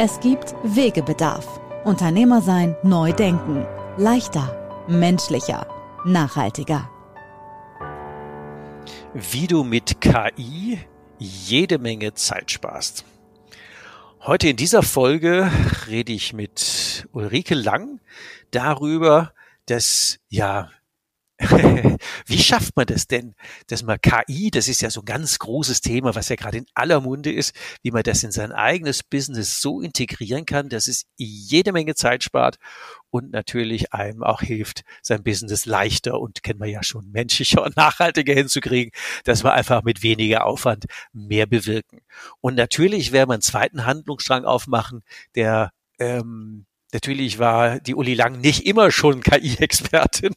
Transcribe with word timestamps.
Es 0.00 0.20
gibt 0.20 0.54
Wegebedarf. 0.62 1.58
Unternehmer 1.82 2.40
sein, 2.40 2.76
neu 2.84 3.12
denken. 3.12 3.66
Leichter, 3.96 4.84
menschlicher, 4.86 5.66
nachhaltiger. 6.04 6.88
Wie 9.12 9.48
du 9.48 9.64
mit 9.64 10.00
KI 10.00 10.78
jede 11.18 11.78
Menge 11.80 12.14
Zeit 12.14 12.52
sparst. 12.52 13.04
Heute 14.20 14.50
in 14.50 14.56
dieser 14.56 14.84
Folge 14.84 15.50
rede 15.88 16.12
ich 16.12 16.32
mit 16.32 17.08
Ulrike 17.10 17.56
Lang 17.56 17.98
darüber, 18.52 19.32
dass 19.66 20.20
ja 20.28 20.70
Wie 22.26 22.38
schafft 22.38 22.76
man 22.76 22.86
das 22.86 23.06
denn, 23.06 23.34
dass 23.68 23.84
man 23.84 24.00
KI, 24.00 24.50
das 24.50 24.66
ist 24.66 24.82
ja 24.82 24.90
so 24.90 25.02
ein 25.02 25.04
ganz 25.04 25.38
großes 25.38 25.80
Thema, 25.80 26.16
was 26.16 26.28
ja 26.28 26.36
gerade 26.36 26.58
in 26.58 26.66
aller 26.74 27.00
Munde 27.00 27.32
ist, 27.32 27.54
wie 27.82 27.92
man 27.92 28.02
das 28.02 28.24
in 28.24 28.32
sein 28.32 28.50
eigenes 28.50 29.04
Business 29.04 29.60
so 29.60 29.80
integrieren 29.80 30.46
kann, 30.46 30.68
dass 30.68 30.88
es 30.88 31.04
jede 31.16 31.72
Menge 31.72 31.94
Zeit 31.94 32.24
spart 32.24 32.56
und 33.10 33.30
natürlich 33.30 33.92
einem 33.92 34.24
auch 34.24 34.40
hilft, 34.40 34.82
sein 35.00 35.22
Business 35.22 35.64
leichter 35.64 36.20
und 36.20 36.42
kennen 36.42 36.60
wir 36.60 36.68
ja 36.68 36.82
schon 36.82 37.08
menschlicher 37.10 37.62
und 37.62 37.76
nachhaltiger 37.76 38.34
hinzukriegen, 38.34 38.90
dass 39.24 39.44
wir 39.44 39.52
einfach 39.52 39.84
mit 39.84 40.02
weniger 40.02 40.44
Aufwand 40.44 40.86
mehr 41.12 41.46
bewirken. 41.46 42.00
Und 42.40 42.56
natürlich 42.56 43.12
werden 43.12 43.30
wir 43.30 43.34
einen 43.34 43.42
zweiten 43.42 43.86
Handlungsstrang 43.86 44.44
aufmachen, 44.44 45.02
der 45.36 45.70
ähm, 46.00 46.66
Natürlich 46.92 47.38
war 47.38 47.80
die 47.80 47.94
Uli 47.94 48.14
Lang 48.14 48.40
nicht 48.40 48.64
immer 48.64 48.90
schon 48.90 49.20
KI-Expertin, 49.22 50.34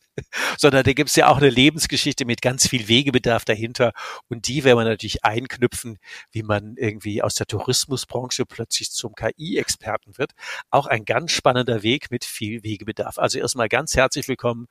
sondern 0.57 0.83
da 0.83 0.91
gibt's 0.91 1.15
ja 1.15 1.27
auch 1.27 1.37
eine 1.37 1.49
Lebensgeschichte 1.49 2.25
mit 2.25 2.41
ganz 2.41 2.67
viel 2.67 2.89
Wegebedarf 2.89 3.45
dahinter. 3.45 3.93
Und 4.27 4.47
die 4.47 4.65
werden 4.65 4.79
wir 4.79 4.83
natürlich 4.83 5.23
einknüpfen, 5.23 5.97
wie 6.31 6.43
man 6.43 6.75
irgendwie 6.75 7.21
aus 7.21 7.35
der 7.35 7.47
Tourismusbranche 7.47 8.45
plötzlich 8.45 8.91
zum 8.91 9.15
KI-Experten 9.15 10.17
wird. 10.17 10.31
Auch 10.69 10.87
ein 10.87 11.05
ganz 11.05 11.31
spannender 11.31 11.83
Weg 11.83 12.11
mit 12.11 12.25
viel 12.25 12.63
Wegebedarf. 12.63 13.17
Also 13.17 13.39
erstmal 13.39 13.69
ganz 13.69 13.95
herzlich 13.95 14.27
willkommen, 14.27 14.67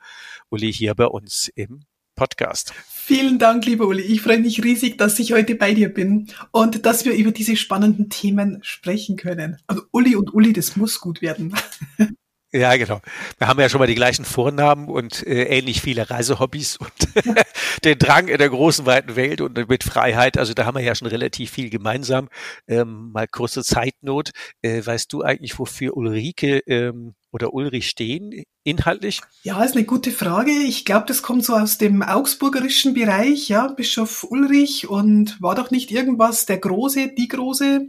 Uli, 0.51 0.73
hier 0.73 0.95
bei 0.95 1.07
uns 1.07 1.49
im 1.55 1.87
Podcast. 2.21 2.75
Vielen 2.87 3.39
Dank, 3.39 3.65
lieber 3.65 3.87
Uli. 3.87 4.03
Ich 4.03 4.21
freue 4.21 4.41
mich 4.41 4.63
riesig, 4.63 4.99
dass 4.99 5.19
ich 5.19 5.33
heute 5.33 5.55
bei 5.55 5.73
dir 5.73 5.89
bin 5.89 6.27
und 6.51 6.85
dass 6.85 7.07
wir 7.07 7.15
über 7.15 7.31
diese 7.31 7.57
spannenden 7.57 8.11
Themen 8.11 8.59
sprechen 8.61 9.17
können. 9.17 9.57
Also 9.67 9.85
Uli 9.91 10.17
und 10.17 10.35
Uli, 10.35 10.53
das 10.53 10.77
muss 10.77 11.01
gut 11.01 11.23
werden. 11.23 11.55
Ja, 12.53 12.77
genau. 12.77 13.01
Wir 13.39 13.47
haben 13.47 13.61
ja 13.61 13.69
schon 13.69 13.79
mal 13.79 13.87
die 13.87 13.95
gleichen 13.95 14.25
Vornamen 14.25 14.89
und 14.89 15.25
äh, 15.25 15.45
ähnlich 15.45 15.81
viele 15.81 16.11
Reisehobbys 16.11 16.79
und 16.79 16.93
den 17.85 17.97
Drang 17.97 18.27
in 18.27 18.39
der 18.39 18.49
großen, 18.49 18.87
weiten 18.87 19.15
Welt 19.15 19.41
und 19.41 19.69
mit 19.69 19.85
Freiheit. 19.85 20.37
Also 20.37 20.53
da 20.53 20.65
haben 20.67 20.77
wir 20.77 20.83
ja 20.83 20.97
schon 20.97 21.07
relativ 21.07 21.53
viel 21.53 21.71
gemeinsam. 21.71 22.29
Ähm, 22.67 23.13
mal 23.13 23.29
kurze 23.29 23.63
Zeitnot. 23.63 24.31
Äh, 24.63 24.85
weißt 24.85 25.13
du 25.13 25.23
eigentlich, 25.23 25.61
wofür 25.61 25.97
Ulrike 25.97 26.59
ähm, 26.67 27.15
oder 27.31 27.55
Ulrich 27.55 27.89
stehen 27.89 28.43
inhaltlich? 28.65 29.21
Ja, 29.45 29.63
ist 29.63 29.77
eine 29.77 29.85
gute 29.85 30.11
Frage. 30.11 30.51
Ich 30.51 30.85
glaube, 30.85 31.07
das 31.07 31.23
kommt 31.23 31.45
so 31.45 31.55
aus 31.55 31.79
dem 31.79 32.03
augsburgerischen 32.03 32.95
Bereich, 32.95 33.49
ja, 33.49 33.69
Bischof 33.69 34.25
Ulrich 34.25 34.89
und 34.89 35.41
war 35.41 35.55
doch 35.55 35.71
nicht 35.71 35.93
irgendwas 35.93 36.47
der 36.47 36.59
Große, 36.59 37.15
die 37.17 37.29
Große? 37.29 37.87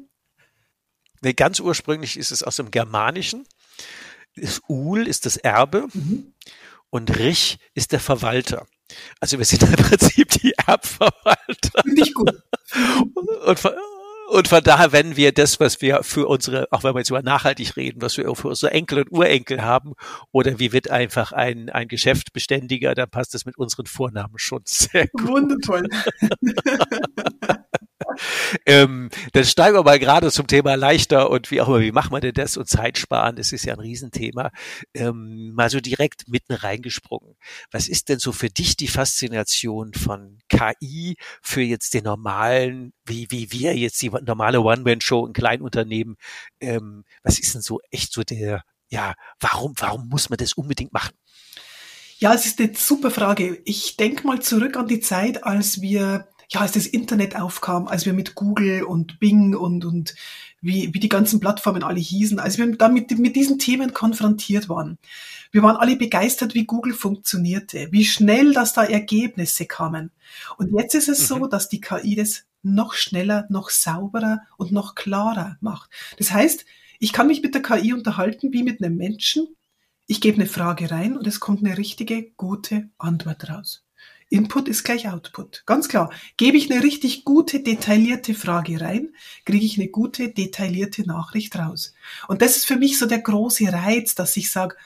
Nee, 1.23 1.33
ganz 1.33 1.59
ursprünglich 1.59 2.17
ist 2.17 2.31
es 2.31 2.43
aus 2.43 2.57
dem 2.57 2.69
Germanischen 2.69 3.45
ist 4.35 4.61
Ul 4.67 5.07
ist 5.07 5.25
das 5.25 5.37
Erbe 5.37 5.87
mhm. 5.93 6.33
und 6.89 7.17
Rich 7.17 7.59
ist 7.73 7.91
der 7.91 7.99
Verwalter. 7.99 8.65
Also 9.19 9.37
wir 9.37 9.45
sind 9.45 9.63
im 9.63 9.73
Prinzip 9.73 10.29
die 10.41 10.53
Erbverwalter. 10.53 11.83
Ich 11.95 12.13
gut. 12.13 12.33
Und, 13.45 13.59
von, 13.59 13.71
und 14.29 14.47
von 14.47 14.63
daher, 14.63 14.91
wenn 14.91 15.15
wir 15.15 15.33
das, 15.33 15.59
was 15.59 15.81
wir 15.81 16.03
für 16.03 16.27
unsere, 16.27 16.67
auch 16.71 16.83
wenn 16.83 16.93
wir 16.93 16.99
jetzt 16.99 17.09
über 17.09 17.21
nachhaltig 17.21 17.75
reden, 17.75 18.01
was 18.01 18.17
wir 18.17 18.33
für 18.35 18.47
unsere 18.47 18.71
Enkel 18.71 18.99
und 18.99 19.11
Urenkel 19.11 19.61
haben, 19.61 19.93
oder 20.31 20.59
wie 20.59 20.71
wird 20.71 20.89
einfach 20.89 21.31
ein, 21.31 21.69
ein 21.69 21.87
Geschäft 21.87 22.33
beständiger, 22.33 22.95
dann 22.95 23.09
passt 23.09 23.33
das 23.33 23.45
mit 23.45 23.57
unseren 23.57 23.85
Vornamen 23.85 24.37
schon 24.37 24.61
sehr 24.65 25.07
gut. 25.07 25.27
Wundervoll. 25.27 25.87
ähm, 28.65 29.09
dann 29.33 29.45
steigen 29.45 29.75
wir 29.75 29.83
mal 29.83 29.99
gerade 29.99 30.31
zum 30.31 30.47
Thema 30.47 30.75
leichter 30.75 31.29
und 31.29 31.51
wie 31.51 31.61
auch 31.61 31.67
immer, 31.67 31.81
wie 31.81 31.91
machen 31.91 32.11
wir 32.11 32.19
denn 32.19 32.33
das 32.33 32.57
und 32.57 32.67
Zeit 32.67 32.97
sparen, 32.97 33.35
das 33.35 33.51
ist 33.51 33.65
ja 33.65 33.73
ein 33.73 33.79
Riesenthema. 33.79 34.51
Ähm, 34.93 35.53
mal 35.53 35.69
so 35.69 35.79
direkt 35.79 36.27
mitten 36.27 36.53
reingesprungen. 36.53 37.35
Was 37.71 37.87
ist 37.87 38.09
denn 38.09 38.19
so 38.19 38.31
für 38.31 38.49
dich 38.49 38.77
die 38.77 38.87
Faszination 38.87 39.93
von 39.93 40.39
KI 40.49 41.15
für 41.41 41.61
jetzt 41.61 41.93
den 41.93 42.03
normalen, 42.03 42.93
wie, 43.05 43.27
wie 43.29 43.51
wir 43.51 43.75
jetzt 43.77 44.01
die 44.01 44.09
normale 44.09 44.61
One-Man-Show 44.61 45.27
in 45.27 45.33
Kleinunternehmen, 45.33 46.15
ähm, 46.59 47.03
was 47.23 47.39
ist 47.39 47.53
denn 47.53 47.61
so 47.61 47.79
echt 47.89 48.13
so 48.13 48.23
der, 48.23 48.63
ja, 48.89 49.13
warum, 49.39 49.73
warum 49.77 50.07
muss 50.09 50.29
man 50.29 50.37
das 50.37 50.53
unbedingt 50.53 50.93
machen? 50.93 51.13
Ja, 52.21 52.35
es 52.35 52.45
ist 52.45 52.59
eine 52.59 52.75
super 52.75 53.09
Frage. 53.09 53.63
Ich 53.65 53.97
denke 53.97 54.27
mal 54.27 54.39
zurück 54.39 54.77
an 54.77 54.87
die 54.87 54.99
Zeit, 54.99 55.43
als 55.43 55.81
wir 55.81 56.27
ja, 56.51 56.59
als 56.59 56.73
das 56.73 56.85
Internet 56.85 57.37
aufkam, 57.37 57.87
als 57.87 58.05
wir 58.05 58.11
mit 58.11 58.35
Google 58.35 58.83
und 58.83 59.19
Bing 59.19 59.55
und, 59.55 59.85
und 59.85 60.15
wie, 60.59 60.93
wie 60.93 60.99
die 60.99 61.09
ganzen 61.09 61.39
Plattformen 61.39 61.81
alle 61.81 61.99
hießen, 61.99 62.39
als 62.39 62.57
wir 62.57 62.69
damit 62.75 63.17
mit 63.17 63.35
diesen 63.37 63.57
Themen 63.57 63.93
konfrontiert 63.93 64.67
waren. 64.67 64.97
Wir 65.51 65.63
waren 65.63 65.77
alle 65.77 65.95
begeistert, 65.95 66.53
wie 66.53 66.65
Google 66.65 66.93
funktionierte, 66.93 67.87
wie 67.91 68.03
schnell 68.03 68.53
dass 68.53 68.73
da 68.73 68.83
Ergebnisse 68.83 69.65
kamen. 69.65 70.11
Und 70.57 70.77
jetzt 70.77 70.93
ist 70.93 71.07
es 71.07 71.21
mhm. 71.21 71.25
so, 71.25 71.47
dass 71.47 71.69
die 71.69 71.79
KI 71.79 72.15
das 72.15 72.43
noch 72.63 72.93
schneller, 72.93 73.45
noch 73.49 73.69
sauberer 73.69 74.41
und 74.57 74.73
noch 74.73 74.93
klarer 74.93 75.57
macht. 75.61 75.89
Das 76.17 76.31
heißt, 76.31 76.65
ich 76.99 77.13
kann 77.13 77.27
mich 77.27 77.41
mit 77.41 77.55
der 77.55 77.61
KI 77.61 77.93
unterhalten 77.93 78.51
wie 78.51 78.63
mit 78.63 78.83
einem 78.83 78.97
Menschen. 78.97 79.47
Ich 80.05 80.19
gebe 80.19 80.35
eine 80.35 80.47
Frage 80.47 80.91
rein 80.91 81.17
und 81.17 81.25
es 81.25 81.39
kommt 81.39 81.63
eine 81.63 81.77
richtige, 81.77 82.31
gute 82.31 82.89
Antwort 82.97 83.49
raus. 83.49 83.83
Input 84.31 84.69
ist 84.69 84.85
gleich 84.85 85.09
Output. 85.09 85.63
Ganz 85.65 85.89
klar. 85.89 86.09
Gebe 86.37 86.55
ich 86.55 86.71
eine 86.71 86.81
richtig 86.81 87.25
gute, 87.25 87.59
detaillierte 87.59 88.33
Frage 88.33 88.79
rein, 88.79 89.09
kriege 89.45 89.65
ich 89.65 89.77
eine 89.77 89.89
gute, 89.89 90.29
detaillierte 90.29 91.05
Nachricht 91.05 91.57
raus. 91.57 91.93
Und 92.29 92.41
das 92.41 92.55
ist 92.55 92.65
für 92.65 92.77
mich 92.77 92.97
so 92.97 93.07
der 93.07 93.19
große 93.19 93.71
Reiz, 93.71 94.15
dass 94.15 94.37
ich 94.37 94.49
sage, 94.49 94.77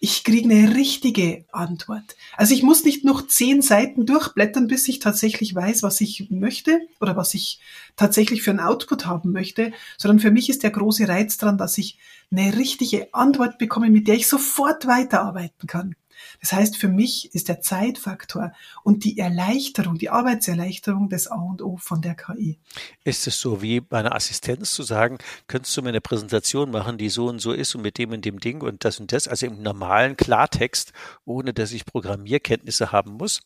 ich 0.00 0.24
kriege 0.24 0.50
eine 0.50 0.74
richtige 0.74 1.44
Antwort. 1.52 2.16
Also 2.36 2.54
ich 2.54 2.64
muss 2.64 2.84
nicht 2.84 3.04
noch 3.04 3.26
zehn 3.26 3.62
Seiten 3.62 4.04
durchblättern, 4.04 4.66
bis 4.66 4.88
ich 4.88 4.98
tatsächlich 4.98 5.54
weiß, 5.54 5.84
was 5.84 6.00
ich 6.00 6.28
möchte 6.30 6.80
oder 7.00 7.16
was 7.16 7.34
ich 7.34 7.60
tatsächlich 7.94 8.42
für 8.42 8.50
einen 8.50 8.60
Output 8.60 9.06
haben 9.06 9.30
möchte, 9.30 9.72
sondern 9.96 10.18
für 10.18 10.32
mich 10.32 10.50
ist 10.50 10.64
der 10.64 10.70
große 10.70 11.06
Reiz 11.08 11.36
dran, 11.36 11.56
dass 11.56 11.78
ich 11.78 11.98
eine 12.32 12.56
richtige 12.56 13.14
Antwort 13.14 13.58
bekomme, 13.58 13.90
mit 13.90 14.08
der 14.08 14.16
ich 14.16 14.26
sofort 14.26 14.86
weiterarbeiten 14.86 15.68
kann. 15.68 15.94
Das 16.40 16.52
heißt, 16.52 16.76
für 16.76 16.88
mich 16.88 17.34
ist 17.34 17.48
der 17.48 17.60
Zeitfaktor 17.60 18.52
und 18.84 19.04
die 19.04 19.18
Erleichterung, 19.18 19.98
die 19.98 20.10
Arbeitserleichterung 20.10 21.08
des 21.08 21.28
A 21.28 21.36
und 21.36 21.62
O 21.62 21.76
von 21.76 22.02
der 22.02 22.14
KI. 22.14 22.58
Ist 23.04 23.26
es 23.26 23.40
so 23.40 23.62
wie 23.62 23.80
bei 23.80 23.98
einer 23.98 24.14
Assistenz 24.14 24.72
zu 24.72 24.82
sagen, 24.82 25.18
könntest 25.46 25.76
du 25.76 25.82
mir 25.82 25.90
eine 25.90 26.00
Präsentation 26.00 26.70
machen, 26.70 26.98
die 26.98 27.08
so 27.08 27.28
und 27.28 27.40
so 27.40 27.52
ist 27.52 27.74
und 27.74 27.82
mit 27.82 27.98
dem 27.98 28.12
und 28.12 28.24
dem 28.24 28.40
Ding 28.40 28.62
und 28.62 28.84
das 28.84 29.00
und 29.00 29.12
das, 29.12 29.28
also 29.28 29.46
im 29.46 29.62
normalen 29.62 30.16
Klartext, 30.16 30.92
ohne 31.24 31.52
dass 31.52 31.72
ich 31.72 31.84
Programmierkenntnisse 31.84 32.92
haben 32.92 33.12
muss? 33.12 33.40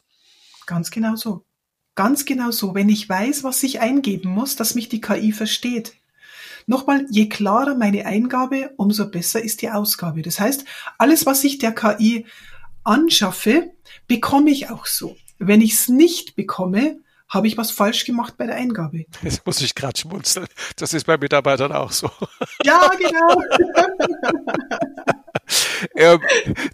Ganz 0.66 0.90
genau 0.90 1.16
so. 1.16 1.44
Ganz 1.94 2.24
genau 2.24 2.50
so. 2.50 2.74
Wenn 2.74 2.88
ich 2.88 3.08
weiß, 3.08 3.44
was 3.44 3.62
ich 3.62 3.80
eingeben 3.80 4.30
muss, 4.30 4.56
dass 4.56 4.74
mich 4.74 4.88
die 4.88 5.00
KI 5.00 5.32
versteht. 5.32 5.94
Nochmal, 6.66 7.06
je 7.10 7.28
klarer 7.28 7.74
meine 7.74 8.06
Eingabe, 8.06 8.70
umso 8.76 9.10
besser 9.10 9.42
ist 9.42 9.62
die 9.62 9.70
Ausgabe. 9.70 10.22
Das 10.22 10.38
heißt, 10.38 10.64
alles, 10.98 11.26
was 11.26 11.42
ich 11.44 11.58
der 11.58 11.72
KI 11.72 12.26
anschaffe, 12.84 13.70
bekomme 14.06 14.50
ich 14.50 14.70
auch 14.70 14.86
so. 14.86 15.16
Wenn 15.38 15.60
ich 15.60 15.72
es 15.74 15.88
nicht 15.88 16.36
bekomme, 16.36 16.98
habe 17.28 17.46
ich 17.46 17.56
was 17.56 17.70
falsch 17.70 18.04
gemacht 18.04 18.36
bei 18.36 18.46
der 18.46 18.56
Eingabe. 18.56 19.06
Jetzt 19.22 19.46
muss 19.46 19.60
ich 19.60 19.74
gerade 19.74 19.98
schmunzeln. 19.98 20.46
Das 20.76 20.92
ist 20.92 21.04
bei 21.04 21.16
Mitarbeitern 21.16 21.72
auch 21.72 21.90
so. 21.90 22.10
Ja, 22.64 22.90
genau. 22.98 23.42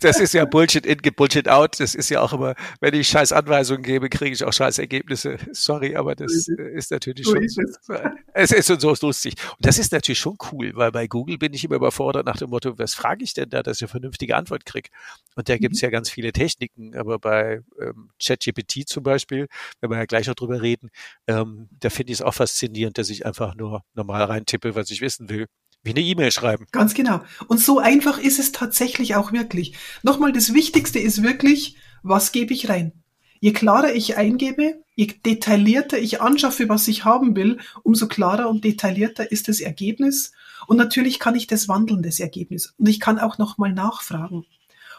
das 0.00 0.20
ist 0.20 0.34
ja 0.34 0.44
Bullshit 0.44 0.84
in, 0.84 0.98
Bullshit 1.14 1.48
out. 1.48 1.80
Das 1.80 1.94
ist 1.94 2.10
ja 2.10 2.20
auch 2.20 2.32
immer, 2.32 2.54
wenn 2.80 2.94
ich 2.94 3.08
scheiß 3.08 3.32
Anweisungen 3.32 3.82
gebe, 3.82 4.08
kriege 4.08 4.32
ich 4.32 4.44
auch 4.44 4.52
scheiß 4.52 4.78
Ergebnisse. 4.78 5.38
Sorry, 5.52 5.96
aber 5.96 6.14
das 6.14 6.48
ist 6.48 6.90
natürlich 6.90 7.26
schon, 7.26 7.42
ist 7.42 7.58
es. 8.34 8.52
ist 8.52 8.80
so 8.80 8.94
lustig. 9.00 9.34
Und 9.56 9.66
das 9.66 9.78
ist 9.78 9.92
natürlich 9.92 10.18
schon 10.18 10.36
cool, 10.52 10.72
weil 10.74 10.92
bei 10.92 11.06
Google 11.06 11.38
bin 11.38 11.54
ich 11.54 11.64
immer 11.64 11.76
überfordert 11.76 12.26
nach 12.26 12.36
dem 12.36 12.50
Motto, 12.50 12.78
was 12.78 12.94
frage 12.94 13.24
ich 13.24 13.34
denn 13.34 13.50
da, 13.50 13.62
dass 13.62 13.78
ich 13.78 13.82
eine 13.82 13.88
vernünftige 13.88 14.36
Antwort 14.36 14.64
kriege? 14.64 14.90
Und 15.36 15.48
da 15.48 15.56
gibt 15.56 15.74
es 15.74 15.82
mhm. 15.82 15.86
ja 15.86 15.90
ganz 15.90 16.10
viele 16.10 16.32
Techniken, 16.32 16.96
aber 16.96 17.18
bei 17.18 17.62
ähm, 17.80 18.10
ChatGPT 18.22 18.88
zum 18.88 19.02
Beispiel, 19.02 19.48
wenn 19.80 19.90
wir 19.90 19.96
ja 19.96 20.04
gleich 20.04 20.26
noch 20.26 20.34
drüber 20.34 20.62
reden, 20.62 20.90
ähm, 21.26 21.68
da 21.80 21.90
finde 21.90 22.12
ich 22.12 22.18
es 22.18 22.22
auch 22.22 22.34
faszinierend, 22.34 22.98
dass 22.98 23.10
ich 23.10 23.24
einfach 23.26 23.54
nur 23.54 23.84
normal 23.94 24.24
reintippe, 24.24 24.74
was 24.74 24.90
ich 24.90 25.00
wissen 25.00 25.28
will. 25.28 25.46
Wie 25.82 25.90
eine 25.90 26.00
E-Mail 26.00 26.32
schreiben. 26.32 26.66
Ganz 26.72 26.94
genau. 26.94 27.20
Und 27.46 27.60
so 27.60 27.78
einfach 27.78 28.18
ist 28.18 28.38
es 28.38 28.52
tatsächlich 28.52 29.14
auch 29.14 29.32
wirklich. 29.32 29.74
Nochmal, 30.02 30.32
das 30.32 30.52
Wichtigste 30.52 30.98
ist 30.98 31.22
wirklich, 31.22 31.76
was 32.02 32.32
gebe 32.32 32.52
ich 32.52 32.68
rein? 32.68 32.92
Je 33.40 33.52
klarer 33.52 33.94
ich 33.94 34.16
eingebe, 34.16 34.82
je 34.96 35.06
detaillierter 35.24 35.98
ich 35.98 36.20
anschaffe, 36.20 36.68
was 36.68 36.88
ich 36.88 37.04
haben 37.04 37.36
will, 37.36 37.58
umso 37.84 38.08
klarer 38.08 38.48
und 38.48 38.64
detaillierter 38.64 39.30
ist 39.30 39.48
das 39.48 39.60
Ergebnis. 39.60 40.32
Und 40.66 40.76
natürlich 40.76 41.20
kann 41.20 41.36
ich 41.36 41.46
das 41.46 41.68
wandeln, 41.68 42.02
das 42.02 42.18
Ergebnis. 42.18 42.74
Und 42.78 42.88
ich 42.88 42.98
kann 42.98 43.18
auch 43.18 43.38
nochmal 43.38 43.72
nachfragen. 43.72 44.44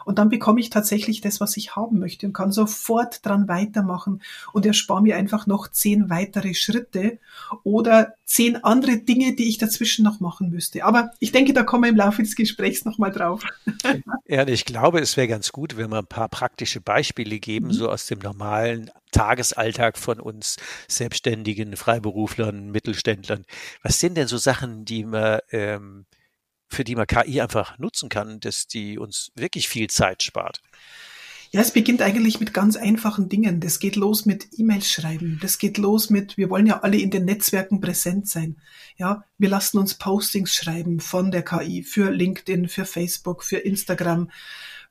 Und 0.09 0.17
dann 0.17 0.29
bekomme 0.29 0.59
ich 0.59 0.71
tatsächlich 0.71 1.21
das, 1.21 1.39
was 1.39 1.56
ich 1.56 1.75
haben 1.75 2.00
möchte 2.00 2.25
und 2.25 2.33
kann 2.33 2.51
sofort 2.51 3.23
dran 3.23 3.47
weitermachen 3.47 4.23
und 4.53 4.65
erspare 4.65 5.03
mir 5.03 5.15
einfach 5.15 5.45
noch 5.45 5.67
zehn 5.67 6.09
weitere 6.09 6.56
Schritte 6.56 7.19
oder 7.63 8.15
zehn 8.25 8.63
andere 8.63 8.97
Dinge, 8.97 9.35
die 9.35 9.47
ich 9.47 9.59
dazwischen 9.59 10.03
noch 10.03 10.19
machen 10.19 10.50
müsste. 10.50 10.83
Aber 10.83 11.11
ich 11.19 11.31
denke, 11.31 11.53
da 11.53 11.61
kommen 11.61 11.83
wir 11.83 11.89
im 11.91 11.95
Laufe 11.95 12.23
des 12.23 12.35
Gesprächs 12.35 12.85
nochmal 12.85 13.11
drauf. 13.11 13.44
Ja, 14.27 14.47
ich 14.47 14.65
glaube, 14.65 15.00
es 15.00 15.17
wäre 15.17 15.27
ganz 15.27 15.51
gut, 15.51 15.77
wenn 15.77 15.89
wir 15.89 16.00
ein 16.00 16.06
paar 16.06 16.29
praktische 16.29 16.81
Beispiele 16.81 17.39
geben, 17.39 17.67
mhm. 17.67 17.73
so 17.73 17.89
aus 17.89 18.06
dem 18.07 18.19
normalen 18.19 18.91
Tagesalltag 19.11 19.97
von 19.97 20.19
uns 20.19 20.57
Selbstständigen, 20.88 21.75
Freiberuflern, 21.75 22.71
Mittelständlern. 22.71 23.45
Was 23.83 24.00
sind 24.00 24.17
denn 24.17 24.27
so 24.27 24.38
Sachen, 24.38 24.85
die 24.85 25.03
man 25.03 25.39
ähm, 25.51 26.06
für 26.69 26.83
die 26.83 26.95
man 26.95 27.07
KI 27.07 27.42
einfach 27.42 27.77
nutzen 27.77 28.10
kann, 28.10 28.39
dass 28.39 28.68
die 28.68 28.98
uns 28.98 29.31
wirklich 29.36 29.68
viel 29.68 29.89
Zeit 29.89 30.24
spart? 30.24 30.62
Ja, 31.51 31.62
es 31.62 31.71
beginnt 31.71 32.04
eigentlich 32.04 32.39
mit 32.39 32.54
ganz 32.54 32.75
einfachen 32.75 33.27
Dingen. 33.27 33.60
Das 33.60 33.80
geht 33.80 33.95
los 33.95 34.27
mit 34.27 34.50
E-Mails 34.57 34.92
schreiben. 34.92 35.39
Das 35.42 35.57
geht 35.57 35.80
los 35.80 36.12
mit, 36.12 36.38
wir 36.38 36.51
wollen 36.51 36.68
ja 36.68 36.81
alle 36.81 36.98
in 36.98 37.10
den 37.10 37.25
Netzwerken 37.25 37.81
präsent 37.81 38.30
sein. 38.30 38.57
Ja, 38.98 39.24
wir 39.39 39.50
lassen 39.50 39.80
uns 39.80 39.95
Postings 39.95 40.54
schreiben 40.54 41.00
von 41.00 41.31
der 41.31 41.42
KI 41.42 41.81
für 41.81 42.12
LinkedIn, 42.12 42.69
für 42.69 42.86
Facebook, 42.86 43.44
für 43.44 43.57
Instagram. 43.57 44.30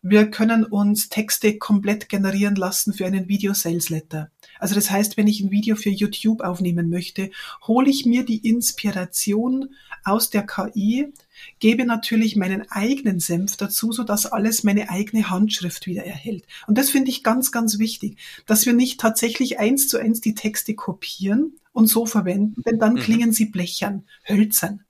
Wir 0.03 0.31
können 0.31 0.65
uns 0.65 1.09
Texte 1.09 1.59
komplett 1.59 2.09
generieren 2.09 2.57
lassen 2.57 2.93
für 2.93 3.07
einen 3.07 3.29
Video 3.29 3.55
Sales 3.55 3.89
Letter. 3.89 4.31
Also 4.59 4.75
das 4.75 4.91
heißt, 4.91 5.17
wenn 5.17 5.29
ich 5.29 5.41
ein 5.41 5.53
Video 5.53 5.77
für 5.77 5.91
YouTube 5.91 6.41
aufnehmen 6.41 6.89
möchte, 6.89 7.31
hole 7.69 7.89
ich 7.89 8.05
mir 8.05 8.25
die 8.25 8.49
Inspiration 8.49 9.75
aus 10.03 10.31
der 10.31 10.45
KI, 10.45 11.13
gebe 11.59 11.85
natürlich 11.85 12.37
meinen 12.37 12.71
eigenen 12.71 13.21
Senf 13.21 13.57
dazu, 13.57 13.93
so 13.93 14.05
dass 14.05 14.27
alles 14.27 14.65
meine 14.65 14.91
eigene 14.91 15.31
Handschrift 15.31 15.87
wieder 15.87 16.05
erhält. 16.05 16.45
Und 16.67 16.79
das 16.79 16.91
finde 16.91 17.11
ich 17.11 17.23
ganz, 17.23 17.53
ganz 17.53 17.79
wichtig, 17.79 18.19
dass 18.47 18.67
wir 18.67 18.73
nicht 18.73 19.01
tatsächlich 19.01 19.59
eins 19.59 19.89
zu 19.89 19.99
eins 19.99 20.21
die 20.21 20.35
Texte 20.35 20.75
kopieren 20.75 21.55
und 21.73 21.87
so 21.87 22.07
verwenden, 22.07 22.63
denn 22.65 22.79
dann 22.79 22.95
mhm. 22.95 23.01
klingen 23.01 23.33
sie 23.33 23.47
blechern, 23.47 24.05
hölzern. 24.29 24.85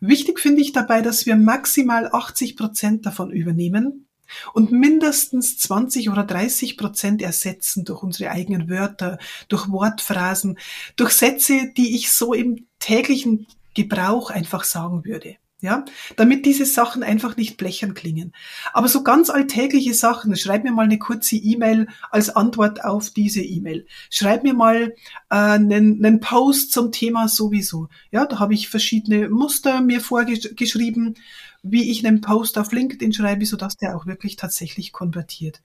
Wichtig 0.00 0.40
finde 0.40 0.62
ich 0.62 0.72
dabei, 0.72 1.02
dass 1.02 1.26
wir 1.26 1.36
maximal 1.36 2.08
80 2.12 2.56
Prozent 2.56 3.06
davon 3.06 3.30
übernehmen 3.30 4.06
und 4.52 4.72
mindestens 4.72 5.58
20 5.58 6.10
oder 6.10 6.24
30 6.24 6.76
Prozent 6.76 7.22
ersetzen 7.22 7.84
durch 7.84 8.02
unsere 8.02 8.30
eigenen 8.30 8.68
Wörter, 8.68 9.18
durch 9.48 9.68
Wortphrasen, 9.70 10.58
durch 10.96 11.12
Sätze, 11.12 11.72
die 11.76 11.94
ich 11.94 12.10
so 12.10 12.34
im 12.34 12.66
täglichen 12.78 13.46
Gebrauch 13.74 14.30
einfach 14.30 14.64
sagen 14.64 15.04
würde. 15.04 15.36
Ja, 15.62 15.86
damit 16.16 16.44
diese 16.44 16.66
Sachen 16.66 17.02
einfach 17.02 17.38
nicht 17.38 17.56
blechern 17.56 17.94
klingen. 17.94 18.34
Aber 18.74 18.88
so 18.88 19.02
ganz 19.02 19.30
alltägliche 19.30 19.94
Sachen, 19.94 20.36
schreib 20.36 20.64
mir 20.64 20.70
mal 20.72 20.84
eine 20.84 20.98
kurze 20.98 21.36
E-Mail 21.36 21.88
als 22.10 22.28
Antwort 22.28 22.84
auf 22.84 23.08
diese 23.08 23.40
E-Mail. 23.40 23.86
Schreib 24.10 24.42
mir 24.42 24.52
mal 24.52 24.94
äh, 25.30 25.34
einen, 25.34 26.04
einen 26.04 26.20
Post 26.20 26.72
zum 26.72 26.92
Thema 26.92 27.28
sowieso. 27.28 27.88
Ja, 28.10 28.26
da 28.26 28.38
habe 28.38 28.52
ich 28.52 28.68
verschiedene 28.68 29.30
Muster 29.30 29.80
mir 29.80 30.02
vorgeschrieben, 30.02 31.14
wie 31.62 31.90
ich 31.90 32.06
einen 32.06 32.20
Post 32.20 32.58
auf 32.58 32.70
LinkedIn 32.72 33.14
schreibe, 33.14 33.46
sodass 33.46 33.76
der 33.78 33.96
auch 33.96 34.04
wirklich 34.04 34.36
tatsächlich 34.36 34.92
konvertiert. 34.92 35.62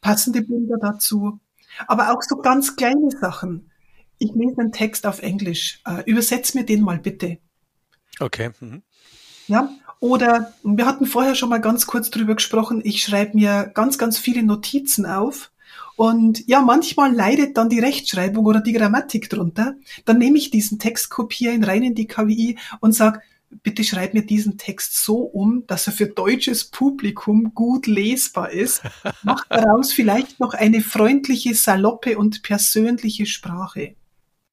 Passende 0.00 0.42
Bilder 0.42 0.76
dazu. 0.80 1.40
Aber 1.88 2.12
auch 2.12 2.22
so 2.22 2.36
ganz 2.36 2.76
kleine 2.76 3.10
Sachen. 3.20 3.72
Ich 4.18 4.30
lese 4.34 4.60
einen 4.60 4.70
Text 4.72 5.04
auf 5.04 5.20
Englisch. 5.20 5.80
Äh, 5.84 6.08
übersetz 6.08 6.54
mir 6.54 6.64
den 6.64 6.82
mal 6.82 7.00
bitte. 7.00 7.38
Okay. 8.20 8.50
Mhm. 8.60 8.82
Ja, 9.48 9.70
oder 10.00 10.52
wir 10.62 10.86
hatten 10.86 11.06
vorher 11.06 11.34
schon 11.34 11.48
mal 11.48 11.60
ganz 11.60 11.86
kurz 11.86 12.10
drüber 12.10 12.34
gesprochen, 12.34 12.82
ich 12.84 13.02
schreibe 13.02 13.36
mir 13.36 13.70
ganz, 13.74 13.98
ganz 13.98 14.18
viele 14.18 14.42
Notizen 14.42 15.06
auf. 15.06 15.50
Und 15.96 16.46
ja, 16.46 16.60
manchmal 16.60 17.14
leidet 17.14 17.56
dann 17.56 17.70
die 17.70 17.80
Rechtschreibung 17.80 18.44
oder 18.44 18.60
die 18.60 18.74
Grammatik 18.74 19.30
drunter. 19.30 19.74
Dann 20.04 20.18
nehme 20.18 20.36
ich 20.36 20.50
diesen 20.50 20.78
Text, 20.78 21.08
kopiere 21.08 21.54
ihn 21.54 21.64
rein 21.64 21.82
in 21.82 21.94
die 21.94 22.06
KWI 22.06 22.58
und 22.80 22.92
sage, 22.92 23.20
bitte 23.62 23.84
schreib 23.84 24.12
mir 24.12 24.26
diesen 24.26 24.58
Text 24.58 25.02
so 25.02 25.20
um, 25.20 25.64
dass 25.66 25.86
er 25.86 25.94
für 25.94 26.06
deutsches 26.06 26.64
Publikum 26.64 27.54
gut 27.54 27.86
lesbar 27.86 28.50
ist. 28.50 28.82
Mach 29.22 29.46
daraus 29.48 29.92
vielleicht 29.92 30.38
noch 30.38 30.52
eine 30.52 30.82
freundliche, 30.82 31.54
saloppe 31.54 32.18
und 32.18 32.42
persönliche 32.42 33.24
Sprache. 33.24 33.94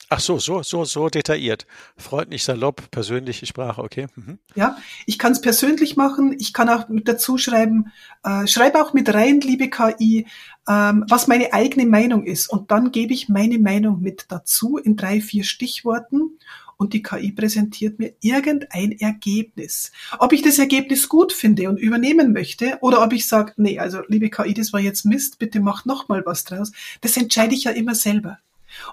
Ach 0.09 0.19
so, 0.19 0.37
so, 0.39 0.63
so, 0.63 0.85
so 0.85 1.09
detailliert. 1.09 1.65
Freundlich, 1.97 2.43
salopp, 2.43 2.91
persönliche 2.91 3.45
Sprache, 3.45 3.81
okay. 3.81 4.07
Mhm. 4.15 4.39
Ja, 4.55 4.77
ich 5.05 5.17
kann 5.17 5.31
es 5.31 5.41
persönlich 5.41 5.95
machen. 5.95 6.35
Ich 6.39 6.53
kann 6.53 6.69
auch 6.69 6.89
mit 6.89 7.07
dazu 7.07 7.37
schreiben, 7.37 7.91
äh, 8.23 8.47
schreibe 8.47 8.81
auch 8.81 8.93
mit 8.93 9.13
rein, 9.13 9.39
liebe 9.41 9.69
KI, 9.69 10.27
ähm, 10.67 11.05
was 11.07 11.27
meine 11.27 11.53
eigene 11.53 11.85
Meinung 11.85 12.25
ist. 12.25 12.47
Und 12.47 12.71
dann 12.71 12.91
gebe 12.91 13.13
ich 13.13 13.29
meine 13.29 13.59
Meinung 13.59 14.01
mit 14.01 14.25
dazu 14.29 14.77
in 14.77 14.95
drei, 14.95 15.21
vier 15.21 15.43
Stichworten 15.43 16.37
und 16.77 16.93
die 16.93 17.01
KI 17.01 17.31
präsentiert 17.31 17.99
mir 17.99 18.13
irgendein 18.21 18.91
Ergebnis. 18.91 19.91
Ob 20.19 20.33
ich 20.33 20.41
das 20.41 20.59
Ergebnis 20.59 21.07
gut 21.07 21.33
finde 21.33 21.69
und 21.69 21.79
übernehmen 21.79 22.33
möchte 22.33 22.77
oder 22.81 23.01
ob 23.01 23.13
ich 23.13 23.27
sage, 23.27 23.53
nee, 23.57 23.79
also 23.79 24.01
liebe 24.07 24.29
KI, 24.29 24.53
das 24.53 24.73
war 24.73 24.79
jetzt 24.79 25.05
Mist, 25.05 25.39
bitte 25.39 25.59
mach 25.59 25.85
noch 25.85 26.09
mal 26.09 26.23
was 26.25 26.43
draus, 26.43 26.71
das 27.01 27.17
entscheide 27.17 27.55
ich 27.55 27.65
ja 27.65 27.71
immer 27.71 27.95
selber. 27.95 28.39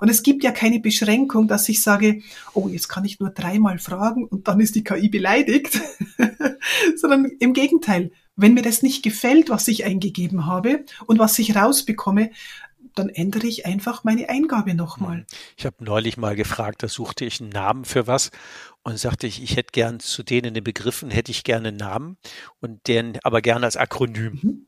Und 0.01 0.09
es 0.09 0.23
gibt 0.23 0.45
ja 0.45 0.53
keine 0.53 0.81
Beschränkung, 0.81 1.49
dass 1.49 1.69
ich 1.69 1.83
sage, 1.83 2.23
oh, 2.55 2.69
jetzt 2.69 2.89
kann 2.89 3.05
ich 3.05 3.21
nur 3.21 3.31
dreimal 3.31 3.79
fragen 3.79 4.25
und 4.25 4.49
dann 4.49 4.61
ist 4.61 4.75
die 4.75 4.85
KI 4.85 5.09
beleidigt, 5.09 5.81
sondern 6.97 7.27
im 7.39 7.53
Gegenteil. 7.53 8.11
Wenn 8.37 8.55
mir 8.55 8.63
das 8.63 8.83
nicht 8.83 9.03
gefällt, 9.03 9.51
was 9.51 9.69
ich 9.69 9.85
eingegeben 9.85 10.47
habe 10.47 10.85
und 11.07 11.19
was 11.19 11.39
ich 11.39 11.57
rausbekomme, 11.57 12.31
dann 12.95 13.09
ändere 13.09 13.47
ich 13.47 13.67
einfach 13.67 14.05
meine 14.05 14.29
Eingabe 14.29 14.75
nochmal. 14.75 15.19
Hm. 15.19 15.27
Ich 15.57 15.67
habe 15.67 15.77
neulich 15.85 16.17
mal 16.17 16.37
gefragt, 16.37 16.83
da 16.83 16.89
suchte 16.89 17.25
ich 17.25 17.41
einen 17.41 17.51
Namen 17.51 17.85
für 17.85 18.07
was 18.07 18.31
und 18.83 18.99
sagte 18.99 19.27
ich, 19.27 19.43
ich 19.43 19.57
hätte 19.57 19.73
gern 19.73 20.01
zu 20.01 20.23
denen 20.23 20.55
den 20.55 20.65
Begriffen, 20.65 21.11
hätte 21.11 21.31
ich 21.31 21.45
gerne 21.45 21.69
einen 21.69 21.77
Namen 21.77 22.17
und 22.61 22.87
den 22.89 23.19
aber 23.23 23.43
gerne 23.43 23.67
als 23.67 23.77
Akronym. 23.77 24.39
Mhm. 24.43 24.67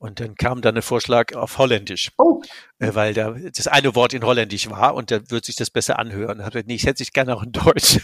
Und 0.00 0.18
dann 0.18 0.34
kam 0.34 0.62
dann 0.62 0.76
ein 0.76 0.82
Vorschlag 0.82 1.34
auf 1.36 1.58
Holländisch, 1.58 2.10
oh. 2.16 2.40
Äh, 2.78 2.94
weil 2.94 3.12
da 3.12 3.32
das 3.32 3.66
eine 3.66 3.94
Wort 3.94 4.14
in 4.14 4.24
Holländisch 4.24 4.70
war 4.70 4.94
und 4.94 5.10
da 5.10 5.20
wird 5.28 5.44
sich 5.44 5.56
das 5.56 5.68
besser 5.68 5.98
anhören. 5.98 6.38
Und 6.38 6.44
hat 6.46 6.54
nee, 6.66 6.74
ich 6.74 6.86
hätte 6.86 6.96
sich 6.96 7.12
gerne 7.12 7.36
auch 7.36 7.42
in 7.42 7.52
Deutsch. 7.52 8.00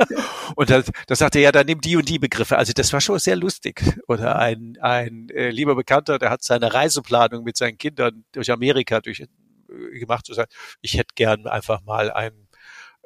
und 0.56 0.68
da, 0.68 0.82
da 1.06 1.16
sagte 1.16 1.38
er, 1.38 1.44
ja, 1.44 1.52
dann 1.52 1.64
nimm 1.64 1.80
die 1.80 1.96
und 1.96 2.06
die 2.06 2.18
Begriffe. 2.18 2.58
Also 2.58 2.74
das 2.74 2.92
war 2.92 3.00
schon 3.00 3.18
sehr 3.18 3.34
lustig. 3.34 3.82
Oder 4.08 4.38
ein, 4.38 4.76
ein 4.82 5.30
äh, 5.30 5.48
lieber 5.48 5.74
Bekannter, 5.74 6.18
der 6.18 6.28
hat 6.28 6.42
seine 6.42 6.74
Reiseplanung 6.74 7.44
mit 7.44 7.56
seinen 7.56 7.78
Kindern 7.78 8.24
durch 8.32 8.50
Amerika 8.50 9.00
durch, 9.00 9.20
äh, 9.20 9.98
gemacht 9.98 10.28
und 10.28 10.34
sagt, 10.34 10.52
ich 10.82 10.98
hätte 10.98 11.14
gern 11.14 11.46
einfach 11.46 11.80
mal 11.80 12.10
ein 12.10 12.47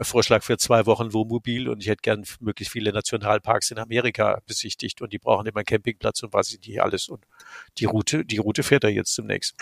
Vorschlag 0.04 0.42
für 0.42 0.58
zwei 0.58 0.86
Wochen 0.86 1.12
Wohnmobil 1.12 1.68
und 1.68 1.82
ich 1.82 1.88
hätte 1.88 2.02
gern 2.02 2.24
möglichst 2.40 2.72
viele 2.72 2.92
Nationalparks 2.92 3.70
in 3.70 3.78
Amerika 3.78 4.40
besichtigt 4.46 5.02
und 5.02 5.12
die 5.12 5.18
brauchen 5.18 5.46
immer 5.46 5.58
einen 5.58 5.66
Campingplatz 5.66 6.22
und 6.22 6.32
was 6.32 6.52
ich 6.52 6.60
die 6.60 6.80
alles 6.80 7.08
und 7.08 7.24
die 7.78 7.84
Route, 7.84 8.24
die 8.24 8.38
Route 8.38 8.62
fährt 8.62 8.84
er 8.84 8.90
jetzt 8.90 9.14
zunächst. 9.14 9.54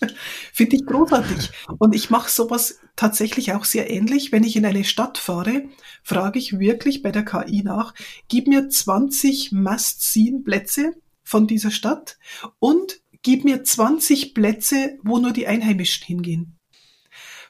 Finde 0.52 0.76
ich 0.76 0.86
großartig. 0.86 1.50
Und 1.78 1.94
ich 1.94 2.10
mache 2.10 2.30
sowas 2.30 2.80
tatsächlich 2.96 3.52
auch 3.52 3.64
sehr 3.64 3.90
ähnlich. 3.90 4.32
Wenn 4.32 4.44
ich 4.44 4.56
in 4.56 4.66
eine 4.66 4.84
Stadt 4.84 5.18
fahre, 5.18 5.64
frage 6.02 6.38
ich 6.38 6.58
wirklich 6.58 7.02
bei 7.02 7.10
der 7.10 7.24
KI 7.24 7.62
nach, 7.62 7.94
gib 8.28 8.46
mir 8.46 8.68
20 8.68 9.52
Must-Seen-Plätze 9.52 10.94
von 11.22 11.46
dieser 11.46 11.70
Stadt 11.70 12.18
und 12.58 13.00
gib 13.22 13.44
mir 13.44 13.64
20 13.64 14.34
Plätze, 14.34 14.98
wo 15.02 15.18
nur 15.18 15.32
die 15.32 15.46
Einheimischen 15.46 16.06
hingehen. 16.06 16.53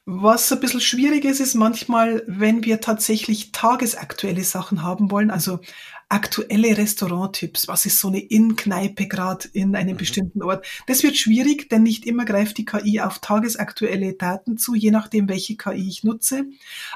Was 0.07 0.53
ein 0.53 0.61
bisschen 0.61 0.83
schwierig 0.83 1.25
ist, 1.25 1.41
ist 1.41 1.55
manchmal, 1.55 2.23
wenn 2.27 2.63
wir 2.63 2.83
tatsächlich 2.83 3.53
tagesaktuelle 3.53 4.45
Sachen 4.45 4.83
haben 4.83 5.11
wollen, 5.11 5.31
also 5.31 5.61
aktuelle 6.11 6.77
Restauranttipps. 6.77 7.69
Was 7.69 7.87
ist 7.87 7.99
so 7.99 8.09
eine 8.09 8.21
In-Kneipe 8.21 9.07
gerade 9.09 9.49
in 9.55 9.75
einem 9.75 9.95
mhm. 9.95 9.99
bestimmten 9.99 10.43
Ort? 10.43 10.67
Das 10.87 11.03
wird 11.03 11.17
schwierig, 11.17 11.71
denn 11.71 11.85
nicht 11.85 12.05
immer 12.05 12.27
greift 12.27 12.59
die 12.59 12.67
KI 12.67 13.01
auf 13.01 13.19
tagesaktuelle 13.21 14.13
Daten 14.13 14.59
zu, 14.59 14.75
je 14.75 14.91
nachdem, 14.91 15.27
welche 15.27 15.57
KI 15.57 15.89
ich 15.89 16.05
nutze. 16.05 16.45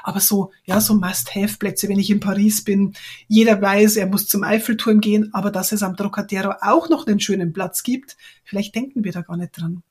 Aber 0.03 0.19
so, 0.19 0.51
ja, 0.65 0.79
so 0.79 0.93
Must-Have-Plätze, 0.93 1.89
wenn 1.89 1.97
ich 1.97 2.11
in 2.11 2.19
Paris 2.19 2.63
bin, 2.63 2.93
jeder 3.27 3.59
weiß, 3.59 3.95
er 3.95 4.05
muss 4.05 4.27
zum 4.27 4.43
Eiffelturm 4.43 5.01
gehen, 5.01 5.33
aber 5.33 5.49
dass 5.49 5.71
es 5.71 5.81
am 5.81 5.97
Trocadero 5.97 6.53
auch 6.61 6.89
noch 6.89 7.07
einen 7.07 7.19
schönen 7.19 7.53
Platz 7.53 7.81
gibt, 7.81 8.17
vielleicht 8.43 8.75
denken 8.75 9.03
wir 9.03 9.13
da 9.13 9.21
gar 9.21 9.35
nicht 9.35 9.59
dran. 9.59 9.81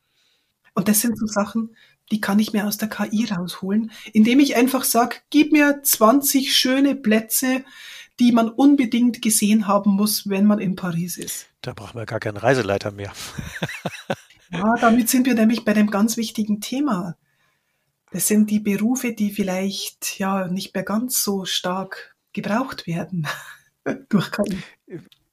Und 0.75 0.87
das 0.87 1.01
sind 1.01 1.19
so 1.19 1.27
Sachen, 1.27 1.71
die 2.11 2.21
kann 2.21 2.39
ich 2.39 2.53
mir 2.53 2.67
aus 2.67 2.79
der 2.79 2.89
KI 2.89 3.27
rausholen, 3.27 3.91
indem 4.13 4.41
ich 4.41 4.57
einfach 4.57 4.85
sage, 4.85 5.17
gib 5.31 5.53
mir 5.53 5.81
20 5.83 6.55
schöne 6.55 6.95
Plätze, 6.95 7.65
die 8.21 8.33
man 8.33 8.49
unbedingt 8.49 9.23
gesehen 9.23 9.67
haben 9.67 9.93
muss, 9.93 10.29
wenn 10.29 10.45
man 10.45 10.59
in 10.59 10.77
Paris 10.77 11.19
ist. 11.19 11.47
Da 11.61 11.73
braucht 11.73 11.95
man 11.95 12.07
gar 12.07 12.21
keinen 12.21 12.37
Reiseleiter 12.37 12.91
mehr. 12.91 13.13
ja, 14.51 14.75
damit 14.81 15.09
sind 15.09 15.27
wir 15.27 15.35
nämlich 15.35 15.65
bei 15.65 15.75
dem 15.75 15.91
ganz 15.91 16.17
wichtigen 16.17 16.61
Thema. 16.61 17.17
Das 18.11 18.27
sind 18.27 18.51
die 18.51 18.61
Berufe, 18.61 19.13
die 19.13 19.31
vielleicht 19.31 20.19
ja 20.19 20.49
nicht 20.49 20.75
mehr 20.75 20.85
ganz 20.85 21.23
so 21.23 21.45
stark 21.45 22.17
gebraucht 22.33 22.87
werden 22.87 23.27
durch 24.09 24.33
KI 24.33 24.59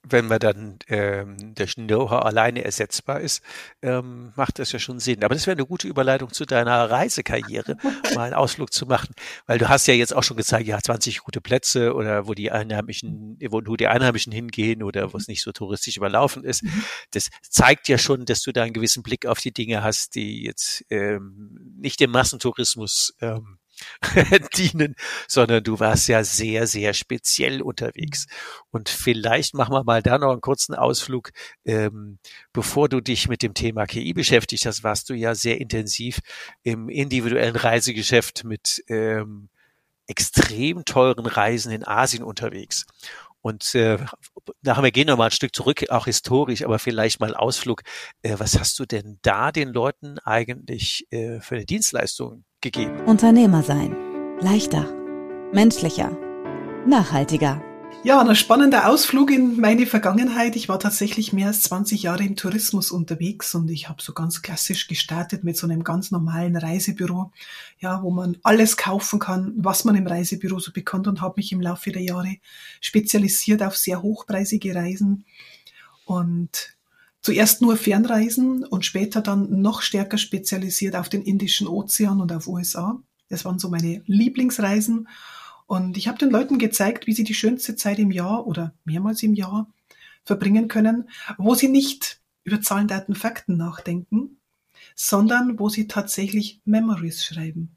wenn 0.08 0.28
man 0.28 0.40
dann 0.40 0.80
ähm, 0.88 1.56
der 1.56 1.68
Know-how 1.68 2.24
alleine 2.24 2.64
ersetzbar 2.64 3.22
ist, 3.22 3.42
ähm, 3.82 4.34
macht 4.36 4.60
das 4.60 4.72
ja 4.72 4.80
schon 4.80 5.00
Sinn. 5.00 5.24
Aber 5.24 5.34
das 5.34 5.48
wäre 5.48 5.56
eine 5.56 5.66
gute 5.66 5.88
Überleitung 5.88 6.32
zu 6.32 6.46
deiner 6.46 6.90
Reisekarriere, 6.90 7.78
mal 8.16 8.26
einen 8.26 8.34
Ausflug 8.34 8.72
zu 8.72 8.86
machen, 8.86 9.14
weil 9.48 9.58
du 9.58 9.70
hast 9.70 9.88
ja 9.88 9.94
jetzt 9.94 10.16
auch 10.16 10.24
schon 10.24 10.38
gezeigt, 10.38 10.68
ja 10.68 10.80
20 10.80 11.20
gute 11.20 11.42
Plätze 11.42 11.94
oder 11.94 12.28
wo 12.28 12.34
die 12.34 12.52
Einheimischen, 12.52 13.38
wo 13.50 13.62
nur 13.62 13.78
die 13.78 13.88
Einheimischen 13.88 14.32
hingehen 14.32 14.84
oder 14.84 15.14
wo 15.14 15.18
es 15.18 15.28
nicht 15.28 15.42
so 15.42 15.52
touristisch 15.52 15.98
überlaufen 15.98 16.44
ist. 16.44 16.64
Mhm. 16.64 16.84
Das 17.12 17.30
zeigt 17.42 17.88
ja 17.88 17.98
schon, 17.98 18.26
dass 18.26 18.42
du 18.42 18.52
da 18.52 18.64
einen 18.64 18.74
gewissen 18.74 19.04
Blick 19.04 19.26
auf 19.26 19.40
die 19.40 19.52
Dinge 19.52 19.84
hast, 19.84 20.16
die 20.16 20.44
jetzt 20.44 20.86
ähm, 20.90 21.76
nicht 21.78 22.00
dem 22.00 22.12
Massentourismus 22.12 23.16
ähm, 23.22 23.58
dienen, 24.58 24.96
sondern 25.28 25.64
du 25.64 25.80
warst 25.80 26.08
ja 26.08 26.24
sehr, 26.24 26.68
sehr 26.68 26.94
speziell 26.94 27.62
unterwegs. 27.62 28.28
Und 28.72 28.90
vielleicht 28.90 29.54
machen 29.54 29.74
wir 29.74 29.84
mal 29.84 30.02
da 30.02 30.18
noch 30.18 30.32
einen 30.32 30.42
kurzen 30.42 30.76
Ausflug. 30.76 31.32
Ähm, 31.66 32.20
bevor 32.54 32.90
du 32.90 33.02
dich 33.02 33.28
mit 33.28 33.42
dem 33.42 33.54
Thema 33.54 33.86
KI 33.86 34.14
beschäftigt 34.14 34.66
hast, 34.66 34.84
warst 34.84 35.10
du 35.10 35.14
ja 35.14 35.36
sehr 35.36 35.60
intensiv 35.60 36.20
im 36.64 36.90
individuellen 36.90 37.56
Reisegeschäft 37.56 38.44
mit 38.44 38.84
ähm, 38.88 39.50
extrem 40.08 40.86
teuren 40.86 41.26
Reisen 41.26 41.72
in 41.72 41.86
Asien 41.86 42.24
unterwegs. 42.24 42.86
Und 43.42 43.76
äh, 43.76 44.00
nachher, 44.64 44.84
wir 44.84 44.92
gehen 44.92 45.06
noch 45.06 45.18
mal 45.18 45.26
ein 45.26 45.32
Stück 45.32 45.56
zurück, 45.56 45.88
auch 45.90 46.06
historisch, 46.06 46.64
aber 46.64 46.80
vielleicht 46.80 47.20
mal 47.20 47.36
Ausflug. 47.36 47.84
Äh, 48.24 48.40
was 48.40 48.58
hast 48.60 48.80
du 48.80 48.86
denn 48.86 49.20
da 49.22 49.52
den 49.52 49.70
Leuten 49.70 50.18
eigentlich 50.18 51.06
äh, 51.12 51.40
für 51.42 51.56
eine 51.56 51.66
Dienstleistung 51.66 52.44
gegeben? 52.66 53.00
Unternehmer 53.06 53.62
sein. 53.62 53.96
Leichter. 54.42 54.92
Menschlicher. 55.54 56.18
Nachhaltiger. 56.88 57.62
Ja, 58.04 58.20
ein 58.20 58.36
spannender 58.36 58.90
Ausflug 58.90 59.32
in 59.32 59.60
meine 59.60 59.86
Vergangenheit. 59.86 60.56
Ich 60.56 60.68
war 60.68 60.80
tatsächlich 60.80 61.32
mehr 61.32 61.48
als 61.48 61.62
20 61.62 62.04
Jahre 62.04 62.24
im 62.24 62.36
Tourismus 62.36 62.92
unterwegs 62.92 63.54
und 63.54 63.70
ich 63.70 63.88
habe 63.88 64.02
so 64.02 64.14
ganz 64.14 64.42
klassisch 64.42 64.88
gestartet 64.88 65.44
mit 65.44 65.58
so 65.58 65.68
einem 65.68 65.84
ganz 65.84 66.10
normalen 66.12 66.56
Reisebüro, 66.56 67.32
ja, 67.80 68.02
wo 68.02 68.10
man 68.12 68.38
alles 68.44 68.78
kaufen 68.78 69.20
kann, 69.20 69.54
was 69.58 69.86
man 69.86 69.96
im 69.96 70.08
Reisebüro 70.08 70.60
so 70.60 70.72
bekommt 70.72 71.08
und 71.08 71.22
habe 71.22 71.36
mich 71.38 71.52
im 71.52 71.62
Laufe 71.62 71.92
der 71.92 72.04
Jahre 72.04 72.38
spezialisiert 72.82 73.62
auf 73.62 73.78
sehr 73.78 74.02
hochpreisige 74.02 74.74
Reisen 74.74 75.26
und 76.06 76.75
zuerst 77.26 77.64
nur 77.64 77.76
Fernreisen 77.76 78.64
und 78.64 78.86
später 78.86 79.20
dann 79.20 79.60
noch 79.60 79.82
stärker 79.82 80.20
spezialisiert 80.20 80.96
auf 80.96 81.10
den 81.10 81.24
Indischen 81.24 81.68
Ozean 81.68 82.22
und 82.22 82.32
auf 82.32 82.46
USA. 82.46 83.02
Das 83.30 83.46
waren 83.46 83.58
so 83.58 83.68
meine 83.68 84.04
Lieblingsreisen 84.06 85.08
und 85.66 85.98
ich 85.98 86.08
habe 86.08 86.20
den 86.20 86.30
Leuten 86.30 86.60
gezeigt, 86.60 87.08
wie 87.08 87.14
sie 87.14 87.24
die 87.24 87.34
schönste 87.34 87.76
Zeit 87.76 87.98
im 87.98 88.12
Jahr 88.12 88.46
oder 88.46 88.76
mehrmals 88.84 89.24
im 89.24 89.34
Jahr 89.34 89.68
verbringen 90.24 90.68
können, 90.68 91.10
wo 91.40 91.56
sie 91.56 91.68
nicht 91.68 92.22
über 92.44 92.62
Zahlen, 92.62 92.88
Daten, 92.88 93.16
Fakten 93.16 93.58
nachdenken, 93.58 94.38
sondern 94.94 95.58
wo 95.58 95.68
sie 95.68 95.88
tatsächlich 95.88 96.62
Memories 96.64 97.26
schreiben. 97.26 97.76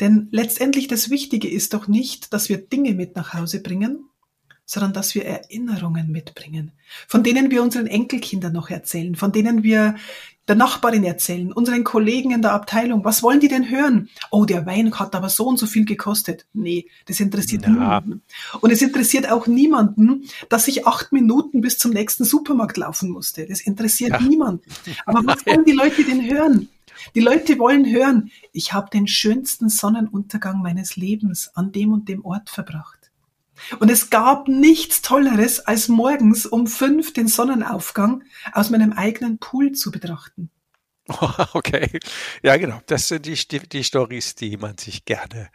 Denn 0.00 0.28
letztendlich 0.30 0.88
das 0.88 1.10
Wichtige 1.10 1.50
ist 1.50 1.74
doch 1.74 1.88
nicht, 1.88 2.32
dass 2.32 2.48
wir 2.48 2.56
Dinge 2.56 2.94
mit 2.94 3.16
nach 3.16 3.34
Hause 3.34 3.60
bringen, 3.60 4.08
sondern 4.72 4.94
dass 4.94 5.14
wir 5.14 5.26
Erinnerungen 5.26 6.10
mitbringen, 6.10 6.72
von 7.06 7.22
denen 7.22 7.50
wir 7.50 7.62
unseren 7.62 7.86
Enkelkindern 7.86 8.54
noch 8.54 8.70
erzählen, 8.70 9.14
von 9.14 9.30
denen 9.30 9.62
wir 9.62 9.96
der 10.48 10.56
Nachbarin 10.56 11.04
erzählen, 11.04 11.52
unseren 11.52 11.84
Kollegen 11.84 12.30
in 12.30 12.40
der 12.40 12.52
Abteilung. 12.54 13.04
Was 13.04 13.22
wollen 13.22 13.38
die 13.38 13.48
denn 13.48 13.68
hören? 13.68 14.08
Oh, 14.30 14.46
der 14.46 14.64
Wein 14.64 14.98
hat 14.98 15.14
aber 15.14 15.28
so 15.28 15.46
und 15.46 15.58
so 15.58 15.66
viel 15.66 15.84
gekostet. 15.84 16.46
Nee, 16.54 16.86
das 17.04 17.20
interessiert 17.20 17.64
Na. 17.66 17.72
niemanden. 17.72 18.22
Und 18.62 18.70
es 18.70 18.80
interessiert 18.80 19.30
auch 19.30 19.46
niemanden, 19.46 20.24
dass 20.48 20.68
ich 20.68 20.86
acht 20.86 21.12
Minuten 21.12 21.60
bis 21.60 21.76
zum 21.76 21.92
nächsten 21.92 22.24
Supermarkt 22.24 22.78
laufen 22.78 23.10
musste. 23.10 23.46
Das 23.46 23.60
interessiert 23.60 24.12
ja. 24.12 24.20
niemanden. 24.22 24.64
Aber 25.04 25.20
was 25.24 25.44
wollen 25.46 25.66
die 25.66 25.72
Leute 25.72 26.02
denn 26.02 26.24
hören? 26.28 26.70
Die 27.14 27.20
Leute 27.20 27.58
wollen 27.58 27.84
hören, 27.84 28.30
ich 28.52 28.72
habe 28.72 28.88
den 28.88 29.06
schönsten 29.06 29.68
Sonnenuntergang 29.68 30.62
meines 30.62 30.96
Lebens 30.96 31.50
an 31.54 31.72
dem 31.72 31.92
und 31.92 32.08
dem 32.08 32.24
Ort 32.24 32.48
verbracht. 32.48 33.01
Und 33.78 33.90
es 33.90 34.10
gab 34.10 34.48
nichts 34.48 35.02
Tolleres, 35.02 35.60
als 35.60 35.88
morgens 35.88 36.46
um 36.46 36.66
fünf 36.66 37.12
den 37.12 37.28
Sonnenaufgang 37.28 38.24
aus 38.52 38.70
meinem 38.70 38.92
eigenen 38.92 39.38
Pool 39.38 39.72
zu 39.72 39.90
betrachten. 39.90 40.50
Okay, 41.54 42.00
ja 42.42 42.56
genau. 42.56 42.80
Das 42.86 43.08
sind 43.08 43.26
die, 43.26 43.34
die, 43.34 43.60
die 43.60 43.84
Stories, 43.84 44.34
die 44.34 44.56
man 44.56 44.78
sich 44.78 45.04
gerne, 45.04 45.50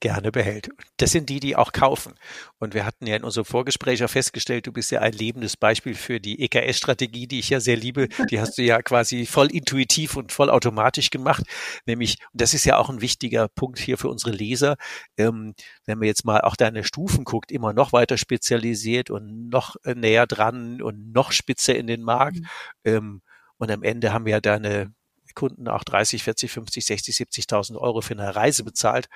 gerne 0.00 0.30
behält. 0.30 0.70
Das 0.96 1.12
sind 1.12 1.28
die, 1.28 1.40
die 1.40 1.56
auch 1.56 1.72
kaufen. 1.72 2.14
Und 2.58 2.74
wir 2.74 2.84
hatten 2.84 3.06
ja 3.06 3.16
in 3.16 3.24
unserem 3.24 3.44
Vorgespräch 3.44 4.04
auch 4.04 4.10
festgestellt, 4.10 4.66
du 4.66 4.72
bist 4.72 4.90
ja 4.90 5.00
ein 5.00 5.12
lebendes 5.12 5.56
Beispiel 5.56 5.94
für 5.94 6.20
die 6.20 6.42
EKS-Strategie, 6.42 7.26
die 7.26 7.38
ich 7.40 7.50
ja 7.50 7.60
sehr 7.60 7.76
liebe. 7.76 8.08
Die 8.30 8.40
hast 8.40 8.58
du 8.58 8.62
ja 8.62 8.82
quasi 8.82 9.26
voll 9.26 9.50
intuitiv 9.50 10.16
und 10.16 10.32
voll 10.32 10.50
automatisch 10.50 11.10
gemacht. 11.10 11.44
Nämlich, 11.86 12.18
und 12.32 12.40
das 12.40 12.54
ist 12.54 12.64
ja 12.64 12.76
auch 12.76 12.90
ein 12.90 13.00
wichtiger 13.00 13.48
Punkt 13.48 13.78
hier 13.78 13.98
für 13.98 14.08
unsere 14.08 14.32
Leser, 14.32 14.76
ähm, 15.16 15.54
wenn 15.86 15.98
man 15.98 16.06
jetzt 16.06 16.24
mal 16.24 16.40
auch 16.42 16.56
deine 16.56 16.84
Stufen 16.84 17.24
guckt, 17.24 17.50
immer 17.50 17.72
noch 17.72 17.92
weiter 17.92 18.16
spezialisiert 18.16 19.10
und 19.10 19.48
noch 19.48 19.76
näher 19.84 20.26
dran 20.26 20.82
und 20.82 21.12
noch 21.12 21.32
spitzer 21.32 21.74
in 21.74 21.86
den 21.86 22.02
Markt. 22.02 22.38
Mhm. 22.38 22.46
Ähm, 22.84 23.22
und 23.60 23.70
am 23.70 23.82
Ende 23.82 24.12
haben 24.12 24.26
ja 24.26 24.40
deine 24.40 24.92
Kunden 25.40 25.68
auch 25.68 25.84
30, 25.84 26.22
40, 26.22 26.50
50, 26.50 26.84
60, 26.84 27.16
70.000 27.16 27.76
Euro 27.78 28.02
für 28.02 28.12
eine 28.12 28.36
Reise 28.36 28.62
bezahlt, 28.62 29.08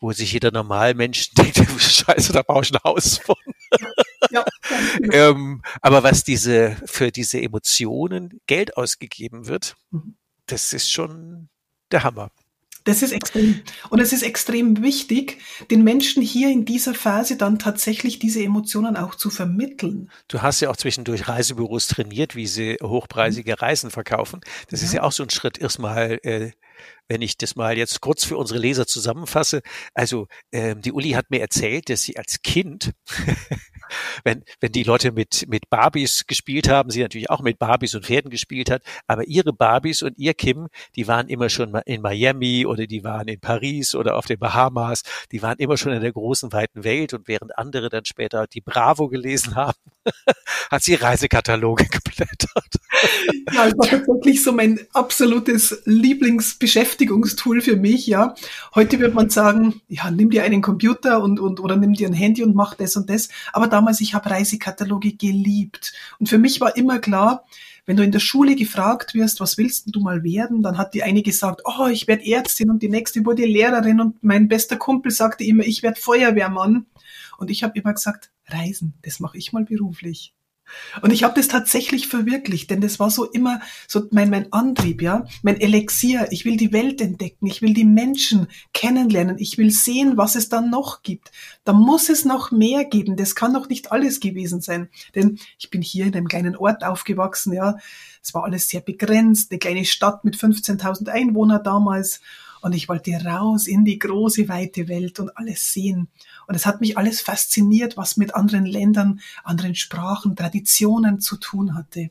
wo 0.00 0.12
sich 0.12 0.32
jeder 0.32 0.50
normale 0.50 0.94
Mensch 0.94 1.30
denkt, 1.34 1.58
scheiße, 1.58 2.32
da 2.32 2.40
brauche 2.42 2.62
ich 2.62 2.72
ein 2.72 2.80
Haus 2.84 3.18
von. 3.18 3.36
Ja, 4.30 4.44
genau. 4.98 5.14
ähm, 5.14 5.62
aber 5.80 6.02
was 6.02 6.22
diese, 6.24 6.76
für 6.84 7.10
diese 7.10 7.40
Emotionen 7.40 8.40
Geld 8.46 8.76
ausgegeben 8.76 9.46
wird, 9.46 9.76
mhm. 9.90 10.16
das 10.46 10.72
ist 10.72 10.90
schon 10.90 11.48
der 11.92 12.02
Hammer. 12.02 12.30
Das 12.88 13.02
ist 13.02 13.12
extrem. 13.12 13.60
Und 13.90 14.00
es 14.00 14.14
ist 14.14 14.22
extrem 14.22 14.82
wichtig, 14.82 15.36
den 15.70 15.84
Menschen 15.84 16.22
hier 16.22 16.48
in 16.48 16.64
dieser 16.64 16.94
Phase 16.94 17.36
dann 17.36 17.58
tatsächlich 17.58 18.18
diese 18.18 18.42
Emotionen 18.42 18.96
auch 18.96 19.14
zu 19.14 19.28
vermitteln. 19.28 20.10
Du 20.28 20.40
hast 20.40 20.60
ja 20.60 20.70
auch 20.70 20.76
zwischendurch 20.76 21.28
Reisebüros 21.28 21.88
trainiert, 21.88 22.34
wie 22.34 22.46
sie 22.46 22.78
hochpreisige 22.82 23.60
Reisen 23.60 23.90
verkaufen. 23.90 24.40
Das 24.70 24.80
ja. 24.80 24.86
ist 24.86 24.94
ja 24.94 25.02
auch 25.02 25.12
so 25.12 25.22
ein 25.22 25.28
Schritt, 25.28 25.58
erstmal 25.58 26.18
äh, 26.22 26.52
wenn 27.08 27.22
ich 27.22 27.36
das 27.36 27.56
mal 27.56 27.76
jetzt 27.76 28.00
kurz 28.00 28.24
für 28.24 28.36
unsere 28.36 28.58
Leser 28.58 28.86
zusammenfasse. 28.86 29.62
Also 29.94 30.28
ähm, 30.52 30.82
die 30.82 30.92
Uli 30.92 31.10
hat 31.10 31.30
mir 31.30 31.40
erzählt, 31.40 31.90
dass 31.90 32.02
sie 32.02 32.16
als 32.16 32.42
Kind 32.42 32.92
wenn, 34.24 34.44
wenn 34.60 34.72
die 34.72 34.82
Leute 34.82 35.12
mit, 35.12 35.46
mit 35.48 35.68
Barbies 35.70 36.26
gespielt 36.26 36.68
haben, 36.68 36.90
sie 36.90 37.02
natürlich 37.02 37.30
auch 37.30 37.40
mit 37.40 37.58
Barbies 37.58 37.94
und 37.94 38.06
Pferden 38.06 38.30
gespielt 38.30 38.70
hat, 38.70 38.82
aber 39.06 39.26
ihre 39.26 39.52
Barbies 39.52 40.02
und 40.02 40.18
ihr 40.18 40.34
Kim, 40.34 40.68
die 40.96 41.08
waren 41.08 41.28
immer 41.28 41.48
schon 41.48 41.74
in 41.86 42.02
Miami 42.02 42.66
oder 42.66 42.86
die 42.86 43.04
waren 43.04 43.28
in 43.28 43.40
Paris 43.40 43.94
oder 43.94 44.16
auf 44.16 44.26
den 44.26 44.38
Bahamas, 44.38 45.02
die 45.32 45.42
waren 45.42 45.58
immer 45.58 45.76
schon 45.76 45.92
in 45.92 46.02
der 46.02 46.12
großen, 46.12 46.52
weiten 46.52 46.84
Welt 46.84 47.14
und 47.14 47.28
während 47.28 47.56
andere 47.58 47.88
dann 47.88 48.04
später 48.04 48.46
die 48.46 48.60
Bravo 48.60 49.08
gelesen 49.08 49.56
haben, 49.56 49.78
hat 50.70 50.82
sie 50.82 50.94
Reisekataloge 50.94 51.86
geblättert. 51.86 52.48
Ja, 53.52 53.64
das 53.64 53.78
war 53.78 53.88
tatsächlich 53.88 54.42
so 54.42 54.52
mein 54.52 54.80
absolutes 54.92 55.82
Lieblingsbeschäftigungstool 56.98 57.60
für 57.60 57.76
mich, 57.76 58.06
ja. 58.06 58.34
Heute 58.74 58.98
wird 58.98 59.14
man 59.14 59.30
sagen, 59.30 59.80
ja, 59.88 60.10
nimm 60.10 60.30
dir 60.30 60.42
einen 60.42 60.62
Computer 60.62 61.22
und, 61.22 61.40
und, 61.40 61.60
oder 61.60 61.76
nimm 61.76 61.94
dir 61.94 62.08
ein 62.08 62.14
Handy 62.14 62.42
und 62.42 62.54
mach 62.54 62.74
das 62.74 62.96
und 62.96 63.08
das. 63.08 63.28
Aber 63.52 63.68
damals, 63.68 64.00
ich 64.00 64.14
habe 64.14 64.30
Reisekataloge 64.30 65.12
geliebt. 65.12 65.92
Und 66.18 66.28
für 66.28 66.38
mich 66.38 66.60
war 66.60 66.76
immer 66.76 66.98
klar, 66.98 67.44
wenn 67.86 67.96
du 67.96 68.04
in 68.04 68.12
der 68.12 68.18
Schule 68.18 68.54
gefragt 68.54 69.14
wirst, 69.14 69.40
was 69.40 69.56
willst 69.56 69.86
du 69.86 70.00
mal 70.00 70.22
werden, 70.22 70.62
dann 70.62 70.76
hat 70.76 70.92
die 70.92 71.02
eine 71.02 71.22
gesagt, 71.22 71.62
oh, 71.64 71.86
ich 71.86 72.06
werde 72.06 72.26
Ärztin 72.30 72.70
und 72.70 72.82
die 72.82 72.90
nächste 72.90 73.24
wurde 73.24 73.46
Lehrerin 73.46 74.00
und 74.00 74.22
mein 74.22 74.48
bester 74.48 74.76
Kumpel 74.76 75.10
sagte 75.10 75.44
immer, 75.44 75.64
ich 75.64 75.82
werde 75.82 76.00
Feuerwehrmann. 76.00 76.86
Und 77.38 77.50
ich 77.50 77.62
habe 77.62 77.78
immer 77.78 77.94
gesagt, 77.94 78.30
Reisen, 78.46 78.94
das 79.02 79.20
mache 79.20 79.38
ich 79.38 79.52
mal 79.52 79.64
beruflich. 79.64 80.34
Und 81.02 81.12
ich 81.12 81.22
habe 81.22 81.34
das 81.34 81.48
tatsächlich 81.48 82.08
verwirklicht, 82.08 82.70
denn 82.70 82.80
das 82.80 82.98
war 82.98 83.10
so 83.10 83.24
immer 83.24 83.60
so 83.86 84.06
mein, 84.10 84.30
mein 84.30 84.52
Antrieb, 84.52 85.02
ja, 85.02 85.26
mein 85.42 85.60
Elixier. 85.60 86.28
Ich 86.30 86.44
will 86.44 86.56
die 86.56 86.72
Welt 86.72 87.00
entdecken, 87.00 87.46
ich 87.46 87.62
will 87.62 87.74
die 87.74 87.84
Menschen 87.84 88.48
kennenlernen, 88.72 89.38
ich 89.38 89.58
will 89.58 89.70
sehen, 89.70 90.16
was 90.16 90.34
es 90.34 90.48
dann 90.48 90.70
noch 90.70 91.02
gibt. 91.02 91.30
Da 91.64 91.72
muss 91.72 92.08
es 92.08 92.24
noch 92.24 92.50
mehr 92.50 92.84
geben. 92.84 93.16
Das 93.16 93.34
kann 93.34 93.54
doch 93.54 93.68
nicht 93.68 93.92
alles 93.92 94.20
gewesen 94.20 94.60
sein, 94.60 94.88
denn 95.14 95.38
ich 95.58 95.70
bin 95.70 95.82
hier 95.82 96.06
in 96.06 96.14
einem 96.14 96.28
kleinen 96.28 96.56
Ort 96.56 96.84
aufgewachsen, 96.84 97.52
ja. 97.52 97.76
Es 98.22 98.34
war 98.34 98.44
alles 98.44 98.68
sehr 98.68 98.80
begrenzt, 98.80 99.50
eine 99.50 99.58
kleine 99.58 99.84
Stadt 99.84 100.24
mit 100.24 100.36
15.000 100.36 101.08
Einwohnern 101.08 101.62
damals. 101.62 102.20
Und 102.60 102.74
ich 102.74 102.88
wollte 102.88 103.12
raus 103.12 103.66
in 103.66 103.84
die 103.84 103.98
große, 103.98 104.48
weite 104.48 104.88
Welt 104.88 105.20
und 105.20 105.36
alles 105.36 105.72
sehen. 105.72 106.08
Und 106.46 106.54
es 106.54 106.66
hat 106.66 106.80
mich 106.80 106.98
alles 106.98 107.20
fasziniert, 107.20 107.96
was 107.96 108.16
mit 108.16 108.34
anderen 108.34 108.66
Ländern, 108.66 109.20
anderen 109.44 109.74
Sprachen, 109.74 110.36
Traditionen 110.36 111.20
zu 111.20 111.36
tun 111.36 111.74
hatte. 111.74 112.10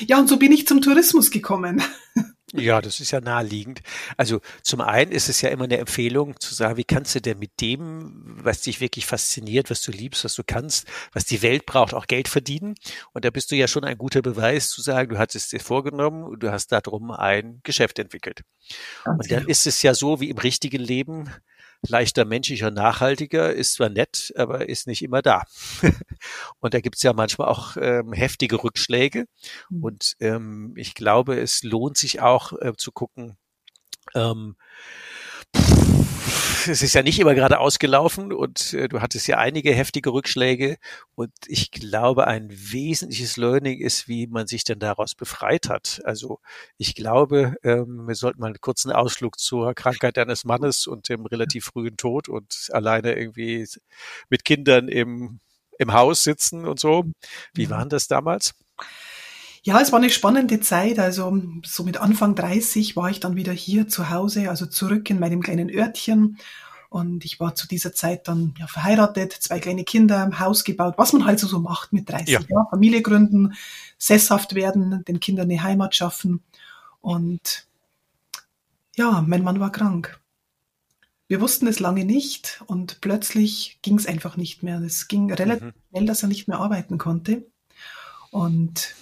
Ja, 0.00 0.18
und 0.18 0.28
so 0.28 0.38
bin 0.38 0.52
ich 0.52 0.66
zum 0.66 0.80
Tourismus 0.80 1.30
gekommen. 1.30 1.82
Ja, 2.52 2.80
das 2.80 3.00
ist 3.00 3.10
ja 3.10 3.20
naheliegend. 3.20 3.80
Also 4.16 4.40
zum 4.62 4.80
einen 4.80 5.10
ist 5.10 5.28
es 5.28 5.40
ja 5.40 5.48
immer 5.48 5.64
eine 5.64 5.78
Empfehlung 5.78 6.38
zu 6.38 6.54
sagen, 6.54 6.76
wie 6.76 6.84
kannst 6.84 7.14
du 7.16 7.20
denn 7.20 7.40
mit 7.40 7.60
dem, 7.60 8.36
was 8.40 8.60
dich 8.60 8.80
wirklich 8.80 9.04
fasziniert, 9.04 9.68
was 9.68 9.82
du 9.82 9.90
liebst, 9.90 10.24
was 10.24 10.34
du 10.36 10.44
kannst, 10.46 10.86
was 11.12 11.24
die 11.24 11.42
Welt 11.42 11.66
braucht, 11.66 11.92
auch 11.92 12.06
Geld 12.06 12.28
verdienen. 12.28 12.76
Und 13.12 13.24
da 13.24 13.30
bist 13.30 13.50
du 13.50 13.56
ja 13.56 13.66
schon 13.66 13.82
ein 13.84 13.98
guter 13.98 14.22
Beweis 14.22 14.68
zu 14.68 14.80
sagen, 14.80 15.10
du 15.10 15.18
hattest 15.18 15.52
dir 15.52 15.60
vorgenommen 15.60 16.22
und 16.22 16.40
du 16.40 16.52
hast 16.52 16.70
darum 16.70 17.10
ein 17.10 17.60
Geschäft 17.64 17.98
entwickelt. 17.98 18.42
Und 19.04 19.28
dann 19.30 19.48
ist 19.48 19.66
es 19.66 19.82
ja 19.82 19.92
so 19.92 20.20
wie 20.20 20.30
im 20.30 20.38
richtigen 20.38 20.80
Leben, 20.80 21.32
leichter, 21.86 22.24
menschlicher, 22.24 22.70
nachhaltiger, 22.70 23.52
ist 23.52 23.74
zwar 23.74 23.88
nett, 23.88 24.32
aber 24.36 24.68
ist 24.68 24.86
nicht 24.86 25.02
immer 25.02 25.22
da. 25.22 25.44
und 26.60 26.74
da 26.74 26.80
gibt's 26.80 27.02
ja 27.02 27.12
manchmal 27.12 27.48
auch 27.48 27.76
ähm, 27.80 28.12
heftige 28.12 28.62
Rückschläge. 28.62 29.26
Mhm. 29.70 29.84
Und 29.84 30.16
ähm, 30.20 30.74
ich 30.76 30.94
glaube, 30.94 31.38
es 31.38 31.62
lohnt 31.62 31.96
sich 31.96 32.20
auch 32.20 32.52
äh, 32.60 32.72
zu 32.76 32.92
gucken, 32.92 33.36
ähm, 34.14 34.56
es 36.68 36.82
ist 36.82 36.94
ja 36.94 37.02
nicht 37.02 37.18
immer 37.18 37.34
gerade 37.34 37.58
ausgelaufen 37.58 38.32
und 38.32 38.72
äh, 38.74 38.88
du 38.88 39.00
hattest 39.00 39.26
ja 39.26 39.38
einige 39.38 39.72
heftige 39.72 40.12
Rückschläge 40.12 40.76
und 41.14 41.32
ich 41.46 41.70
glaube, 41.70 42.26
ein 42.26 42.48
wesentliches 42.50 43.36
Learning 43.36 43.80
ist, 43.80 44.08
wie 44.08 44.26
man 44.26 44.46
sich 44.46 44.64
denn 44.64 44.78
daraus 44.78 45.14
befreit 45.14 45.68
hat. 45.68 46.00
Also 46.04 46.40
ich 46.78 46.94
glaube, 46.94 47.56
ähm, 47.62 48.06
wir 48.06 48.14
sollten 48.14 48.40
mal 48.40 48.48
einen 48.48 48.60
kurzen 48.60 48.92
Ausflug 48.92 49.38
zur 49.38 49.74
Krankheit 49.74 50.16
deines 50.16 50.44
Mannes 50.44 50.86
und 50.86 51.08
dem 51.08 51.26
relativ 51.26 51.66
frühen 51.66 51.96
Tod 51.96 52.28
und 52.28 52.68
alleine 52.72 53.14
irgendwie 53.14 53.66
mit 54.28 54.44
Kindern 54.44 54.88
im, 54.88 55.40
im 55.78 55.92
Haus 55.92 56.22
sitzen 56.22 56.66
und 56.66 56.80
so. 56.80 57.04
Wie 57.54 57.70
waren 57.70 57.88
das 57.88 58.08
damals? 58.08 58.54
Ja, 59.66 59.80
es 59.80 59.90
war 59.90 59.98
eine 59.98 60.10
spannende 60.10 60.60
Zeit. 60.60 61.00
Also 61.00 61.42
so 61.64 61.82
mit 61.82 61.96
Anfang 61.96 62.36
30 62.36 62.94
war 62.94 63.10
ich 63.10 63.18
dann 63.18 63.34
wieder 63.34 63.52
hier 63.52 63.88
zu 63.88 64.10
Hause, 64.10 64.48
also 64.48 64.64
zurück 64.66 65.10
in 65.10 65.18
meinem 65.18 65.42
kleinen 65.42 65.74
Örtchen. 65.74 66.38
Und 66.88 67.24
ich 67.24 67.40
war 67.40 67.56
zu 67.56 67.66
dieser 67.66 67.92
Zeit 67.92 68.28
dann 68.28 68.54
ja, 68.60 68.68
verheiratet, 68.68 69.32
zwei 69.32 69.58
kleine 69.58 69.82
Kinder, 69.82 70.30
Haus 70.38 70.62
gebaut, 70.62 70.94
was 70.98 71.12
man 71.12 71.24
halt 71.24 71.40
so, 71.40 71.48
so 71.48 71.58
macht 71.58 71.92
mit 71.92 72.08
30 72.08 72.28
ja. 72.28 72.40
Jahren. 72.48 72.68
Familie 72.70 73.02
gründen, 73.02 73.54
sesshaft 73.98 74.54
werden, 74.54 75.02
den 75.08 75.18
Kindern 75.18 75.50
eine 75.50 75.60
Heimat 75.60 75.96
schaffen. 75.96 76.44
Und 77.00 77.66
ja, 78.94 79.24
mein 79.26 79.42
Mann 79.42 79.58
war 79.58 79.72
krank. 79.72 80.20
Wir 81.26 81.40
wussten 81.40 81.66
es 81.66 81.80
lange 81.80 82.04
nicht 82.04 82.62
und 82.68 83.00
plötzlich 83.00 83.80
ging 83.82 83.98
es 83.98 84.06
einfach 84.06 84.36
nicht 84.36 84.62
mehr. 84.62 84.80
Es 84.80 85.08
ging 85.08 85.32
relativ 85.32 85.64
mhm. 85.64 85.72
schnell, 85.90 86.06
dass 86.06 86.22
er 86.22 86.28
nicht 86.28 86.46
mehr 86.46 86.60
arbeiten 86.60 86.98
konnte. 86.98 87.44
Und 88.30 88.94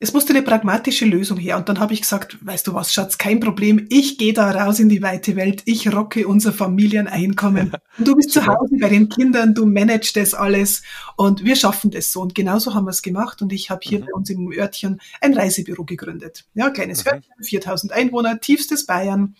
es 0.00 0.12
musste 0.12 0.32
eine 0.32 0.42
pragmatische 0.42 1.06
Lösung 1.06 1.38
her. 1.38 1.56
Und 1.56 1.68
dann 1.68 1.80
habe 1.80 1.92
ich 1.92 2.02
gesagt, 2.02 2.38
weißt 2.40 2.68
du 2.68 2.74
was, 2.74 2.92
Schatz, 2.92 3.18
kein 3.18 3.40
Problem. 3.40 3.86
Ich 3.90 4.16
gehe 4.16 4.32
da 4.32 4.48
raus 4.50 4.78
in 4.78 4.88
die 4.88 5.02
weite 5.02 5.34
Welt. 5.34 5.62
Ich 5.64 5.92
rocke 5.92 6.28
unser 6.28 6.52
Familieneinkommen. 6.52 7.72
Und 7.98 8.06
du 8.06 8.14
bist 8.14 8.30
zu 8.30 8.46
Hause 8.46 8.76
bei 8.80 8.88
den 8.88 9.08
Kindern, 9.08 9.54
du 9.54 9.66
managst 9.66 10.16
das 10.16 10.34
alles 10.34 10.82
und 11.16 11.42
wir 11.42 11.56
schaffen 11.56 11.90
das 11.90 12.12
so. 12.12 12.20
Und 12.20 12.36
genauso 12.36 12.74
haben 12.74 12.86
wir 12.86 12.90
es 12.90 13.02
gemacht. 13.02 13.42
Und 13.42 13.52
ich 13.52 13.70
habe 13.70 13.80
hier 13.82 13.98
mhm. 13.98 14.04
bei 14.04 14.12
uns 14.12 14.30
im 14.30 14.52
Örtchen 14.52 15.00
ein 15.20 15.34
Reisebüro 15.34 15.84
gegründet. 15.84 16.44
Ja, 16.54 16.70
kleines 16.70 17.04
mhm. 17.04 17.12
Örtchen, 17.14 17.32
4000 17.42 17.92
Einwohner, 17.92 18.38
tiefstes 18.40 18.86
Bayern. 18.86 19.34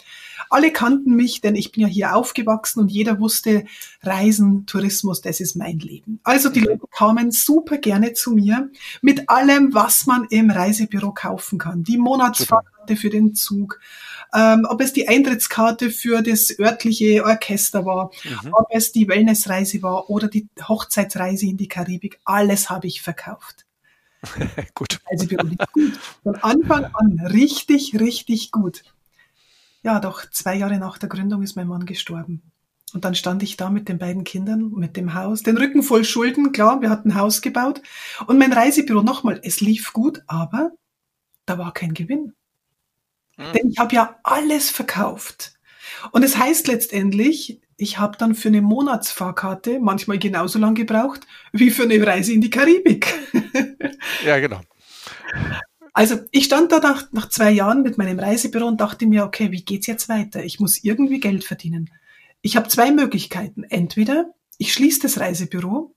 Alle 0.50 0.72
kannten 0.72 1.14
mich, 1.16 1.40
denn 1.40 1.54
ich 1.54 1.72
bin 1.72 1.82
ja 1.82 1.88
hier 1.88 2.16
aufgewachsen 2.16 2.80
und 2.80 2.90
jeder 2.90 3.20
wusste, 3.20 3.64
Reisen, 4.02 4.66
Tourismus, 4.66 5.20
das 5.20 5.40
ist 5.40 5.56
mein 5.56 5.78
Leben. 5.78 6.20
Also 6.22 6.48
die 6.48 6.60
Leute 6.60 6.86
kamen 6.90 7.30
super 7.30 7.78
gerne 7.78 8.12
zu 8.12 8.32
mir 8.32 8.70
mit 9.02 9.28
allem, 9.28 9.74
was 9.74 10.06
man 10.06 10.26
im 10.30 10.50
Reisebüro 10.50 11.12
kaufen 11.12 11.58
kann. 11.58 11.84
Die 11.84 11.98
Monatsfahrkarte 11.98 12.96
für 12.96 13.10
den 13.10 13.34
Zug, 13.34 13.80
ähm, 14.34 14.66
ob 14.68 14.80
es 14.80 14.92
die 14.92 15.08
Eintrittskarte 15.08 15.90
für 15.90 16.22
das 16.22 16.58
örtliche 16.58 17.24
Orchester 17.24 17.84
war, 17.84 18.10
mhm. 18.24 18.52
ob 18.52 18.66
es 18.70 18.92
die 18.92 19.08
Wellnessreise 19.08 19.82
war 19.82 20.10
oder 20.10 20.28
die 20.28 20.48
Hochzeitsreise 20.60 21.46
in 21.46 21.56
die 21.56 21.68
Karibik, 21.68 22.20
alles 22.24 22.70
habe 22.70 22.86
ich 22.86 23.02
verkauft. 23.02 23.64
gut. 24.74 25.00
Also 25.06 25.26
gut. 25.26 25.98
Von 26.22 26.34
Anfang 26.36 26.86
an 26.92 27.20
richtig, 27.30 27.98
richtig 28.00 28.50
gut 28.50 28.82
ja, 29.82 30.00
doch 30.00 30.28
zwei 30.30 30.56
Jahre 30.56 30.78
nach 30.78 30.98
der 30.98 31.08
Gründung 31.08 31.42
ist 31.42 31.56
mein 31.56 31.68
Mann 31.68 31.86
gestorben. 31.86 32.42
Und 32.94 33.04
dann 33.04 33.14
stand 33.14 33.42
ich 33.42 33.56
da 33.56 33.68
mit 33.68 33.88
den 33.88 33.98
beiden 33.98 34.24
Kindern, 34.24 34.70
mit 34.70 34.96
dem 34.96 35.14
Haus, 35.14 35.42
den 35.42 35.58
Rücken 35.58 35.82
voll 35.82 36.04
Schulden, 36.04 36.52
klar, 36.52 36.80
wir 36.80 36.88
hatten 36.88 37.10
ein 37.10 37.14
Haus 37.16 37.42
gebaut. 37.42 37.82
Und 38.26 38.38
mein 38.38 38.52
Reisebüro 38.52 39.02
nochmal, 39.02 39.40
es 39.42 39.60
lief 39.60 39.92
gut, 39.92 40.22
aber 40.26 40.72
da 41.44 41.58
war 41.58 41.72
kein 41.72 41.92
Gewinn. 41.92 42.32
Mhm. 43.36 43.52
Denn 43.54 43.70
ich 43.70 43.78
habe 43.78 43.94
ja 43.94 44.18
alles 44.22 44.70
verkauft. 44.70 45.54
Und 46.12 46.22
es 46.22 46.38
heißt 46.38 46.66
letztendlich, 46.66 47.60
ich 47.76 47.98
habe 47.98 48.16
dann 48.18 48.34
für 48.34 48.48
eine 48.48 48.62
Monatsfahrkarte 48.62 49.80
manchmal 49.80 50.18
genauso 50.18 50.58
lang 50.58 50.74
gebraucht 50.74 51.20
wie 51.52 51.70
für 51.70 51.84
eine 51.84 52.04
Reise 52.04 52.32
in 52.32 52.40
die 52.40 52.50
Karibik. 52.50 53.14
ja, 54.24 54.38
genau. 54.40 54.60
Also 55.98 56.20
ich 56.30 56.44
stand 56.44 56.70
da 56.70 56.78
nach, 56.78 57.10
nach 57.10 57.28
zwei 57.28 57.50
Jahren 57.50 57.82
mit 57.82 57.98
meinem 57.98 58.20
Reisebüro 58.20 58.68
und 58.68 58.80
dachte 58.80 59.04
mir, 59.04 59.24
okay, 59.24 59.50
wie 59.50 59.64
geht's 59.64 59.88
jetzt 59.88 60.08
weiter? 60.08 60.44
Ich 60.44 60.60
muss 60.60 60.84
irgendwie 60.84 61.18
Geld 61.18 61.42
verdienen. 61.42 61.90
Ich 62.40 62.56
habe 62.56 62.68
zwei 62.68 62.92
Möglichkeiten. 62.92 63.64
Entweder 63.64 64.32
ich 64.58 64.72
schließe 64.72 65.00
das 65.00 65.18
Reisebüro, 65.18 65.92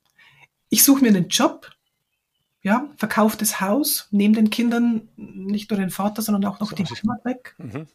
ich 0.70 0.84
suche 0.84 1.04
mir 1.04 1.10
einen 1.10 1.28
Job, 1.28 1.70
ja, 2.64 2.90
verkaufe 2.98 3.38
das 3.38 3.62
Haus, 3.62 4.08
nehme 4.10 4.34
den 4.34 4.50
Kindern 4.50 5.08
nicht 5.18 5.70
nur 5.70 5.80
den 5.80 5.92
Vater, 5.92 6.24
sondern 6.24 6.46
auch 6.46 6.60
noch 6.60 6.72
so 6.72 6.76
die 6.76 6.84
Heimat 6.84 7.24
weg. 7.24 7.54
Mhm. 7.60 7.86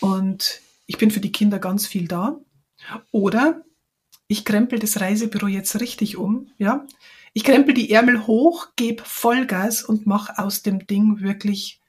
Und 0.00 0.62
ich 0.86 0.96
bin 0.96 1.10
für 1.10 1.20
die 1.20 1.32
Kinder 1.32 1.58
ganz 1.58 1.86
viel 1.86 2.08
da. 2.08 2.40
Oder 3.10 3.62
ich 4.26 4.46
krempel 4.46 4.78
das 4.78 4.98
Reisebüro 4.98 5.48
jetzt 5.48 5.78
richtig 5.82 6.16
um, 6.16 6.50
ja. 6.56 6.86
Ich 7.38 7.44
krempel 7.44 7.72
die 7.72 7.92
Ärmel 7.92 8.26
hoch, 8.26 8.66
gebe 8.74 9.04
Vollgas 9.04 9.84
und 9.84 10.08
mache 10.08 10.38
aus 10.38 10.62
dem 10.62 10.88
Ding 10.88 11.20
wirklich 11.20 11.80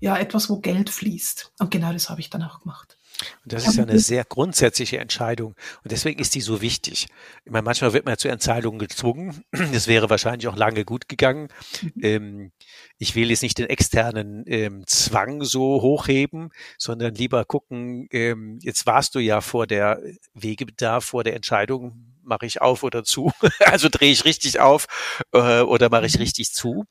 ja 0.00 0.16
etwas, 0.16 0.48
wo 0.48 0.60
Geld 0.60 0.88
fließt. 0.88 1.52
Und 1.58 1.70
genau 1.70 1.92
das 1.92 2.08
habe 2.08 2.22
ich 2.22 2.30
dann 2.30 2.42
auch 2.42 2.60
gemacht. 2.60 2.96
Und 3.44 3.52
das 3.52 3.66
ist 3.66 3.76
ja 3.76 3.82
eine 3.82 3.98
sehr 3.98 4.24
grundsätzliche 4.24 4.96
Entscheidung. 4.96 5.56
Und 5.84 5.92
deswegen 5.92 6.18
ist 6.20 6.34
die 6.34 6.40
so 6.40 6.62
wichtig. 6.62 7.06
Ich 7.44 7.52
meine, 7.52 7.64
manchmal 7.64 7.92
wird 7.92 8.06
man 8.06 8.12
ja 8.12 8.16
zu 8.16 8.28
Entscheidungen 8.28 8.78
gezwungen. 8.78 9.44
Das 9.74 9.88
wäre 9.88 10.08
wahrscheinlich 10.08 10.48
auch 10.48 10.56
lange 10.56 10.86
gut 10.86 11.06
gegangen. 11.06 11.48
Mhm. 11.82 11.92
Ähm, 12.00 12.52
ich 12.96 13.14
will 13.14 13.28
jetzt 13.28 13.42
nicht 13.42 13.58
den 13.58 13.68
externen 13.68 14.44
ähm, 14.46 14.86
Zwang 14.86 15.44
so 15.44 15.82
hochheben, 15.82 16.48
sondern 16.78 17.14
lieber 17.14 17.44
gucken, 17.44 18.08
ähm, 18.10 18.58
jetzt 18.62 18.86
warst 18.86 19.14
du 19.14 19.18
ja 19.18 19.42
vor 19.42 19.66
der 19.66 20.00
Wegebedarf, 20.32 21.04
vor 21.04 21.24
der 21.24 21.36
Entscheidung, 21.36 22.07
mache 22.28 22.46
ich 22.46 22.60
auf 22.60 22.82
oder 22.82 23.04
zu? 23.04 23.32
also 23.60 23.88
drehe 23.90 24.12
ich 24.12 24.24
richtig 24.24 24.60
auf 24.60 24.86
äh, 25.32 25.60
oder 25.60 25.90
mache 25.90 26.06
ich 26.06 26.14
mhm. 26.14 26.22
richtig 26.22 26.52
zu? 26.52 26.84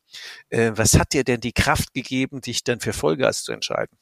Äh, 0.50 0.72
was 0.76 0.98
hat 0.98 1.14
dir 1.14 1.24
denn 1.24 1.42
die 1.42 1.54
Kraft 1.54 1.94
gegeben, 1.94 2.42
dich 2.42 2.64
dann 2.64 2.80
für 2.80 2.94
Vollgas 2.94 3.44
zu 3.44 3.52
entscheiden? 3.52 3.98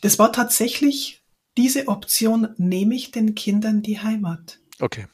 Das 0.00 0.18
war 0.18 0.32
tatsächlich 0.32 1.22
diese 1.56 1.88
Option, 1.88 2.54
nehme 2.56 2.94
ich 2.94 3.10
den 3.10 3.34
Kindern 3.34 3.82
die 3.82 4.00
Heimat. 4.00 4.58
Okay. 4.78 5.06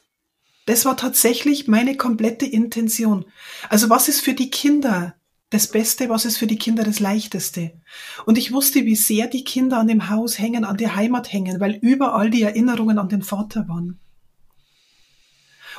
Das 0.65 0.85
war 0.85 0.97
tatsächlich 0.97 1.67
meine 1.67 1.95
komplette 1.95 2.45
Intention. 2.45 3.25
Also 3.69 3.89
was 3.89 4.07
ist 4.07 4.21
für 4.21 4.33
die 4.33 4.49
Kinder 4.49 5.15
das 5.49 5.67
Beste, 5.67 6.09
was 6.09 6.25
ist 6.25 6.37
für 6.37 6.47
die 6.47 6.57
Kinder 6.57 6.83
das 6.83 6.99
Leichteste? 6.99 7.79
Und 8.25 8.37
ich 8.37 8.51
wusste, 8.51 8.85
wie 8.85 8.95
sehr 8.95 9.27
die 9.27 9.45
Kinder 9.45 9.79
an 9.79 9.87
dem 9.87 10.09
Haus 10.09 10.39
hängen, 10.39 10.65
an 10.65 10.77
der 10.77 10.95
Heimat 10.95 11.31
hängen, 11.31 11.59
weil 11.61 11.75
überall 11.81 12.29
die 12.29 12.41
Erinnerungen 12.41 12.99
an 12.99 13.07
den 13.07 13.21
Vater 13.21 13.67
waren. 13.69 13.99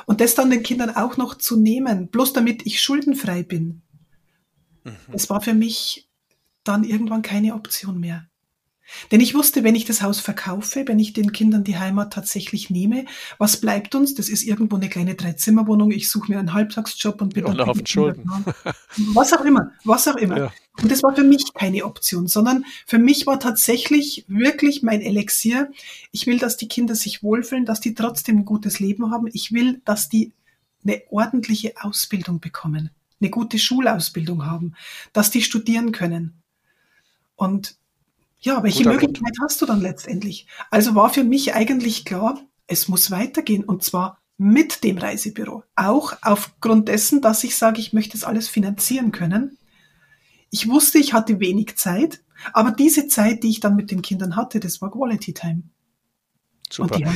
Und 0.05 0.21
das 0.21 0.35
dann 0.35 0.49
den 0.49 0.63
Kindern 0.63 0.95
auch 0.95 1.17
noch 1.17 1.35
zu 1.35 1.59
nehmen, 1.59 2.09
bloß 2.09 2.33
damit 2.33 2.65
ich 2.65 2.81
schuldenfrei 2.81 3.43
bin, 3.43 3.81
mhm. 4.83 4.95
das 5.11 5.29
war 5.29 5.41
für 5.41 5.53
mich 5.53 6.09
dann 6.63 6.83
irgendwann 6.83 7.21
keine 7.21 7.55
Option 7.55 7.99
mehr. 7.99 8.28
Denn 9.11 9.21
ich 9.21 9.33
wusste, 9.33 9.63
wenn 9.63 9.75
ich 9.75 9.85
das 9.85 10.01
Haus 10.01 10.19
verkaufe, 10.19 10.83
wenn 10.87 10.99
ich 10.99 11.13
den 11.13 11.31
Kindern 11.31 11.63
die 11.63 11.77
Heimat 11.77 12.13
tatsächlich 12.13 12.69
nehme, 12.69 13.05
was 13.37 13.57
bleibt 13.57 13.95
uns? 13.95 14.15
Das 14.15 14.29
ist 14.29 14.43
irgendwo 14.43 14.75
eine 14.75 14.89
kleine 14.89 15.15
Dreizimmerwohnung. 15.15 15.91
Ich 15.91 16.09
suche 16.09 16.31
mir 16.31 16.39
einen 16.39 16.53
Halbtagsjob 16.53 17.21
und 17.21 17.33
bin 17.33 17.45
dann 17.45 17.59
auf 17.61 17.79
Schulden. 17.85 18.29
Was 19.13 19.33
auch 19.33 19.45
immer, 19.45 19.71
was 19.83 20.07
auch 20.07 20.15
immer. 20.15 20.37
Ja. 20.37 20.53
Und 20.81 20.91
das 20.91 21.03
war 21.03 21.15
für 21.15 21.23
mich 21.23 21.53
keine 21.53 21.83
Option, 21.85 22.27
sondern 22.27 22.65
für 22.85 22.99
mich 22.99 23.27
war 23.27 23.39
tatsächlich 23.39 24.25
wirklich 24.27 24.81
mein 24.83 25.01
Elixier. 25.01 25.71
Ich 26.11 26.25
will, 26.25 26.39
dass 26.39 26.57
die 26.57 26.67
Kinder 26.67 26.95
sich 26.95 27.21
wohlfühlen, 27.21 27.65
dass 27.65 27.81
die 27.81 27.93
trotzdem 27.93 28.39
ein 28.39 28.45
gutes 28.45 28.79
Leben 28.79 29.11
haben. 29.11 29.27
Ich 29.33 29.51
will, 29.51 29.81
dass 29.85 30.09
die 30.09 30.31
eine 30.83 31.01
ordentliche 31.09 31.73
Ausbildung 31.81 32.39
bekommen, 32.39 32.91
eine 33.19 33.29
gute 33.29 33.59
Schulausbildung 33.59 34.45
haben, 34.45 34.75
dass 35.11 35.31
die 35.31 35.41
studieren 35.41 35.91
können. 35.91 36.41
Und 37.35 37.75
ja, 38.41 38.63
welche 38.63 38.83
Guter 38.83 38.91
Möglichkeit 38.91 39.35
Grund. 39.35 39.39
hast 39.41 39.61
du 39.61 39.65
dann 39.65 39.81
letztendlich? 39.81 40.47
Also 40.71 40.95
war 40.95 41.09
für 41.09 41.23
mich 41.23 41.53
eigentlich 41.53 42.05
klar, 42.05 42.39
es 42.67 42.87
muss 42.87 43.11
weitergehen 43.11 43.63
und 43.63 43.83
zwar 43.83 44.19
mit 44.37 44.83
dem 44.83 44.97
Reisebüro. 44.97 45.63
Auch 45.75 46.13
aufgrund 46.21 46.87
dessen, 46.87 47.21
dass 47.21 47.43
ich 47.43 47.57
sage, 47.57 47.79
ich 47.81 47.91
möchte 47.91 48.15
es 48.15 48.23
alles 48.23 48.47
finanzieren 48.47 49.11
können. 49.11 49.57
Ich 50.49 50.69
wusste, 50.69 50.97
ich 50.97 51.13
hatte 51.13 51.39
wenig 51.39 51.75
Zeit, 51.77 52.21
aber 52.53 52.71
diese 52.71 53.07
Zeit, 53.07 53.43
die 53.43 53.49
ich 53.49 53.59
dann 53.59 53.75
mit 53.75 53.91
den 53.91 54.01
Kindern 54.01 54.35
hatte, 54.35 54.59
das 54.59 54.81
war 54.81 54.91
Quality 54.91 55.33
Time. 55.33 55.63
Super. 56.71 56.99
Ja, 56.99 57.11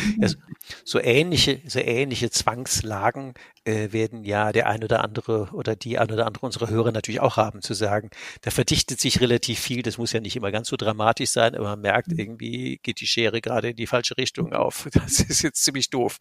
so 0.84 1.00
ähnliche, 1.00 1.62
so 1.68 1.80
ähnliche 1.80 2.30
Zwangslagen 2.30 3.34
äh, 3.66 3.92
werden 3.92 4.24
ja 4.24 4.52
der 4.52 4.68
ein 4.68 4.84
oder 4.84 5.04
andere 5.04 5.50
oder 5.54 5.76
die 5.76 5.98
ein 5.98 6.12
oder 6.12 6.26
andere 6.26 6.46
unserer 6.46 6.70
Hörer 6.70 6.92
natürlich 6.92 7.22
auch 7.22 7.38
haben, 7.38 7.62
zu 7.62 7.74
sagen, 7.74 8.10
da 8.42 8.52
verdichtet 8.52 9.00
sich 9.00 9.22
relativ 9.22 9.60
viel, 9.60 9.82
das 9.82 9.98
muss 9.98 10.12
ja 10.12 10.20
nicht 10.20 10.36
immer 10.36 10.52
ganz 10.52 10.68
so 10.68 10.76
dramatisch 10.76 11.30
sein, 11.30 11.56
aber 11.56 11.70
man 11.70 11.82
merkt, 11.82 12.10
mhm. 12.10 12.20
irgendwie 12.20 12.80
geht 12.84 13.00
die 13.00 13.08
Schere 13.08 13.42
gerade 13.42 13.70
in 13.70 13.76
die 13.76 13.88
falsche 13.88 14.18
Richtung 14.18 14.54
auf. 14.54 14.90
Das 15.04 15.20
ist 15.20 15.42
jetzt 15.42 15.64
ziemlich 15.64 15.90
doof. 15.90 16.20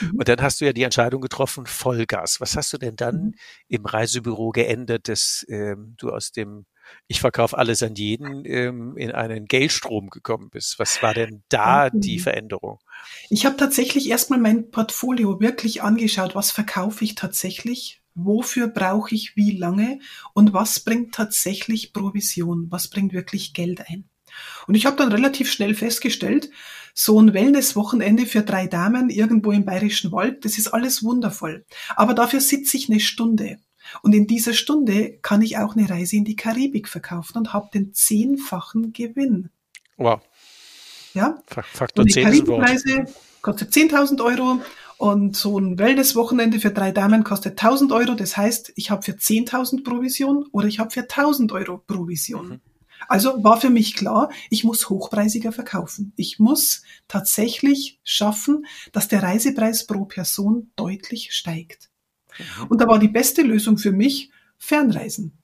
Mhm. 0.00 0.18
Und 0.18 0.28
dann 0.28 0.40
hast 0.40 0.60
du 0.60 0.64
ja 0.64 0.72
die 0.72 0.84
Entscheidung 0.84 1.20
getroffen, 1.20 1.66
Vollgas. 1.66 2.40
Was 2.40 2.56
hast 2.56 2.72
du 2.72 2.78
denn 2.78 2.96
dann 2.96 3.16
mhm. 3.16 3.34
im 3.68 3.84
Reisebüro 3.84 4.50
geändert, 4.50 5.08
dass 5.08 5.44
ähm, 5.48 5.94
du 5.98 6.10
aus 6.10 6.32
dem 6.32 6.64
ich 7.06 7.20
verkaufe 7.20 7.58
alles 7.58 7.82
an 7.82 7.94
jeden, 7.94 8.44
ähm, 8.44 8.96
in 8.96 9.12
einen 9.12 9.46
Geldstrom 9.46 10.10
gekommen 10.10 10.50
bist. 10.50 10.78
Was 10.78 11.02
war 11.02 11.14
denn 11.14 11.42
da 11.48 11.90
die 11.90 12.18
Veränderung? 12.18 12.78
Ich 13.28 13.46
habe 13.46 13.56
tatsächlich 13.56 14.08
erstmal 14.08 14.38
mein 14.38 14.70
Portfolio 14.70 15.40
wirklich 15.40 15.82
angeschaut, 15.82 16.34
was 16.34 16.50
verkaufe 16.50 17.04
ich 17.04 17.14
tatsächlich, 17.14 18.00
wofür 18.14 18.68
brauche 18.68 19.14
ich 19.14 19.36
wie 19.36 19.56
lange 19.56 19.98
und 20.34 20.52
was 20.52 20.80
bringt 20.80 21.14
tatsächlich 21.14 21.92
Provision, 21.92 22.66
was 22.70 22.88
bringt 22.88 23.12
wirklich 23.12 23.52
Geld 23.52 23.88
ein. 23.88 24.04
Und 24.66 24.74
ich 24.74 24.86
habe 24.86 24.96
dann 24.96 25.12
relativ 25.12 25.52
schnell 25.52 25.74
festgestellt, 25.74 26.50
so 26.94 27.20
ein 27.20 27.34
Wellness-Wochenende 27.34 28.26
für 28.26 28.42
drei 28.42 28.66
Damen 28.66 29.10
irgendwo 29.10 29.52
im 29.52 29.64
Bayerischen 29.64 30.12
Wald, 30.12 30.44
das 30.44 30.58
ist 30.58 30.68
alles 30.68 31.02
wundervoll. 31.02 31.64
Aber 31.96 32.14
dafür 32.14 32.40
sitze 32.40 32.76
ich 32.76 32.90
eine 32.90 33.00
Stunde. 33.00 33.58
Und 34.00 34.14
in 34.14 34.26
dieser 34.26 34.54
Stunde 34.54 35.18
kann 35.22 35.42
ich 35.42 35.58
auch 35.58 35.76
eine 35.76 35.88
Reise 35.88 36.16
in 36.16 36.24
die 36.24 36.36
Karibik 36.36 36.88
verkaufen 36.88 37.38
und 37.38 37.52
habe 37.52 37.68
den 37.72 37.92
zehnfachen 37.92 38.92
Gewinn. 38.92 39.50
Wow. 39.96 40.20
Ja. 41.14 41.38
Faktor 41.46 42.06
10 42.06 42.24
Karibikreise 42.24 43.04
kostet 43.42 43.72
10.000 43.72 44.24
Euro 44.24 44.62
und 44.96 45.36
so 45.36 45.58
ein 45.58 45.78
Wellness-Wochenende 45.78 46.60
für 46.60 46.70
drei 46.70 46.92
Damen 46.92 47.24
kostet 47.24 47.60
1.000 47.60 47.94
Euro. 47.94 48.14
Das 48.14 48.36
heißt, 48.36 48.72
ich 48.76 48.90
habe 48.90 49.02
für 49.02 49.12
10.000 49.12 49.84
Provision 49.84 50.46
oder 50.52 50.68
ich 50.68 50.78
habe 50.78 50.90
für 50.90 51.00
1.000 51.00 51.52
Euro 51.52 51.78
Provision. 51.78 52.48
Mhm. 52.48 52.60
Also 53.08 53.42
war 53.42 53.60
für 53.60 53.70
mich 53.70 53.94
klar, 53.94 54.30
ich 54.48 54.64
muss 54.64 54.88
hochpreisiger 54.88 55.52
verkaufen. 55.52 56.12
Ich 56.16 56.38
muss 56.38 56.82
tatsächlich 57.08 57.98
schaffen, 58.04 58.66
dass 58.92 59.08
der 59.08 59.22
Reisepreis 59.22 59.86
pro 59.86 60.04
Person 60.04 60.70
deutlich 60.76 61.32
steigt. 61.32 61.90
Mhm. 62.38 62.66
Und 62.68 62.80
da 62.80 62.86
war 62.86 62.98
die 62.98 63.08
beste 63.08 63.42
Lösung 63.42 63.78
für 63.78 63.92
mich 63.92 64.30
Fernreisen. 64.58 65.38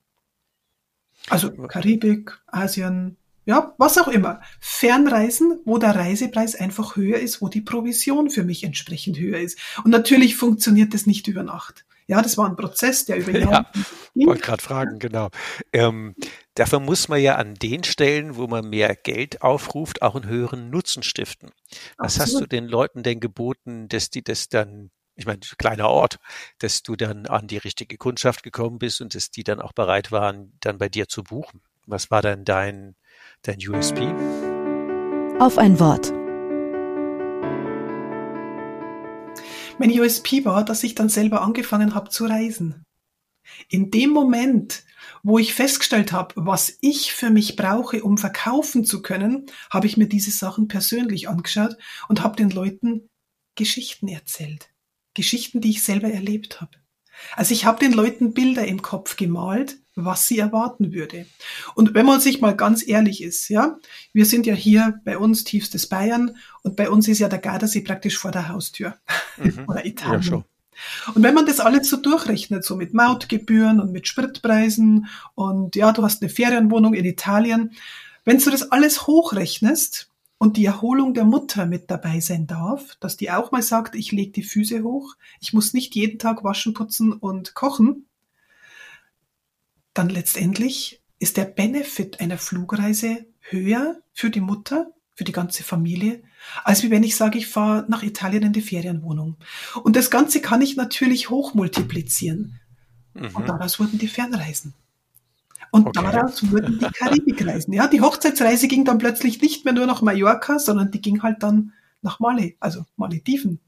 Also 1.29 1.51
Karibik, 1.51 2.39
Asien, 2.47 3.17
ja, 3.45 3.73
was 3.77 3.97
auch 3.97 4.07
immer. 4.07 4.41
Fernreisen, 4.59 5.59
wo 5.65 5.77
der 5.77 5.95
Reisepreis 5.95 6.55
einfach 6.55 6.95
höher 6.95 7.19
ist, 7.19 7.41
wo 7.41 7.49
die 7.49 7.61
Provision 7.61 8.29
für 8.29 8.43
mich 8.43 8.63
entsprechend 8.63 9.17
höher 9.17 9.39
ist. 9.39 9.57
Und 9.83 9.91
natürlich 9.91 10.35
funktioniert 10.35 10.93
das 10.93 11.07
nicht 11.07 11.27
über 11.27 11.43
Nacht. 11.43 11.85
Ja, 12.05 12.21
das 12.21 12.37
war 12.37 12.47
ein 12.47 12.55
Prozess, 12.55 13.05
der 13.05 13.17
über 13.17 13.31
Jahre. 13.39 13.51
Ja, 13.51 13.71
ich 14.15 14.27
wollte 14.27 14.41
gerade 14.41 14.63
fragen, 14.63 14.99
genau. 14.99 15.29
Ähm, 15.73 16.15
dafür 16.55 16.79
muss 16.79 17.07
man 17.07 17.21
ja 17.21 17.35
an 17.35 17.53
den 17.55 17.83
Stellen, 17.83 18.35
wo 18.35 18.47
man 18.47 18.69
mehr 18.69 18.95
Geld 18.95 19.41
aufruft, 19.41 20.01
auch 20.01 20.15
einen 20.15 20.27
höheren 20.27 20.69
Nutzen 20.69 21.03
stiften. 21.03 21.49
Was 21.97 22.19
Absolut. 22.19 22.19
hast 22.19 22.41
du 22.41 22.45
den 22.47 22.67
Leuten 22.67 23.03
denn 23.03 23.19
geboten, 23.19 23.87
dass 23.89 24.09
die 24.09 24.23
das 24.23 24.49
dann 24.49 24.91
ich 25.19 25.25
meine, 25.25 25.41
kleiner 25.57 25.89
Ort, 25.89 26.17
dass 26.59 26.81
du 26.81 26.95
dann 26.95 27.25
an 27.27 27.47
die 27.47 27.57
richtige 27.57 27.97
Kundschaft 27.97 28.41
gekommen 28.41 28.79
bist 28.79 29.01
und 29.01 29.13
dass 29.13 29.31
die 29.31 29.43
dann 29.43 29.61
auch 29.61 29.73
bereit 29.73 30.13
waren, 30.13 30.53
dann 30.61 30.77
bei 30.77 30.87
dir 30.87 31.09
zu 31.09 31.23
buchen. 31.23 31.61
Was 31.85 32.09
war 32.09 32.21
dann 32.21 32.45
dein, 32.45 32.95
dein 33.41 33.57
USP? 33.57 33.99
Auf 35.39 35.57
ein 35.57 35.77
Wort. 35.79 36.13
Mein 39.77 39.91
USP 39.91 40.45
war, 40.45 40.63
dass 40.63 40.83
ich 40.83 40.95
dann 40.95 41.09
selber 41.09 41.41
angefangen 41.41 41.95
habe 41.95 42.09
zu 42.09 42.25
reisen. 42.25 42.85
In 43.67 43.91
dem 43.91 44.11
Moment, 44.11 44.83
wo 45.21 45.37
ich 45.37 45.53
festgestellt 45.53 46.13
habe, 46.13 46.33
was 46.37 46.77
ich 46.79 47.11
für 47.11 47.29
mich 47.29 47.57
brauche, 47.57 48.03
um 48.03 48.17
verkaufen 48.17 48.85
zu 48.85 49.01
können, 49.01 49.47
habe 49.69 49.87
ich 49.87 49.97
mir 49.97 50.07
diese 50.07 50.31
Sachen 50.31 50.69
persönlich 50.69 51.27
angeschaut 51.27 51.75
und 52.07 52.23
habe 52.23 52.37
den 52.37 52.51
Leuten 52.51 53.09
Geschichten 53.55 54.07
erzählt. 54.07 54.69
Geschichten, 55.13 55.61
die 55.61 55.71
ich 55.71 55.83
selber 55.83 56.11
erlebt 56.11 56.61
habe. 56.61 56.71
Also 57.35 57.53
ich 57.53 57.65
habe 57.65 57.79
den 57.79 57.93
Leuten 57.93 58.33
Bilder 58.33 58.65
im 58.65 58.81
Kopf 58.81 59.17
gemalt, 59.17 59.77
was 59.95 60.27
sie 60.27 60.39
erwarten 60.39 60.93
würde. 60.93 61.25
Und 61.75 61.93
wenn 61.93 62.05
man 62.05 62.21
sich 62.21 62.39
mal 62.41 62.55
ganz 62.55 62.87
ehrlich 62.87 63.21
ist, 63.21 63.49
ja, 63.49 63.77
wir 64.13 64.25
sind 64.25 64.45
ja 64.45 64.53
hier 64.53 65.01
bei 65.03 65.17
uns 65.17 65.43
tiefstes 65.43 65.87
Bayern 65.87 66.37
und 66.63 66.75
bei 66.75 66.89
uns 66.89 67.07
ist 67.07 67.19
ja 67.19 67.27
der 67.27 67.39
Gardasee 67.39 67.81
praktisch 67.81 68.17
vor 68.17 68.31
der 68.31 68.49
Haustür 68.49 68.95
mhm. 69.37 69.63
oder 69.67 69.85
Italien. 69.85 70.21
Ja. 70.23 70.43
Und 71.13 71.23
wenn 71.23 71.33
man 71.33 71.45
das 71.45 71.59
alles 71.59 71.89
so 71.89 71.97
durchrechnet, 71.97 72.63
so 72.63 72.77
mit 72.77 72.93
Mautgebühren 72.93 73.81
und 73.81 73.91
mit 73.91 74.07
Spritpreisen 74.07 75.07
und 75.35 75.75
ja, 75.75 75.91
du 75.91 76.03
hast 76.03 76.21
eine 76.21 76.29
Ferienwohnung 76.29 76.93
in 76.93 77.03
Italien, 77.03 77.71
wenn 78.23 78.37
du 78.37 78.49
das 78.49 78.71
alles 78.71 79.07
hochrechnest, 79.07 80.08
und 80.39 80.57
die 80.57 80.65
Erholung 80.65 81.13
der 81.13 81.25
Mutter 81.25 81.65
mit 81.67 81.91
dabei 81.91 82.21
sein 82.21 82.47
darf, 82.47 82.95
dass 83.01 83.17
die 83.17 83.29
auch 83.29 83.51
mal 83.51 83.61
sagt, 83.61 83.93
ich 83.93 84.11
lege 84.11 84.31
die 84.31 84.43
Füße 84.43 84.81
hoch, 84.83 85.15
ich 85.39 85.53
muss 85.53 85.73
nicht 85.73 85.93
jeden 85.93 86.17
Tag 86.17 86.43
waschen, 86.43 86.73
putzen 86.73 87.13
und 87.13 87.53
kochen, 87.53 88.07
dann 89.93 90.09
letztendlich 90.09 91.01
ist 91.19 91.35
der 91.35 91.43
Benefit 91.43 92.21
einer 92.21 92.37
Flugreise 92.37 93.25
höher 93.41 93.99
für 94.13 94.29
die 94.29 94.39
Mutter, 94.39 94.91
für 95.13 95.25
die 95.25 95.33
ganze 95.33 95.63
Familie, 95.63 96.23
als 96.63 96.83
wie 96.83 96.89
wenn 96.89 97.03
ich 97.03 97.17
sage, 97.17 97.37
ich 97.37 97.47
fahre 97.47 97.85
nach 97.89 98.01
Italien 98.01 98.43
in 98.43 98.53
die 98.53 98.61
Ferienwohnung. 98.61 99.35
Und 99.83 99.97
das 99.97 100.09
Ganze 100.09 100.39
kann 100.39 100.61
ich 100.61 100.77
natürlich 100.77 101.29
hochmultiplizieren. 101.29 102.61
Mhm. 103.13 103.35
Und 103.35 103.49
daraus 103.49 103.77
wurden 103.77 103.99
die 103.99 104.07
Fernreisen. 104.07 104.73
Und 105.71 105.87
okay. 105.87 106.01
daraus 106.01 106.51
wurden 106.51 106.79
die 106.79 106.85
Karibikreisen. 106.85 107.73
Ja, 107.73 107.87
die 107.87 108.01
Hochzeitsreise 108.01 108.67
ging 108.67 108.85
dann 108.85 108.97
plötzlich 108.97 109.41
nicht 109.41 109.65
mehr 109.65 109.73
nur 109.73 109.85
nach 109.85 110.01
Mallorca, 110.01 110.59
sondern 110.59 110.91
die 110.91 111.01
ging 111.01 111.21
halt 111.21 111.43
dann 111.43 111.73
nach 112.01 112.19
Male, 112.19 112.53
also 112.59 112.85
Malediven. 112.95 113.59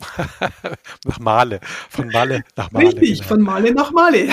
nach 1.04 1.20
Male, 1.20 1.60
von 1.88 2.08
Male 2.08 2.42
nach 2.56 2.70
Male. 2.72 2.88
Richtig, 2.88 3.18
genau. 3.18 3.28
von 3.28 3.40
Male 3.40 3.72
nach 3.72 3.92
Male. 3.92 4.28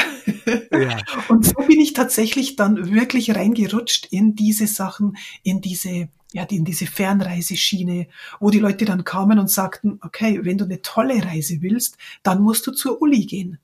ja. 0.72 0.98
Und 1.28 1.46
so 1.46 1.54
bin 1.68 1.80
ich 1.80 1.94
tatsächlich 1.94 2.56
dann 2.56 2.92
wirklich 2.92 3.36
reingerutscht 3.36 4.08
in 4.12 4.36
diese 4.36 4.68
Sachen, 4.68 5.18
in 5.44 5.62
diese 5.62 6.10
ja, 6.32 6.44
in 6.44 6.64
diese 6.64 6.86
Fernreiseschiene, 6.86 8.08
wo 8.40 8.52
die 8.52 8.60
Leute 8.60 8.86
dann 8.86 9.04
kamen 9.04 9.40
und 9.40 9.50
sagten, 9.50 10.00
okay, 10.04 10.40
wenn 10.44 10.60
du 10.60 10.66
eine 10.66 10.84
tolle 10.84 11.26
Reise 11.26 11.62
willst, 11.62 11.98
dann 12.22 12.44
musst 12.44 12.68
du 12.68 12.72
zur 12.72 13.02
Uli 13.02 13.26
gehen. 13.26 13.58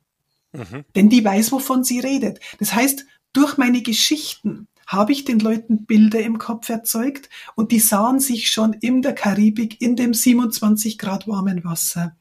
Mhm. 0.51 0.83
Denn 0.95 1.09
die 1.09 1.23
weiß, 1.23 1.51
wovon 1.51 1.83
sie 1.83 1.99
redet. 1.99 2.39
Das 2.59 2.73
heißt, 2.73 3.05
durch 3.35 3.57
meine 3.57 3.81
Geschichten 3.81 4.67
habe 4.87 5.11
ich 5.11 5.25
den 5.25 5.39
Leuten 5.39 5.85
Bilder 5.85 6.21
im 6.21 6.37
Kopf 6.37 6.69
erzeugt 6.69 7.29
und 7.55 7.71
die 7.71 7.79
sahen 7.79 8.19
sich 8.19 8.51
schon 8.51 8.73
in 8.73 9.01
der 9.01 9.13
Karibik 9.13 9.81
in 9.81 9.95
dem 9.95 10.13
27 10.13 10.97
Grad 10.97 11.27
warmen 11.27 11.63
Wasser. 11.63 12.15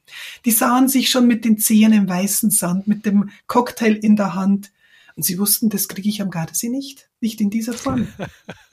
Die 0.45 0.51
sahen 0.51 0.89
sich 0.89 1.11
schon 1.11 1.27
mit 1.27 1.45
den 1.45 1.59
Zehen 1.59 1.93
im 1.93 2.09
weißen 2.09 2.51
Sand, 2.51 2.89
mit 2.89 3.05
dem 3.05 3.31
Cocktail 3.47 3.93
in 3.93 4.17
der 4.17 4.35
Hand. 4.35 4.73
Und 5.17 5.23
sie 5.23 5.39
wussten, 5.39 5.69
das 5.69 5.87
kriege 5.87 6.09
ich 6.09 6.21
am 6.23 6.31
Gardasee 6.31 6.71
nicht. 6.71 7.09
Nicht 7.21 7.41
in 7.41 7.49
dieser 7.49 7.75
Form. 7.75 8.09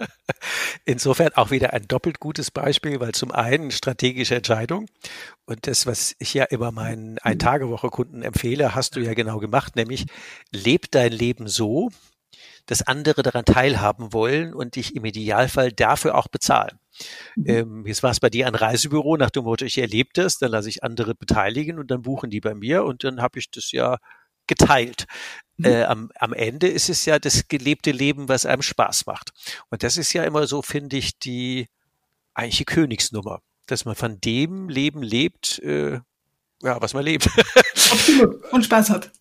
Insofern 0.86 1.34
auch 1.36 1.52
wieder 1.52 1.74
ein 1.74 1.88
doppelt 1.88 2.20
gutes 2.20 2.50
Beispiel, 2.50 3.00
weil 3.00 3.12
zum 3.12 3.32
einen 3.32 3.70
strategische 3.70 4.36
Entscheidung 4.36 4.88
und 5.46 5.68
das, 5.68 5.86
was 5.86 6.16
ich 6.18 6.34
ja 6.34 6.46
immer 6.46 6.72
meinen 6.72 7.20
Ein-Tage-Woche-Kunden 7.20 8.24
empfehle, 8.24 8.74
hast 8.74 8.96
du 8.96 9.02
ja 9.02 9.14
genau 9.14 9.38
gemacht, 9.38 9.76
nämlich 9.76 10.08
leb 10.52 10.90
dein 10.90 11.12
Leben 11.12 11.48
so, 11.48 11.92
dass 12.66 12.82
andere 12.82 13.24
daran 13.24 13.46
teilhaben 13.46 14.14
wollen 14.14 14.54
und 14.54 14.76
dich 14.76 14.96
im 14.96 15.06
Idealfall 15.06 15.72
dafür 15.72 16.16
auch 16.16 16.28
bezahlen. 16.28 16.80
Mhm. 17.36 17.46
Ähm, 17.48 17.88
jetzt 17.88 18.04
war 18.04 18.12
es 18.12 18.20
bei 18.20 18.30
dir 18.30 18.48
ein 18.48 18.56
Reisebüro 18.56 19.18
nach 19.18 19.30
dem 19.30 19.44
Motto, 19.44 19.66
ich 19.66 19.78
erlebe 19.78 20.10
das, 20.14 20.38
dann 20.38 20.52
lasse 20.52 20.70
ich 20.70 20.84
andere 20.84 21.16
beteiligen 21.16 21.80
und 21.80 21.92
dann 21.92 22.02
buchen 22.02 22.30
die 22.30 22.42
bei 22.42 22.54
mir 22.54 22.84
und 22.84 23.04
dann 23.04 23.22
habe 23.22 23.40
ich 23.40 23.50
das 23.50 23.72
ja 23.72 23.98
geteilt. 24.48 25.06
Mhm. 25.58 25.66
Äh, 25.66 25.84
am, 25.84 26.12
am 26.16 26.34
Ende 26.34 26.68
ist 26.68 26.90
es 26.90 27.06
ja 27.06 27.20
das 27.20 27.48
gelebte 27.48 27.92
Leben, 27.92 28.28
was 28.28 28.46
einem 28.46 28.62
Spaß 28.62 29.06
macht. 29.06 29.32
Und 29.70 29.84
das 29.84 29.98
ist 29.98 30.14
ja 30.14 30.24
immer 30.24 30.48
so, 30.48 30.62
finde 30.62 30.98
ich, 30.98 31.18
die 31.20 31.68
eigentliche 32.34 32.66
Königsnummer, 32.66 33.42
dass 33.66 33.86
man 33.86 33.96
von 33.96 34.20
dem 34.20 34.70
Leben 34.70 35.04
lebt, 35.04 35.60
äh, 35.60 36.00
ja, 36.64 36.82
was 36.82 36.94
man 36.94 37.04
lebt. 37.04 37.30
Absolut. 37.92 38.44
Und 38.52 38.66
Spaß 38.66 38.90
hat. 38.90 39.12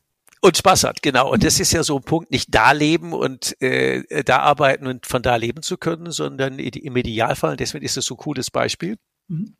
Und 0.43 0.57
Spaß 0.57 0.85
hat, 0.85 1.03
genau. 1.03 1.31
Und 1.31 1.45
das 1.45 1.61
ist 1.61 1.73
ja 1.73 1.83
so 1.83 1.97
ein 1.97 2.03
Punkt, 2.03 2.31
nicht 2.31 2.55
da 2.55 2.73
leben 2.73 3.13
und 3.13 3.61
äh, 3.61 4.25
da 4.25 4.39
arbeiten 4.39 4.87
und 4.87 5.07
von 5.07 5.23
da 5.23 5.37
leben 5.37 5.63
zu 5.63 5.77
können, 5.77 6.13
sondern 6.13 6.59
im 6.59 6.97
Idealfall, 6.97 7.57
deswegen 7.57 7.85
ist 7.85 7.99
es 7.99 8.07
so 8.07 8.15
ein 8.15 8.19
cooles 8.19 8.51
Beispiel. 8.51 8.97
Mhm. 9.29 9.57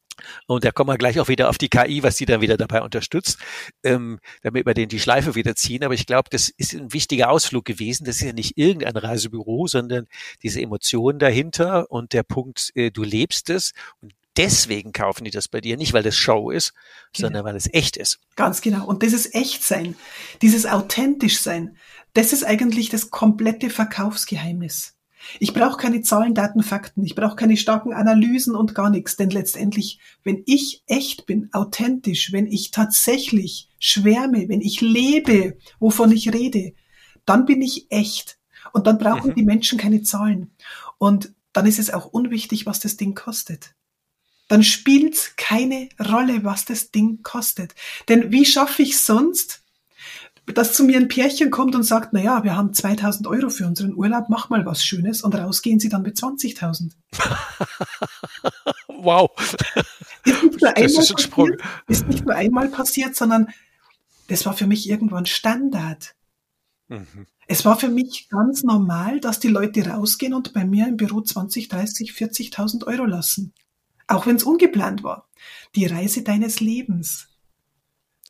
Und 0.47 0.65
da 0.65 0.73
kommen 0.73 0.91
wir 0.91 0.99
gleich 0.99 1.19
auch 1.21 1.29
wieder 1.29 1.49
auf 1.49 1.59
die 1.59 1.69
KI, 1.69 2.03
was 2.03 2.17
sie 2.17 2.27
dann 2.27 2.41
wieder 2.41 2.57
dabei 2.57 2.83
unterstützt, 2.83 3.39
ähm, 3.83 4.19
damit 4.43 4.67
wir 4.67 4.75
den 4.75 4.89
die 4.89 5.01
Schleife 5.01 5.35
wieder 5.35 5.55
ziehen. 5.55 5.85
Aber 5.85 5.95
ich 5.95 6.07
glaube, 6.07 6.29
das 6.31 6.49
ist 6.49 6.75
ein 6.75 6.93
wichtiger 6.93 7.31
Ausflug 7.31 7.65
gewesen. 7.65 8.05
Das 8.05 8.17
ist 8.17 8.23
ja 8.23 8.33
nicht 8.33 8.59
irgendein 8.59 8.97
Reisebüro, 8.97 9.67
sondern 9.67 10.07
diese 10.43 10.61
Emotionen 10.61 11.19
dahinter 11.19 11.91
und 11.91 12.13
der 12.13 12.23
Punkt, 12.23 12.73
äh, 12.75 12.91
du 12.91 13.03
lebst 13.03 13.51
es. 13.51 13.73
Und 14.01 14.13
deswegen 14.37 14.93
kaufen 14.93 15.25
die 15.25 15.31
das 15.31 15.49
bei 15.49 15.61
dir, 15.61 15.77
nicht 15.77 15.93
weil 15.93 16.03
das 16.03 16.17
Show 16.17 16.51
ist, 16.51 16.73
genau. 17.13 17.27
sondern 17.27 17.45
weil 17.45 17.57
es 17.57 17.73
echt 17.73 17.97
ist. 17.97 18.21
Ganz 18.37 18.61
genau. 18.61 18.87
Und 18.87 19.03
dieses 19.03 19.35
Echtsein, 19.35 19.97
dieses 20.43 20.67
authentisch 20.67 21.41
sein, 21.41 21.77
das 22.15 22.33
ist 22.33 22.45
eigentlich 22.45 22.89
das 22.89 23.11
komplette 23.11 23.71
Verkaufsgeheimnis. 23.71 24.97
Ich 25.39 25.53
brauche 25.53 25.77
keine 25.77 26.03
Zahlen, 26.03 26.35
Daten, 26.35 26.63
Fakten. 26.63 27.05
Ich 27.05 27.15
brauche 27.15 27.37
keine 27.37 27.57
starken 27.57 27.93
Analysen 27.93 28.55
und 28.55 28.75
gar 28.75 28.91
nichts. 28.91 29.17
Denn 29.17 29.31
letztendlich, 29.31 29.99
wenn 30.25 30.43
ich 30.47 30.83
echt 30.87 31.27
bin, 31.27 31.51
authentisch, 31.53 32.33
wenn 32.33 32.47
ich 32.47 32.71
tatsächlich 32.71 33.69
schwärme, 33.79 34.49
wenn 34.49 34.61
ich 34.61 34.81
lebe, 34.81 35.59
wovon 35.79 36.11
ich 36.11 36.33
rede, 36.33 36.73
dann 37.27 37.45
bin 37.45 37.61
ich 37.63 37.87
echt. 37.91 38.39
Und 38.73 38.87
dann 38.87 38.99
brauchen 38.99 39.31
mhm. 39.31 39.35
die 39.35 39.45
Menschen 39.45 39.79
keine 39.79 40.03
Zahlen. 40.03 40.53
Und 40.99 41.33
dann 41.53 41.67
ist 41.67 41.79
es 41.79 41.93
auch 41.93 42.07
unwichtig, 42.07 42.67
was 42.67 42.81
das 42.81 42.97
Ding 42.97 43.15
kostet. 43.15 43.75
Dann 44.51 44.65
spielt 44.65 45.37
keine 45.37 45.89
Rolle, 46.01 46.43
was 46.43 46.65
das 46.65 46.91
Ding 46.91 47.23
kostet. 47.23 47.77
Denn 48.09 48.33
wie 48.33 48.45
schaffe 48.45 48.83
ich 48.83 48.99
sonst, 48.99 49.63
dass 50.45 50.75
zu 50.75 50.83
mir 50.83 50.99
ein 50.99 51.07
Pärchen 51.07 51.53
kommt 51.53 51.77
und 51.77 51.85
sagt, 51.85 52.13
na 52.13 52.21
ja, 52.21 52.43
wir 52.43 52.57
haben 52.57 52.75
2000 52.75 53.29
Euro 53.29 53.49
für 53.49 53.65
unseren 53.65 53.95
Urlaub, 53.95 54.25
mach 54.29 54.49
mal 54.49 54.67
was 54.67 54.83
Schönes 54.83 55.23
und 55.23 55.37
rausgehen 55.37 55.79
sie 55.79 55.89
dann 55.89 56.03
mit 56.03 56.17
20.000. 56.17 56.91
wow. 58.89 59.31
Ist 60.25 60.43
nicht, 60.43 60.61
nur 60.61 60.71
einmal 60.77 60.85
ist, 60.85 61.15
passiert, 61.15 61.63
ist 61.87 62.09
nicht 62.09 62.27
nur 62.27 62.35
einmal 62.35 62.69
passiert, 62.71 63.15
sondern 63.15 63.51
das 64.27 64.47
war 64.47 64.55
für 64.55 64.67
mich 64.67 64.91
irgendwann 64.91 65.27
Standard. 65.27 66.17
Mhm. 66.89 67.29
Es 67.47 67.65
war 67.65 67.79
für 67.79 67.89
mich 67.89 68.29
ganz 68.31 68.65
normal, 68.65 69.21
dass 69.21 69.39
die 69.39 69.47
Leute 69.47 69.87
rausgehen 69.87 70.35
und 70.35 70.53
bei 70.53 70.65
mir 70.65 70.89
im 70.89 70.97
Büro 70.97 71.21
20, 71.21 71.69
30, 71.69 72.11
40.000 72.11 72.85
Euro 72.89 73.05
lassen. 73.05 73.55
Auch 74.11 74.27
wenn 74.27 74.37
es 74.37 74.43
ungeplant 74.43 75.05
war. 75.05 75.29
Die 75.77 75.87
Reise 75.87 76.23
deines 76.23 76.59
Lebens. 76.59 77.29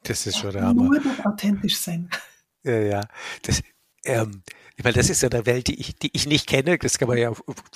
Das 0.02 0.26
ist 0.26 0.38
schon 0.38 0.52
der 0.52 0.62
Hammer. 0.62 0.84
Nur 0.84 1.00
noch 1.00 1.24
authentisch 1.24 1.78
sein. 1.78 2.10
Ja, 2.62 2.78
ja. 2.78 3.08
Das, 3.42 3.62
ähm, 4.04 4.42
ich 4.80 4.84
meine, 4.84 4.94
das 4.94 5.10
ist 5.10 5.22
ja 5.22 5.28
eine 5.28 5.44
Welt, 5.44 5.66
die 5.68 5.78
ich, 5.78 5.94
die 5.96 6.08
ich 6.14 6.26
nicht 6.26 6.46
kenne. 6.46 6.78
Das 6.78 6.96
kann 6.96 7.06
man 7.06 7.18
ja, 7.18 7.30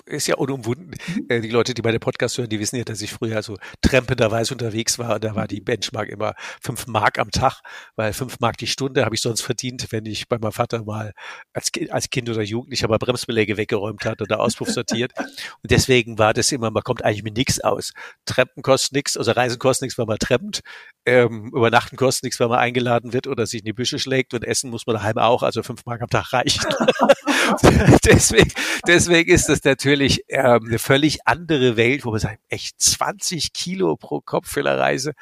ist 0.07 0.27
ja 0.27 0.37
unumwunden. 0.37 0.95
Mhm. 1.07 1.27
Äh, 1.29 1.41
die 1.43 1.51
Leute, 1.51 1.75
die 1.75 1.83
meine 1.83 1.99
Podcast 1.99 2.39
hören, 2.39 2.49
die 2.49 2.59
wissen 2.59 2.77
ja, 2.77 2.85
dass 2.85 3.03
ich 3.03 3.13
früher 3.13 3.43
so 3.43 3.59
trempenderweise 3.83 4.55
unterwegs 4.55 4.99
war. 4.99 5.17
Und 5.17 5.25
da 5.25 5.35
war 5.35 5.47
die. 5.47 5.61
Benchmark 5.61 6.09
immer 6.09 6.35
fünf 6.63 6.87
Mark 6.87 7.19
am 7.19 7.31
Tag, 7.31 7.61
weil 7.97 8.15
fünf 8.15 8.41
Mark 8.41 8.57
die 8.57 8.67
Stunde 8.67 9.05
habe 9.05 9.15
ich 9.15 9.21
sonst 9.21 9.43
verdient, 9.43 9.87
wenn 9.91 10.07
ich 10.07 10.29
bei 10.29 10.39
meinem 10.39 10.53
Vater 10.53 10.83
mal 10.85 11.13
als, 11.53 11.71
als 11.91 12.09
Kind 12.09 12.31
oder 12.31 12.41
Jugendlicher 12.41 12.89
mal 12.89 12.99
Bremsbeläge 12.99 13.59
weggeräumt 13.59 14.07
hat 14.07 14.23
oder 14.23 14.41
Auspuff 14.41 14.71
sortiert. 14.71 15.13
Und 15.19 15.71
deswegen 15.71 16.19
war 16.19 16.33
das 16.33 16.53
immer, 16.53 16.71
man 16.71 16.83
kommt 16.83 17.05
eigentlich 17.05 17.23
mit 17.23 17.37
nichts 17.37 17.61
aus. 17.61 17.93
Treppen 18.25 18.63
kostet 18.63 18.93
nichts, 18.93 19.17
also 19.19 19.33
Reisen 19.33 19.59
kostet 19.59 19.83
nichts, 19.83 19.99
wenn 19.99 20.07
man 20.07 20.19
trempt. 20.19 20.61
Ähm, 21.05 21.51
übernachten 21.55 21.97
kostet 21.97 22.25
nichts, 22.25 22.41
wenn 22.41 22.49
man 22.49 22.61
eingeladen 22.61 23.13
wird 23.13 23.27
oder 23.27 23.45
sich 23.45 23.61
in 23.61 23.67
die 23.67 23.75
Büsche 23.75 23.99
schlägt 23.99 24.33
und 24.33 24.43
essen 24.43 24.71
muss 24.71 24.87
man 24.87 24.97
daheim 24.97 25.19
auch, 25.19 25.43
also 25.43 25.63
fünf 25.63 25.85
Mark 25.85 26.01
am 26.01 26.09
Tag 26.09 26.33
reicht. 26.33 26.67
deswegen, 28.05 28.53
deswegen 28.87 29.31
ist 29.31 29.49
das 29.49 29.65
natürlich 29.65 30.25
ähm, 30.29 30.65
eine 30.67 30.79
völlig 30.79 31.27
andere 31.27 31.77
Welt, 31.77 32.05
wo 32.05 32.11
man 32.11 32.21
sagt, 32.21 32.41
echt 32.49 32.81
20 32.81 33.53
Kilo 33.53 33.97
pro 33.97 34.21
Kopf 34.21 34.49
für 34.49 34.61
eine 34.61 34.79
Reise. 34.79 35.13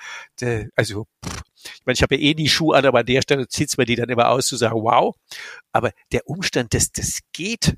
De, 0.40 0.68
also, 0.76 1.06
pff, 1.24 1.42
ich 1.64 1.86
meine, 1.86 1.94
ich 1.94 2.02
habe 2.02 2.16
ja 2.16 2.22
eh 2.22 2.34
die 2.34 2.48
Schuhe 2.48 2.76
an, 2.76 2.86
aber 2.86 3.00
an 3.00 3.06
der 3.06 3.22
Stelle 3.22 3.48
zieht's 3.48 3.76
mir 3.76 3.84
die 3.84 3.96
dann 3.96 4.08
immer 4.08 4.28
aus, 4.28 4.46
zu 4.46 4.56
sagen, 4.56 4.82
wow. 4.82 5.14
Aber 5.72 5.92
der 6.12 6.28
Umstand, 6.28 6.74
dass 6.74 6.92
das 6.92 7.20
geht, 7.32 7.76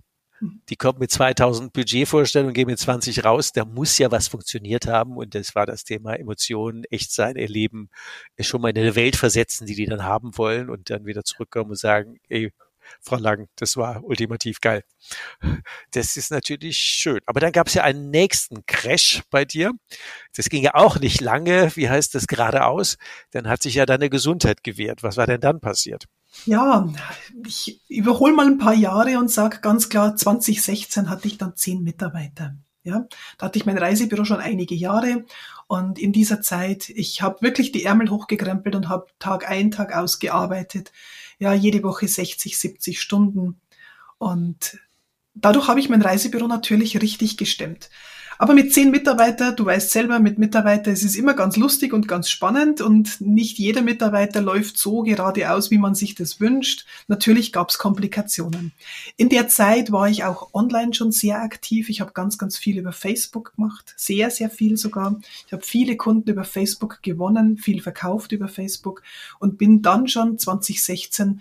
die 0.69 0.77
kommen 0.77 0.99
mit 0.99 1.11
2000 1.11 1.73
Budgetvorstellungen, 1.73 2.55
gehen 2.55 2.67
mit 2.67 2.79
20 2.79 3.25
raus, 3.25 3.53
da 3.53 3.65
muss 3.65 3.99
ja 3.99 4.11
was 4.11 4.29
funktioniert 4.29 4.87
haben 4.87 5.17
und 5.17 5.35
das 5.35 5.55
war 5.55 5.67
das 5.67 5.85
Thema 5.85 6.15
Emotionen, 6.15 6.85
Echtsein, 6.91 7.37
Erleben, 7.37 7.89
schon 8.41 8.61
mal 8.61 8.71
in 8.71 8.79
eine 8.79 8.97
Welt 8.97 9.17
versetzen, 9.17 9.67
die 9.67 9.75
die 9.75 9.87
dann 9.87 10.05
haben 10.05 10.37
wollen 10.37 10.71
und 10.71 10.91
dann 10.91 11.07
wieder 11.07 11.25
zurückkommen 11.25 11.71
und 11.71 11.79
sagen, 11.79 12.19
ey, 12.29 12.53
Frau 13.01 13.17
Lang. 13.17 13.49
Das 13.57 13.77
war 13.77 14.03
ultimativ 14.05 14.61
geil. 14.61 14.85
Das 15.91 16.17
ist 16.17 16.31
natürlich 16.31 16.79
schön. 16.79 17.21
Aber 17.27 17.41
dann 17.41 17.53
gab 17.53 17.69
es 17.69 17.75
ja 17.75 17.85
einen 17.85 18.11
nächsten 18.11 18.65
Crash 18.67 19.23
bei 19.31 19.45
dir. 19.45 19.73
Das 20.35 20.49
ging 20.49 20.63
ja 20.63 20.75
auch 20.75 20.99
nicht 20.99 21.21
lange. 21.21 21.75
Wie 21.77 21.89
heißt 21.89 22.15
das 22.15 22.27
geradeaus? 22.27 22.97
Dann 23.31 23.49
hat 23.49 23.63
sich 23.63 23.75
ja 23.75 23.87
deine 23.87 24.11
Gesundheit 24.11 24.65
gewehrt. 24.65 25.03
Was 25.03 25.17
war 25.17 25.27
denn 25.27 25.41
dann 25.41 25.61
passiert? 25.61 26.07
Ja, 26.47 26.89
ich 27.47 27.81
überhole 27.89 28.35
mal 28.35 28.47
ein 28.47 28.59
paar 28.59 28.75
Jahre 28.75 29.19
und 29.19 29.31
sage 29.31 29.61
ganz 29.61 29.89
klar, 29.89 30.17
2016 30.17 31.09
hatte 31.09 31.29
ich 31.29 31.39
dann 31.39 31.57
zehn 31.57 31.83
Mitarbeiter. 31.83 32.57
Ja, 32.83 33.07
da 33.39 33.47
hatte 33.47 33.59
ich 33.59 33.65
mein 33.65 33.79
Reisebüro 33.79 34.27
schon 34.27 34.41
einige 34.41 34.75
Jahre 34.75 35.25
und 35.67 35.99
in 35.99 36.13
dieser 36.13 36.43
Zeit, 36.43 36.91
ich 36.91 37.23
habe 37.23 37.41
wirklich 37.41 37.73
die 37.73 37.85
Ärmel 37.85 38.11
hochgekrempelt 38.11 38.75
und 38.75 38.91
habe 38.91 39.07
Tag 39.19 39.49
ein, 39.49 39.71
Tag 39.71 39.95
ausgearbeitet 39.97 40.93
ja, 41.39 41.53
jede 41.53 41.83
Woche 41.83 42.09
60, 42.09 42.59
70 42.59 43.01
Stunden. 43.01 43.61
Und 44.19 44.79
dadurch 45.35 45.69
habe 45.69 45.81
ich 45.81 45.89
mein 45.89 46.03
Reisebüro 46.03 46.47
natürlich 46.47 47.01
richtig 47.01 47.37
gestemmt. 47.37 47.91
Aber 48.39 48.55
mit 48.55 48.73
zehn 48.73 48.91
Mitarbeitern, 48.91 49.57
du 49.57 49.67
weißt 49.67 49.91
selber, 49.91 50.19
mit 50.19 50.39
Mitarbeitern 50.39 50.93
ist 50.93 51.05
es 51.05 51.17
immer 51.17 51.35
ganz 51.35 51.57
lustig 51.57 51.93
und 51.93 52.09
ganz 52.09 52.29
spannend 52.29 52.81
und 52.81 53.21
nicht 53.21 53.59
jeder 53.59 53.83
Mitarbeiter 53.83 54.41
läuft 54.41 54.79
so 54.79 55.03
geradeaus, 55.03 55.71
wie 55.71 55.79
man 55.79 55.95
sich 55.95 56.15
das 56.15 56.41
wünscht. 56.41 56.87
Natürlich 57.09 57.53
gab 57.53 57.71
es 57.71 57.79
Komplikationen. 57.79 58.73
In 59.17 59.29
der 59.29 59.49
Zeit 59.49 59.93
war 59.93 60.09
ich 60.09 60.25
auch 60.25 60.53
online 60.53 60.95
schon 60.95 61.13
sehr 61.13 61.43
aktiv. 61.43 61.89
Ich 61.89 62.01
habe 62.01 62.13
ganz, 62.13 62.39
ganz 62.39 62.57
viel 62.57 62.79
über 62.79 62.93
Facebook 62.93 63.55
gemacht, 63.57 63.95
sehr, 63.97 64.31
sehr 64.31 64.51
viel 64.51 64.77
sogar. 64.77 65.21
Ich 65.47 65.53
habe 65.53 65.65
viele 65.65 65.97
Kunden 65.97 66.31
über 66.31 66.45
Facebook 66.45 67.03
gewonnen, 67.03 67.57
viel 67.57 67.81
verkauft 67.81 68.33
über 68.33 68.49
Facebook 68.49 69.03
und 69.39 69.59
bin 69.59 69.83
dann 69.83 70.09
schon 70.09 70.39
2016 70.39 71.41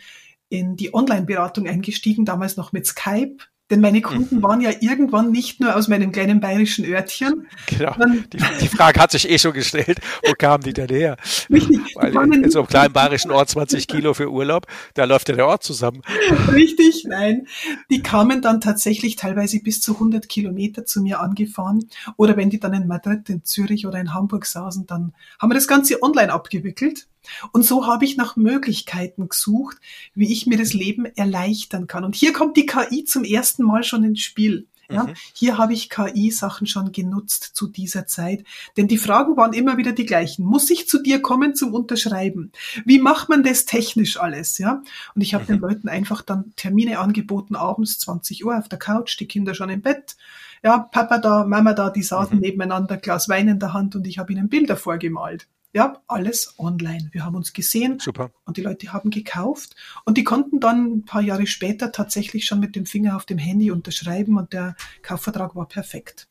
in 0.50 0.76
die 0.76 0.94
Online-Beratung 0.94 1.68
eingestiegen, 1.68 2.26
damals 2.26 2.58
noch 2.58 2.74
mit 2.74 2.86
Skype. 2.86 3.38
Denn 3.74 3.82
meine 3.82 4.02
Kunden 4.02 4.36
mhm. 4.36 4.44
waren 4.44 4.62
ja 4.62 4.70
irgendwann 4.82 5.32
nicht 5.32 5.60
nur 5.60 5.76
aus 5.76 5.88
meinem 5.88 6.12
kleinen 6.12 6.40
bayerischen 6.40 6.86
Örtchen. 6.86 7.48
Genau. 7.66 7.96
Die, 8.32 8.38
die, 8.62 8.68
Frage 8.68 9.00
hat 9.00 9.10
sich 9.10 9.28
eh 9.28 9.40
schon 9.40 9.54
gestellt. 9.54 9.98
Wo 10.24 10.34
kamen 10.34 10.64
die 10.64 10.74
denn 10.74 10.90
her? 10.90 11.18
Richtig. 11.50 11.80
Weil 11.96 12.14
in 12.36 12.52
so 12.52 12.60
einem 12.60 12.68
kleinen 12.68 12.94
bayerischen 12.94 13.32
Ort 13.32 13.50
20 13.50 13.88
Kilo 13.88 14.14
für 14.14 14.30
Urlaub, 14.30 14.68
da 14.94 15.06
läuft 15.06 15.30
ja 15.30 15.36
der 15.36 15.48
Ort 15.48 15.64
zusammen. 15.64 16.04
Richtig, 16.52 17.06
nein. 17.06 17.48
Die 17.90 18.04
kamen 18.04 18.44
dann 18.44 18.62
tatsächlich 18.62 19.16
teilweise 19.16 19.60
bis 19.60 19.82
zu 19.82 19.94
100 19.94 20.30
Kilometer 20.30 20.86
zu 20.86 21.02
mir 21.02 21.20
angefahren. 21.20 21.90
Oder 22.16 22.38
wenn 22.38 22.52
die 22.52 22.60
dann 22.60 22.76
in 22.76 22.86
Madrid, 22.86 23.28
in 23.28 23.44
Zürich 23.44 23.88
oder 23.88 24.00
in 24.00 24.14
Hamburg 24.14 24.46
saßen, 24.46 24.86
dann 24.86 25.14
haben 25.40 25.50
wir 25.50 25.56
das 25.56 25.68
Ganze 25.68 26.00
online 26.04 26.32
abgewickelt. 26.32 27.08
Und 27.52 27.66
so 27.66 27.88
habe 27.88 28.06
ich 28.06 28.18
nach 28.18 28.36
Möglichkeiten 28.36 29.30
gesucht, 29.30 29.78
wie 30.14 30.32
ich 30.32 30.48
mir 30.48 30.58
das 30.58 30.74
Leben 30.74 31.06
erleichtern 31.06 31.88
kann. 31.88 32.04
Und 32.04 32.16
hier 32.16 32.34
kommt 32.34 32.58
die 32.58 32.66
KI 32.66 33.06
zum 33.06 33.24
ersten 33.24 33.64
Mal 33.64 33.84
schon 33.84 34.04
ins 34.04 34.22
Spiel. 34.22 34.68
Ja, 34.90 35.04
mhm. 35.06 35.14
hier 35.34 35.58
habe 35.58 35.74
ich 35.74 35.90
KI-Sachen 35.90 36.68
schon 36.68 36.92
genutzt 36.92 37.52
zu 37.54 37.68
dieser 37.68 38.06
Zeit. 38.06 38.44
Denn 38.78 38.88
die 38.88 38.98
Fragen 38.98 39.38
waren 39.38 39.54
immer 39.54 39.78
wieder 39.78 39.94
die 39.94 40.06
gleichen. 40.06 40.46
Muss 40.46 40.70
ich 40.70 40.88
zu 40.88 41.02
dir 41.02 41.22
kommen 41.22 41.56
zum 41.56 41.74
Unterschreiben? 41.74 42.52
Wie 42.86 43.00
macht 43.00 43.30
man 43.30 43.44
das 43.44 43.66
technisch 43.66 44.20
alles? 44.20 44.58
Ja, 44.58 44.82
und 45.16 45.22
ich 45.22 45.34
habe 45.34 45.44
mhm. 45.46 45.48
den 45.48 45.60
Leuten 45.60 45.90
einfach 45.90 46.22
dann 46.22 46.54
Termine 46.58 47.00
angeboten, 47.00 47.56
abends 47.56 47.98
20 48.00 48.46
Uhr 48.46 48.58
auf 48.58 48.68
der 48.68 48.80
Couch, 48.80 49.20
die 49.20 49.28
Kinder 49.28 49.56
schon 49.56 49.70
im 49.70 49.82
Bett. 49.82 50.16
Ja, 50.64 50.80
Papa 50.80 51.18
da, 51.18 51.46
Mama 51.46 51.74
da, 51.74 51.90
die 51.90 52.04
saßen 52.04 52.36
mhm. 52.36 52.42
nebeneinander, 52.42 52.98
Glas 52.98 53.28
Wein 53.30 53.48
in 53.48 53.60
der 53.60 53.74
Hand 53.74 53.96
und 53.96 54.06
ich 54.06 54.20
habe 54.20 54.32
ihnen 54.32 54.50
Bilder 54.50 54.78
vorgemalt. 54.78 55.48
Ja, 55.74 56.02
alles 56.08 56.54
online. 56.60 57.10
Wir 57.14 57.26
haben 57.26 57.36
uns 57.36 57.52
gesehen 57.52 58.00
Super. 58.00 58.32
und 58.46 58.58
die 58.58 58.62
Leute 58.62 58.94
haben 58.94 59.10
gekauft 59.10 59.76
und 60.06 60.18
die 60.18 60.24
konnten 60.24 60.60
dann 60.60 60.98
ein 60.98 61.06
paar 61.06 61.22
Jahre 61.22 61.48
später 61.48 61.92
tatsächlich 61.92 62.46
schon 62.46 62.60
mit 62.60 62.76
dem 62.76 62.86
Finger 62.86 63.16
auf 63.16 63.26
dem 63.26 63.40
Handy 63.40 63.72
unterschreiben 63.72 64.38
und 64.38 64.54
der 64.54 64.76
Kaufvertrag 65.02 65.56
war 65.56 65.68
perfekt. 65.68 66.28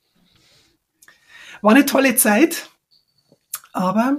War 1.61 1.73
eine 1.73 1.87
tolle 1.87 2.15
Zeit, 2.15 2.71
aber 3.73 4.19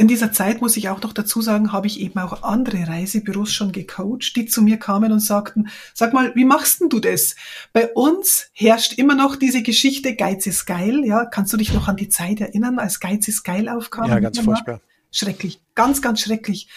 in 0.00 0.06
dieser 0.06 0.30
Zeit 0.30 0.60
muss 0.60 0.76
ich 0.76 0.88
auch 0.88 1.02
noch 1.02 1.12
dazu 1.12 1.42
sagen, 1.42 1.72
habe 1.72 1.88
ich 1.88 1.98
eben 1.98 2.20
auch 2.20 2.44
andere 2.44 2.86
Reisebüros 2.86 3.52
schon 3.52 3.72
gecoacht, 3.72 4.36
die 4.36 4.46
zu 4.46 4.62
mir 4.62 4.78
kamen 4.78 5.10
und 5.10 5.18
sagten, 5.18 5.68
sag 5.92 6.12
mal, 6.12 6.32
wie 6.36 6.44
machst 6.44 6.80
denn 6.80 6.88
du 6.88 7.00
das? 7.00 7.34
Bei 7.72 7.92
uns 7.92 8.46
herrscht 8.52 8.92
immer 8.92 9.16
noch 9.16 9.34
diese 9.34 9.60
Geschichte, 9.60 10.14
Geiz 10.14 10.46
ist 10.46 10.66
geil, 10.66 11.02
ja. 11.04 11.24
Kannst 11.24 11.52
du 11.52 11.56
dich 11.56 11.74
noch 11.74 11.88
an 11.88 11.96
die 11.96 12.08
Zeit 12.08 12.40
erinnern, 12.40 12.78
als 12.78 13.00
Geiz 13.00 13.26
ist 13.26 13.42
geil 13.42 13.68
aufkam? 13.68 14.08
Ja, 14.08 14.20
ganz 14.20 14.38
furchtbar. 14.38 14.80
Schrecklich, 15.10 15.60
ganz, 15.74 16.00
ganz 16.00 16.20
schrecklich. 16.20 16.68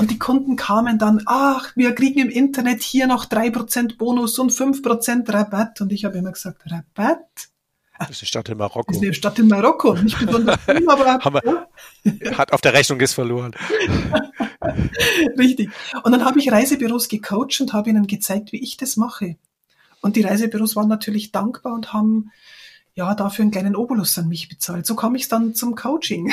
Und 0.00 0.10
die 0.10 0.18
Kunden 0.18 0.56
kamen 0.56 0.98
dann, 0.98 1.22
ach, 1.26 1.70
wir 1.76 1.94
kriegen 1.94 2.18
im 2.18 2.28
Internet 2.28 2.82
hier 2.82 3.06
noch 3.06 3.24
drei 3.26 3.50
Prozent 3.50 3.98
Bonus 3.98 4.36
und 4.40 4.50
fünf 4.50 4.82
Prozent 4.82 5.32
Rabatt. 5.32 5.80
Und 5.80 5.92
ich 5.92 6.04
habe 6.04 6.18
immer 6.18 6.32
gesagt, 6.32 6.62
Rabatt? 6.66 7.53
Das 7.98 8.10
ist 8.10 8.22
eine 8.22 8.26
Stadt 8.26 8.48
in 8.48 8.58
Marokko. 8.58 8.82
Das 8.88 8.96
ist 8.96 9.02
eine 9.02 9.14
Stadt 9.14 9.38
in 9.38 9.48
Marokko. 9.48 9.94
Nicht 9.94 10.18
besonders 10.18 10.58
schön, 10.64 10.88
aber. 11.22 11.32
wir, 11.32 11.68
ja. 12.04 12.38
Hat 12.38 12.52
auf 12.52 12.60
der 12.60 12.74
Rechnung 12.74 13.00
ist 13.00 13.14
verloren. 13.14 13.54
Richtig. 15.38 15.70
Und 16.02 16.12
dann 16.12 16.24
habe 16.24 16.38
ich 16.40 16.50
Reisebüros 16.50 17.08
gecoacht 17.08 17.60
und 17.60 17.72
habe 17.72 17.90
ihnen 17.90 18.06
gezeigt, 18.06 18.52
wie 18.52 18.62
ich 18.62 18.76
das 18.76 18.96
mache. 18.96 19.36
Und 20.00 20.16
die 20.16 20.22
Reisebüros 20.22 20.74
waren 20.76 20.88
natürlich 20.88 21.32
dankbar 21.32 21.72
und 21.72 21.92
haben 21.92 22.30
ja 22.94 23.14
dafür 23.14 23.44
einen 23.44 23.52
kleinen 23.52 23.76
Obolus 23.76 24.18
an 24.18 24.28
mich 24.28 24.48
bezahlt. 24.48 24.86
So 24.86 24.96
kam 24.96 25.14
ich 25.14 25.28
dann 25.28 25.54
zum 25.54 25.74
Coaching. 25.76 26.32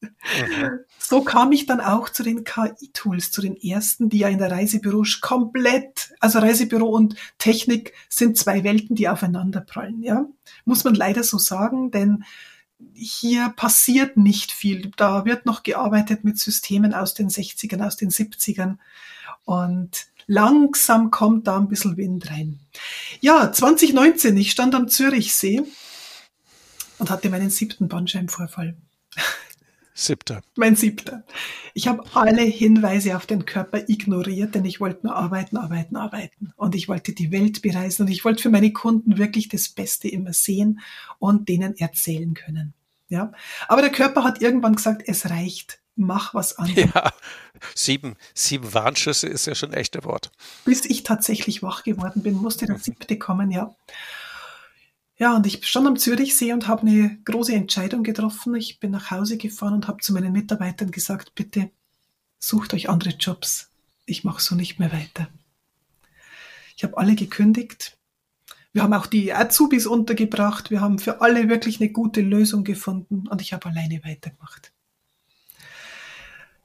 Mhm. 0.00 0.80
So 0.98 1.22
kam 1.22 1.52
ich 1.52 1.66
dann 1.66 1.80
auch 1.80 2.08
zu 2.08 2.22
den 2.22 2.44
KI-Tools, 2.44 3.32
zu 3.32 3.42
den 3.42 3.56
ersten, 3.56 4.08
die 4.08 4.18
ja 4.18 4.28
in 4.28 4.38
der 4.38 4.50
Reisebüro 4.50 5.04
komplett, 5.20 6.12
also 6.20 6.38
Reisebüro 6.38 6.86
und 6.86 7.16
Technik 7.38 7.92
sind 8.08 8.36
zwei 8.38 8.64
Welten, 8.64 8.96
die 8.96 9.08
aufeinander 9.08 9.60
prallen, 9.60 10.02
ja. 10.02 10.26
Muss 10.64 10.84
man 10.84 10.94
leider 10.94 11.22
so 11.22 11.38
sagen, 11.38 11.90
denn 11.90 12.24
hier 12.94 13.50
passiert 13.50 14.16
nicht 14.16 14.52
viel. 14.52 14.90
Da 14.96 15.24
wird 15.24 15.46
noch 15.46 15.62
gearbeitet 15.62 16.24
mit 16.24 16.38
Systemen 16.38 16.94
aus 16.94 17.14
den 17.14 17.28
60ern, 17.28 17.84
aus 17.84 17.96
den 17.96 18.10
70ern 18.10 18.78
und 19.44 20.06
langsam 20.26 21.10
kommt 21.10 21.46
da 21.46 21.58
ein 21.58 21.68
bisschen 21.68 21.96
Wind 21.96 22.30
rein. 22.30 22.60
Ja, 23.20 23.52
2019, 23.52 24.36
ich 24.36 24.52
stand 24.52 24.74
am 24.74 24.88
Zürichsee 24.88 25.62
und 26.98 27.10
hatte 27.10 27.30
meinen 27.30 27.50
siebten 27.50 27.88
Bandscheibenvorfall. 27.88 28.76
Siebter. 30.00 30.40
Mein 30.56 30.76
siebter. 30.76 31.24
Ich 31.74 31.86
habe 31.86 32.02
alle 32.14 32.40
Hinweise 32.40 33.16
auf 33.16 33.26
den 33.26 33.44
Körper 33.44 33.86
ignoriert, 33.86 34.54
denn 34.54 34.64
ich 34.64 34.80
wollte 34.80 35.06
nur 35.06 35.14
arbeiten, 35.14 35.58
arbeiten, 35.58 35.96
arbeiten. 35.96 36.54
Und 36.56 36.74
ich 36.74 36.88
wollte 36.88 37.12
die 37.12 37.30
Welt 37.30 37.60
bereisen 37.60 38.06
und 38.06 38.08
ich 38.08 38.24
wollte 38.24 38.42
für 38.42 38.48
meine 38.48 38.72
Kunden 38.72 39.18
wirklich 39.18 39.50
das 39.50 39.68
Beste 39.68 40.08
immer 40.08 40.32
sehen 40.32 40.80
und 41.18 41.50
denen 41.50 41.76
erzählen 41.76 42.32
können. 42.32 42.72
Ja. 43.10 43.32
Aber 43.68 43.82
der 43.82 43.92
Körper 43.92 44.24
hat 44.24 44.40
irgendwann 44.40 44.76
gesagt, 44.76 45.02
es 45.04 45.28
reicht. 45.28 45.80
Mach 45.96 46.32
was 46.32 46.56
anderes. 46.58 46.90
Ja, 46.94 47.12
sieben, 47.74 48.16
sieben 48.32 48.72
Warnschüsse 48.72 49.26
ist 49.26 49.46
ja 49.46 49.54
schon 49.54 49.72
ein 49.72 49.78
echter 49.78 50.04
Wort. 50.04 50.30
Bis 50.64 50.86
ich 50.86 51.02
tatsächlich 51.02 51.62
wach 51.62 51.82
geworden 51.82 52.22
bin, 52.22 52.36
musste 52.36 52.64
der 52.64 52.78
siebte 52.78 53.18
kommen, 53.18 53.50
ja. 53.50 53.74
Ja, 55.20 55.36
und 55.36 55.46
ich 55.46 55.66
stand 55.66 55.86
am 55.86 55.98
Zürichsee 55.98 56.54
und 56.54 56.66
habe 56.66 56.86
eine 56.86 57.18
große 57.26 57.52
Entscheidung 57.52 58.02
getroffen. 58.02 58.54
Ich 58.54 58.80
bin 58.80 58.90
nach 58.90 59.10
Hause 59.10 59.36
gefahren 59.36 59.74
und 59.74 59.86
habe 59.86 60.00
zu 60.00 60.14
meinen 60.14 60.32
Mitarbeitern 60.32 60.90
gesagt, 60.90 61.34
bitte 61.34 61.70
sucht 62.38 62.72
euch 62.72 62.88
andere 62.88 63.10
Jobs. 63.10 63.70
Ich 64.06 64.24
mache 64.24 64.40
so 64.40 64.54
nicht 64.54 64.78
mehr 64.78 64.90
weiter. 64.92 65.28
Ich 66.74 66.84
habe 66.84 66.96
alle 66.96 67.16
gekündigt. 67.16 67.98
Wir 68.72 68.82
haben 68.82 68.94
auch 68.94 69.04
die 69.04 69.34
Azubis 69.34 69.86
untergebracht. 69.86 70.70
Wir 70.70 70.80
haben 70.80 70.98
für 70.98 71.20
alle 71.20 71.50
wirklich 71.50 71.82
eine 71.82 71.90
gute 71.90 72.22
Lösung 72.22 72.64
gefunden 72.64 73.28
und 73.28 73.42
ich 73.42 73.52
habe 73.52 73.68
alleine 73.68 74.02
weitergemacht. 74.02 74.72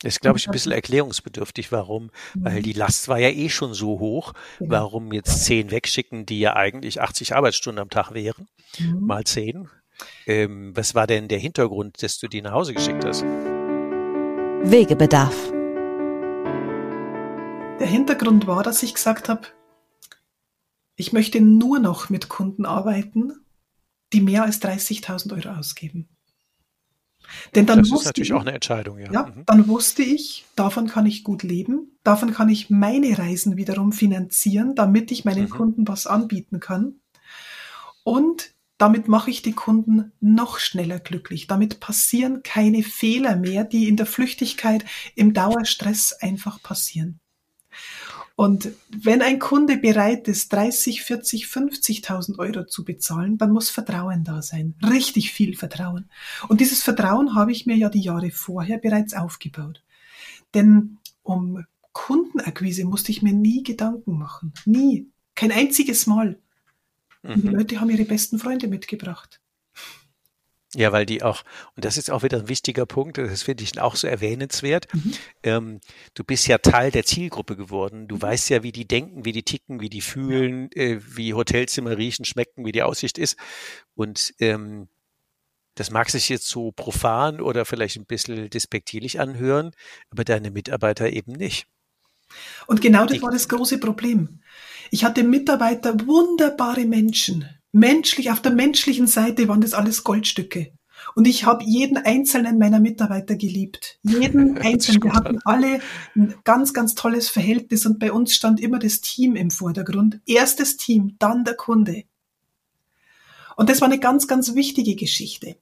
Das 0.01 0.15
ist, 0.15 0.21
glaube 0.21 0.37
ich, 0.37 0.47
ein 0.47 0.51
bisschen 0.51 0.71
erklärungsbedürftig, 0.71 1.71
warum, 1.71 2.11
weil 2.35 2.61
die 2.61 2.73
Last 2.73 3.07
war 3.07 3.17
ja 3.17 3.29
eh 3.29 3.49
schon 3.49 3.73
so 3.73 3.99
hoch. 3.99 4.33
Warum 4.59 5.11
jetzt 5.13 5.45
zehn 5.45 5.71
wegschicken, 5.71 6.25
die 6.25 6.39
ja 6.39 6.55
eigentlich 6.55 7.01
80 7.01 7.35
Arbeitsstunden 7.35 7.81
am 7.81 7.89
Tag 7.89 8.13
wären, 8.13 8.47
mhm. 8.77 9.05
mal 9.05 9.23
zehn. 9.23 9.69
Ähm, 10.25 10.75
was 10.75 10.95
war 10.95 11.07
denn 11.07 11.27
der 11.27 11.39
Hintergrund, 11.39 12.03
dass 12.03 12.19
du 12.19 12.27
die 12.27 12.41
nach 12.41 12.51
Hause 12.51 12.73
geschickt 12.73 13.05
hast? 13.05 13.23
Wegebedarf. 14.63 15.35
Der 17.79 17.87
Hintergrund 17.87 18.47
war, 18.47 18.63
dass 18.63 18.83
ich 18.83 18.93
gesagt 18.93 19.29
habe, 19.29 19.47
ich 20.95 21.13
möchte 21.13 21.41
nur 21.41 21.79
noch 21.79 22.09
mit 22.09 22.29
Kunden 22.29 22.65
arbeiten, 22.65 23.33
die 24.13 24.21
mehr 24.21 24.43
als 24.43 24.61
30.000 24.61 25.33
Euro 25.33 25.59
ausgeben. 25.59 26.07
Denn 27.53 27.65
dann 27.65 27.79
das 27.79 27.91
ist 27.91 28.05
natürlich 28.05 28.29
ich, 28.29 28.33
auch 28.33 28.41
eine 28.41 28.53
Entscheidung, 28.53 28.99
ja. 28.99 29.11
ja 29.11 29.23
mhm. 29.23 29.43
Dann 29.45 29.67
wusste 29.67 30.03
ich, 30.03 30.45
davon 30.55 30.87
kann 30.87 31.05
ich 31.05 31.23
gut 31.23 31.43
leben, 31.43 31.97
davon 32.03 32.33
kann 32.33 32.49
ich 32.49 32.69
meine 32.69 33.17
Reisen 33.17 33.57
wiederum 33.57 33.91
finanzieren, 33.91 34.75
damit 34.75 35.11
ich 35.11 35.25
meinen 35.25 35.45
mhm. 35.45 35.49
Kunden 35.49 35.87
was 35.87 36.07
anbieten 36.07 36.59
kann. 36.59 36.95
Und 38.03 38.53
damit 38.77 39.07
mache 39.07 39.31
ich 39.31 39.41
die 39.41 39.53
Kunden 39.53 40.11
noch 40.19 40.59
schneller 40.59 40.99
glücklich. 40.99 41.47
Damit 41.47 41.79
passieren 41.79 42.43
keine 42.43 42.83
Fehler 42.83 43.35
mehr, 43.35 43.63
die 43.63 43.87
in 43.87 43.95
der 43.95 44.05
Flüchtigkeit, 44.05 44.83
im 45.15 45.33
Dauerstress 45.33 46.13
einfach 46.13 46.61
passieren. 46.61 47.19
Und 48.35 48.69
wenn 48.89 49.21
ein 49.21 49.39
Kunde 49.39 49.77
bereit 49.77 50.27
ist, 50.27 50.51
30, 50.51 51.03
40, 51.03 51.45
50.000 51.45 52.37
Euro 52.37 52.65
zu 52.65 52.83
bezahlen, 52.83 53.37
dann 53.37 53.51
muss 53.51 53.69
Vertrauen 53.69 54.25
da 54.25 54.41
sein. 54.41 54.75
Richtig 54.83 55.31
viel 55.31 55.55
Vertrauen. 55.55 56.09
Und 56.49 56.59
dieses 56.59 56.83
Vertrauen 56.83 57.33
habe 57.35 57.53
ich 57.53 57.65
mir 57.65 57.77
ja 57.77 57.89
die 57.89 58.01
Jahre 58.01 58.31
vorher 58.31 58.77
bereits 58.77 59.13
aufgebaut. 59.13 59.81
Denn 60.53 60.97
um 61.23 61.63
Kundenakquise 61.93 62.83
musste 62.83 63.11
ich 63.11 63.21
mir 63.21 63.33
nie 63.33 63.63
Gedanken 63.63 64.17
machen. 64.17 64.53
Nie. 64.65 65.07
Kein 65.33 65.53
einziges 65.53 66.05
Mal. 66.05 66.37
Mhm. 67.23 67.41
Die 67.41 67.47
Leute 67.47 67.79
haben 67.79 67.89
ihre 67.89 68.03
besten 68.03 68.37
Freunde 68.37 68.67
mitgebracht. 68.67 69.39
Ja, 70.75 70.91
weil 70.91 71.05
die 71.05 71.23
auch, 71.23 71.43
und 71.75 71.85
das 71.85 71.97
ist 71.97 72.11
auch 72.11 72.23
wieder 72.23 72.37
ein 72.37 72.49
wichtiger 72.49 72.85
Punkt, 72.85 73.17
das 73.17 73.43
finde 73.43 73.63
ich 73.63 73.79
auch 73.79 73.95
so 73.95 74.07
erwähnenswert. 74.07 74.93
Mhm. 74.93 75.13
Ähm, 75.43 75.81
du 76.15 76.23
bist 76.25 76.47
ja 76.47 76.57
Teil 76.57 76.91
der 76.91 77.05
Zielgruppe 77.05 77.55
geworden. 77.55 78.09
Du 78.09 78.15
mhm. 78.15 78.21
weißt 78.21 78.49
ja, 78.49 78.61
wie 78.61 78.73
die 78.73 78.85
denken, 78.85 79.23
wie 79.23 79.31
die 79.31 79.43
ticken, 79.43 79.79
wie 79.79 79.89
die 79.89 80.01
fühlen, 80.01 80.69
äh, 80.73 80.99
wie 81.15 81.33
Hotelzimmer 81.33 81.97
riechen, 81.97 82.25
schmecken, 82.25 82.65
wie 82.65 82.73
die 82.73 82.83
Aussicht 82.83 83.17
ist. 83.17 83.37
Und 83.95 84.33
ähm, 84.39 84.89
das 85.75 85.91
mag 85.91 86.09
sich 86.09 86.27
jetzt 86.27 86.47
so 86.47 86.71
profan 86.71 87.39
oder 87.39 87.63
vielleicht 87.65 87.97
ein 87.97 88.05
bisschen 88.05 88.49
despektierlich 88.49 89.19
anhören, 89.19 89.71
aber 90.09 90.25
deine 90.25 90.51
Mitarbeiter 90.51 91.09
eben 91.09 91.33
nicht. 91.33 91.67
Und 92.67 92.81
genau 92.81 93.05
das 93.05 93.21
war 93.21 93.31
das 93.31 93.47
große 93.47 93.77
Problem. 93.77 94.41
Ich 94.91 95.05
hatte 95.05 95.23
Mitarbeiter, 95.23 95.95
wunderbare 96.05 96.85
Menschen, 96.85 97.47
menschlich, 97.75 98.31
auf 98.31 98.41
der 98.41 98.53
menschlichen 98.53 99.05
Seite 99.05 99.47
waren 99.49 99.61
das 99.61 99.73
alles 99.73 100.03
Goldstücke. 100.03 100.71
Und 101.13 101.27
ich 101.27 101.45
habe 101.45 101.63
jeden 101.63 101.97
einzelnen 101.97 102.57
meiner 102.57 102.79
Mitarbeiter 102.79 103.35
geliebt. 103.35 103.99
Jeden 104.01 104.57
einzelnen. 104.61 105.03
Wir 105.03 105.13
hatten 105.13 105.39
alle 105.43 105.81
ein 106.15 106.33
ganz, 106.45 106.73
ganz 106.73 106.95
tolles 106.95 107.29
Verhältnis 107.29 107.85
und 107.85 107.99
bei 107.99 108.11
uns 108.11 108.33
stand 108.33 108.59
immer 108.61 108.79
das 108.79 109.01
Team 109.01 109.35
im 109.35 109.51
Vordergrund. 109.51 110.21
Erstes 110.25 110.77
Team, 110.77 111.15
dann 111.19 111.43
der 111.43 111.55
Kunde. 111.55 112.05
Und 113.57 113.69
das 113.69 113.81
war 113.81 113.89
eine 113.89 113.99
ganz, 113.99 114.27
ganz 114.27 114.55
wichtige 114.55 114.95
Geschichte. 114.95 115.57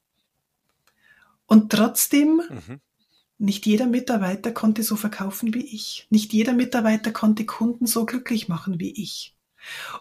Und 1.47 1.71
trotzdem, 1.71 2.41
mhm. 2.49 2.79
nicht 3.39 3.65
jeder 3.65 3.87
Mitarbeiter 3.87 4.51
konnte 4.51 4.83
so 4.83 4.95
verkaufen 4.95 5.53
wie 5.53 5.65
ich. 5.65 6.07
Nicht 6.09 6.31
jeder 6.31 6.53
Mitarbeiter 6.53 7.11
konnte 7.11 7.45
Kunden 7.45 7.87
so 7.87 8.05
glücklich 8.05 8.47
machen 8.47 8.79
wie 8.79 8.91
ich. 8.91 9.32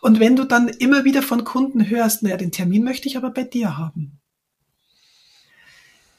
Und 0.01 0.21
wenn 0.21 0.37
du 0.37 0.45
dann 0.45 0.69
immer 0.69 1.05
wieder 1.05 1.23
von 1.23 1.45
Kunden 1.45 1.89
hörst, 1.89 2.23
naja, 2.23 2.37
den 2.37 2.53
Termin 2.53 2.85
möchte 2.85 3.09
ich 3.09 3.17
aber 3.17 3.31
bei 3.31 3.45
dir 3.45 3.79
haben, 3.79 4.21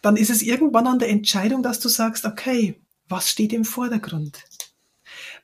dann 0.02 0.18
ist 0.18 0.30
es 0.30 0.42
irgendwann 0.42 0.88
an 0.88 1.00
der 1.00 1.10
Entscheidung, 1.10 1.64
dass 1.64 1.80
du 1.80 1.88
sagst, 1.88 2.26
okay, 2.26 2.82
was 3.08 3.30
steht 3.30 3.54
im 3.54 3.66
Vordergrund? 3.66 4.44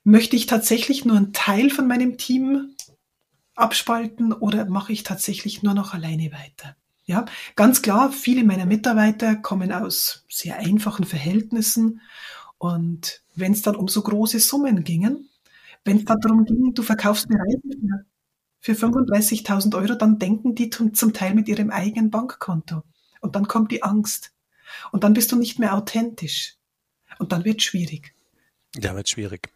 Möchte 0.04 0.36
ich 0.36 0.46
tatsächlich 0.46 1.04
nur 1.04 1.16
einen 1.16 1.32
Teil 1.32 1.70
von 1.70 1.86
meinem 1.86 2.18
Team 2.18 2.74
abspalten 3.54 4.32
oder 4.32 4.66
mache 4.66 4.92
ich 4.92 5.02
tatsächlich 5.02 5.62
nur 5.62 5.74
noch 5.74 5.94
alleine 5.94 6.32
weiter? 6.32 6.76
Ja, 7.06 7.24
ganz 7.56 7.82
klar, 7.82 8.12
viele 8.12 8.44
meiner 8.44 8.66
Mitarbeiter 8.66 9.34
kommen 9.34 9.72
aus 9.72 10.24
sehr 10.28 10.58
einfachen 10.58 11.04
Verhältnissen 11.04 12.02
und 12.58 13.22
wenn 13.34 13.52
es 13.52 13.62
dann 13.62 13.76
um 13.76 13.88
so 13.88 14.02
große 14.02 14.38
Summen 14.38 14.84
gingen, 14.84 15.29
wenn 15.84 15.98
es 15.98 16.04
darum 16.04 16.44
ging, 16.44 16.74
du 16.74 16.82
verkaufst 16.82 17.28
eine 17.30 17.38
Reise 17.38 18.06
für 18.60 18.72
35.000 18.72 19.74
Euro, 19.76 19.94
dann 19.94 20.18
denken 20.18 20.54
die 20.54 20.70
zum 20.70 21.12
Teil 21.12 21.34
mit 21.34 21.48
ihrem 21.48 21.70
eigenen 21.70 22.10
Bankkonto. 22.10 22.82
Und 23.20 23.36
dann 23.36 23.48
kommt 23.48 23.72
die 23.72 23.82
Angst. 23.82 24.32
Und 24.92 25.04
dann 25.04 25.14
bist 25.14 25.32
du 25.32 25.36
nicht 25.36 25.58
mehr 25.58 25.74
authentisch. 25.74 26.56
Und 27.18 27.32
dann 27.32 27.44
wird 27.44 27.62
schwierig. 27.62 28.14
Ja, 28.76 28.94
wird 28.94 29.08
schwierig. 29.08 29.50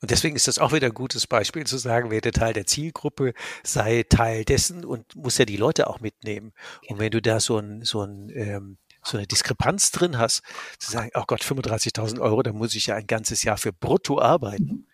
Und 0.00 0.10
deswegen 0.10 0.36
ist 0.36 0.46
das 0.46 0.58
auch 0.58 0.72
wieder 0.72 0.88
ein 0.88 0.94
gutes 0.94 1.26
Beispiel 1.26 1.66
zu 1.66 1.78
sagen, 1.78 2.10
werde 2.10 2.30
Teil 2.30 2.52
der 2.52 2.66
Zielgruppe, 2.66 3.32
sei 3.64 4.04
Teil 4.08 4.44
dessen 4.44 4.84
und 4.84 5.16
muss 5.16 5.38
ja 5.38 5.44
die 5.44 5.56
Leute 5.56 5.88
auch 5.88 6.00
mitnehmen. 6.00 6.52
Genau. 6.82 6.94
Und 6.94 7.00
wenn 7.00 7.10
du 7.10 7.22
da 7.22 7.40
so 7.40 7.58
ein, 7.58 7.82
so 7.82 8.02
ein, 8.02 8.30
ähm, 8.34 8.78
so 9.02 9.16
eine 9.16 9.26
Diskrepanz 9.26 9.90
drin 9.92 10.18
hast, 10.18 10.42
zu 10.78 10.90
sagen, 10.90 11.10
oh 11.14 11.24
Gott, 11.26 11.42
35.000 11.42 12.20
Euro, 12.20 12.42
da 12.42 12.52
muss 12.52 12.74
ich 12.74 12.86
ja 12.86 12.96
ein 12.96 13.06
ganzes 13.06 13.42
Jahr 13.42 13.56
für 13.56 13.72
brutto 13.72 14.20
arbeiten. 14.20 14.85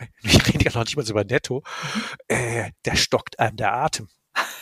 Mhm 0.00 0.06
wir 0.22 0.46
reden 0.46 0.60
ja 0.60 0.70
noch 0.74 0.84
nicht 0.84 0.96
mal 0.96 1.04
so 1.04 1.12
über 1.12 1.24
Netto, 1.24 1.62
äh, 2.28 2.70
der 2.84 2.96
stockt 2.96 3.38
einem 3.38 3.56
der 3.56 3.74
Atem. 3.74 4.08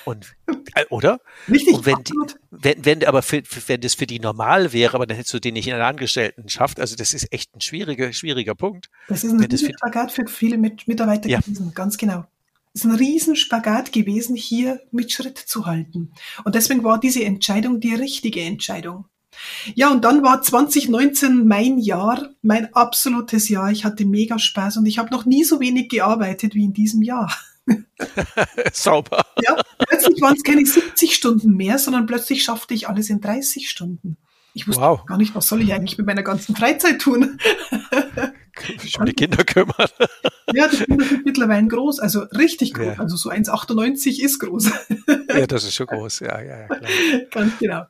Und, 0.05 0.37
äh, 0.74 0.84
oder? 0.89 1.20
Richtig. 1.51 1.74
Und 1.74 1.87
wenn, 1.87 2.03
die, 2.05 2.14
wenn, 2.51 2.84
wenn, 2.84 3.05
aber 3.05 3.22
für, 3.22 3.43
wenn 3.66 3.80
das 3.80 3.95
für 3.95 4.07
die 4.07 4.20
normal 4.20 4.72
wäre, 4.72 4.95
aber 4.95 5.07
dann 5.07 5.16
hättest 5.16 5.34
du 5.34 5.41
den 5.41 5.55
nicht 5.55 5.66
in 5.66 5.74
einer 5.74 5.87
Angestelltenschaft. 5.87 6.80
Also 6.80 6.97
das 6.97 7.12
ist 7.12 7.32
echt 7.32 7.55
ein 7.55 7.61
schwieriger, 7.61 8.12
schwieriger 8.12 8.55
Punkt. 8.55 8.89
Das 9.09 9.24
ist 9.24 9.32
ein 9.32 9.41
Riesenspagat 9.41 10.12
für 10.12 10.26
viele 10.26 10.59
mit, 10.59 10.87
Mitarbeiter 10.89 11.28
ja. 11.28 11.41
gewesen, 11.41 11.72
ganz 11.74 11.99
genau. 11.99 12.24
Es 12.72 12.84
ist 12.84 12.91
ein 12.91 12.97
Riesenspagat 12.97 13.93
gewesen, 13.93 14.37
hier 14.37 14.80
mit 14.93 15.11
Schritt 15.11 15.39
zu 15.39 15.66
halten. 15.66 16.12
Und 16.45 16.55
deswegen 16.55 16.84
war 16.84 17.01
diese 17.01 17.24
Entscheidung 17.24 17.80
die 17.80 17.95
richtige 17.95 18.43
Entscheidung. 18.43 19.07
Ja, 19.74 19.91
und 19.91 20.05
dann 20.05 20.22
war 20.22 20.43
2019 20.43 21.47
mein 21.47 21.78
Jahr, 21.78 22.30
mein 22.43 22.72
absolutes 22.74 23.49
Jahr. 23.49 23.70
Ich 23.70 23.84
hatte 23.84 24.05
mega 24.05 24.39
Spaß 24.39 24.76
und 24.78 24.87
ich 24.87 24.99
habe 24.99 25.11
noch 25.11 25.24
nie 25.24 25.45
so 25.45 25.61
wenig 25.61 25.89
gearbeitet 25.89 26.55
wie 26.55 26.64
in 26.64 26.72
diesem 26.72 27.03
Jahr. 27.03 27.34
Sauber. 28.72 29.24
Ja, 29.43 29.57
plötzlich 29.78 30.20
waren 30.20 30.37
es 30.37 30.43
keine 30.43 30.64
70 30.64 31.14
Stunden 31.14 31.57
mehr, 31.57 31.78
sondern 31.78 32.07
plötzlich 32.07 32.45
schaffte 32.45 32.74
ich 32.74 32.89
alles 32.89 33.11
in 33.11 33.20
30 33.20 33.68
Stunden. 33.68 34.16
Ich 34.57 34.66
wusste 34.66 34.82
wow. 34.82 35.05
gar 35.05 35.18
nicht, 35.18 35.34
was 35.34 35.49
soll 35.49 35.61
ich 35.61 35.74
eigentlich 35.74 35.99
mit 35.99 36.07
meiner 36.07 36.22
ganzen 36.22 36.57
Freizeit 36.57 36.99
tun. 36.99 37.39
Schon 38.87 39.05
die 39.05 39.12
Kinder 39.12 39.45
kümmern. 39.45 39.89
Ja, 40.55 40.66
die 40.68 40.78
Kinder 40.78 41.05
sind 41.05 41.26
mittlerweile 41.26 41.66
groß, 41.66 42.01
also 42.01 42.20
richtig 42.20 42.72
groß. 42.72 42.87
Ja. 42.87 42.99
Also 42.99 43.16
so 43.16 43.30
1,98 43.30 44.22
ist 44.22 44.39
groß. 44.39 44.70
Ja, 45.28 45.47
das 45.47 45.64
ist 45.64 45.74
schon 45.74 45.87
groß, 45.87 46.20
ja, 46.20 46.41
ja, 46.41 46.61
ja, 46.61 46.66
klar. 46.68 46.91
Ganz 47.30 47.59
genau. 47.59 47.82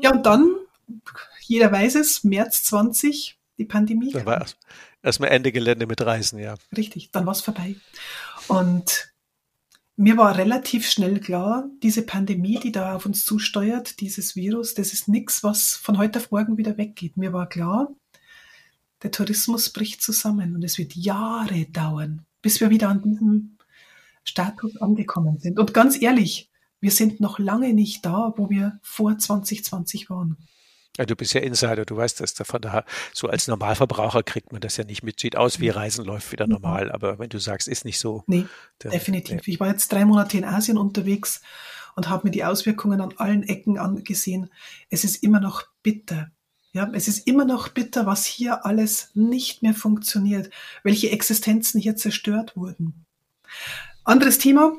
Ja, 0.00 0.12
und 0.12 0.24
dann 0.24 0.54
jeder 1.40 1.70
weiß 1.70 1.96
es, 1.96 2.24
März 2.24 2.64
20, 2.64 3.38
die 3.58 3.64
Pandemie. 3.64 4.12
Da 4.12 4.24
war 4.26 4.46
erstmal 5.02 5.30
Ende 5.30 5.52
Gelände 5.52 5.86
mit 5.86 6.00
Reisen, 6.00 6.38
ja. 6.38 6.54
Richtig, 6.76 7.10
dann 7.12 7.26
war 7.26 7.32
es 7.32 7.40
vorbei. 7.40 7.76
Und 8.48 9.14
mir 9.96 10.16
war 10.16 10.36
relativ 10.36 10.90
schnell 10.90 11.20
klar, 11.20 11.68
diese 11.82 12.02
Pandemie, 12.02 12.58
die 12.58 12.72
da 12.72 12.96
auf 12.96 13.06
uns 13.06 13.24
zusteuert, 13.24 14.00
dieses 14.00 14.34
Virus, 14.34 14.74
das 14.74 14.92
ist 14.92 15.06
nichts, 15.06 15.44
was 15.44 15.74
von 15.74 15.98
heute 15.98 16.18
auf 16.18 16.30
morgen 16.30 16.56
wieder 16.56 16.76
weggeht. 16.76 17.16
Mir 17.16 17.32
war 17.32 17.48
klar, 17.48 17.88
der 19.02 19.12
Tourismus 19.12 19.70
bricht 19.70 20.02
zusammen 20.02 20.56
und 20.56 20.64
es 20.64 20.78
wird 20.78 20.96
Jahre 20.96 21.66
dauern, 21.66 22.26
bis 22.42 22.60
wir 22.60 22.70
wieder 22.70 22.88
an 22.88 23.02
diesem 23.02 23.58
Status 24.24 24.76
angekommen 24.78 25.38
sind. 25.38 25.60
Und 25.60 25.74
ganz 25.74 26.00
ehrlich, 26.00 26.50
wir 26.80 26.90
sind 26.90 27.20
noch 27.20 27.38
lange 27.38 27.72
nicht 27.72 28.04
da, 28.04 28.34
wo 28.36 28.50
wir 28.50 28.80
vor 28.82 29.16
2020 29.16 30.10
waren. 30.10 30.38
Ja, 30.96 31.04
du 31.06 31.16
bist 31.16 31.34
ja 31.34 31.40
Insider, 31.40 31.84
du 31.84 31.96
weißt 31.96 32.20
das. 32.20 32.34
Von 32.34 32.60
daher, 32.60 32.84
so 33.12 33.28
als 33.28 33.48
Normalverbraucher 33.48 34.22
kriegt 34.22 34.52
man 34.52 34.60
das 34.60 34.76
ja 34.76 34.84
nicht 34.84 35.02
mit. 35.02 35.18
Sieht 35.18 35.36
aus 35.36 35.58
wie 35.58 35.68
Reisen 35.68 36.04
läuft 36.04 36.30
wieder 36.30 36.46
normal, 36.46 36.92
aber 36.92 37.18
wenn 37.18 37.28
du 37.28 37.38
sagst, 37.38 37.66
ist 37.66 37.84
nicht 37.84 37.98
so. 37.98 38.22
Nee, 38.26 38.46
dann, 38.78 38.92
definitiv. 38.92 39.46
Nee. 39.46 39.52
Ich 39.54 39.60
war 39.60 39.68
jetzt 39.68 39.90
drei 39.90 40.04
Monate 40.04 40.38
in 40.38 40.44
Asien 40.44 40.78
unterwegs 40.78 41.40
und 41.96 42.08
habe 42.08 42.28
mir 42.28 42.30
die 42.30 42.44
Auswirkungen 42.44 43.00
an 43.00 43.14
allen 43.16 43.42
Ecken 43.42 43.78
angesehen. 43.78 44.50
Es 44.88 45.02
ist 45.02 45.22
immer 45.22 45.40
noch 45.40 45.64
bitter. 45.82 46.30
Ja, 46.72 46.90
es 46.92 47.06
ist 47.06 47.26
immer 47.26 47.44
noch 47.44 47.68
bitter, 47.68 48.06
was 48.06 48.26
hier 48.26 48.64
alles 48.66 49.10
nicht 49.14 49.62
mehr 49.62 49.74
funktioniert, 49.74 50.50
welche 50.82 51.10
Existenzen 51.10 51.80
hier 51.80 51.96
zerstört 51.96 52.56
wurden. 52.56 53.04
Anderes 54.04 54.38
Thema. 54.38 54.72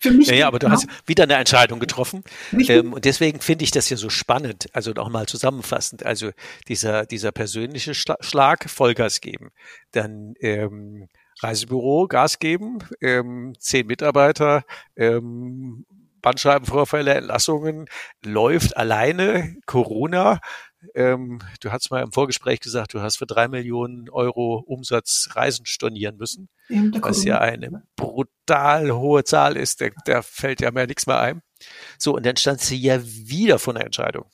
Für 0.00 0.10
mich. 0.10 0.28
Ja, 0.28 0.34
ja 0.34 0.48
aber 0.48 0.58
du 0.58 0.70
hast 0.70 0.86
wieder 1.06 1.24
eine 1.24 1.34
Entscheidung 1.34 1.78
getroffen. 1.78 2.24
Ähm, 2.52 2.92
und 2.92 3.04
deswegen 3.04 3.40
finde 3.40 3.64
ich 3.64 3.70
das 3.70 3.88
ja 3.88 3.96
so 3.96 4.10
spannend. 4.10 4.66
Also 4.72 4.92
nochmal 4.92 5.26
zusammenfassend. 5.26 6.04
Also 6.04 6.30
dieser, 6.68 7.06
dieser 7.06 7.32
persönliche 7.32 7.94
Schlag, 7.94 8.68
Vollgas 8.68 9.20
geben. 9.20 9.50
Dann, 9.92 10.34
ähm, 10.40 11.08
Reisebüro, 11.40 12.08
Gas 12.08 12.38
geben, 12.38 12.78
ähm, 13.00 13.54
zehn 13.58 13.86
Mitarbeiter, 13.86 14.64
ähm, 14.96 15.86
Bandscheibenvorfälle, 16.20 17.14
Entlassungen, 17.14 17.86
läuft 18.24 18.76
alleine, 18.76 19.56
Corona, 19.66 20.40
ähm, 20.94 21.40
du 21.60 21.72
hast 21.72 21.90
mal 21.90 22.02
im 22.02 22.12
Vorgespräch 22.12 22.60
gesagt, 22.60 22.94
du 22.94 23.00
hast 23.00 23.16
für 23.16 23.26
drei 23.26 23.48
Millionen 23.48 24.08
Euro 24.10 24.62
Umsatz 24.66 25.28
Reisen 25.32 25.66
stornieren 25.66 26.16
müssen, 26.16 26.48
was 27.00 27.24
ja 27.24 27.38
eine 27.38 27.82
brutal 27.96 28.92
hohe 28.92 29.24
Zahl 29.24 29.56
ist. 29.56 29.80
Da, 29.80 29.88
da 30.04 30.22
fällt 30.22 30.60
ja 30.60 30.70
mehr 30.70 30.86
nichts 30.86 31.06
mehr 31.06 31.20
ein. 31.20 31.42
So, 31.98 32.14
und 32.14 32.24
dann 32.24 32.36
stand 32.36 32.60
sie 32.60 32.76
ja 32.76 33.00
wieder 33.02 33.58
vor 33.58 33.74
einer 33.74 33.84
Entscheidung. 33.84 34.26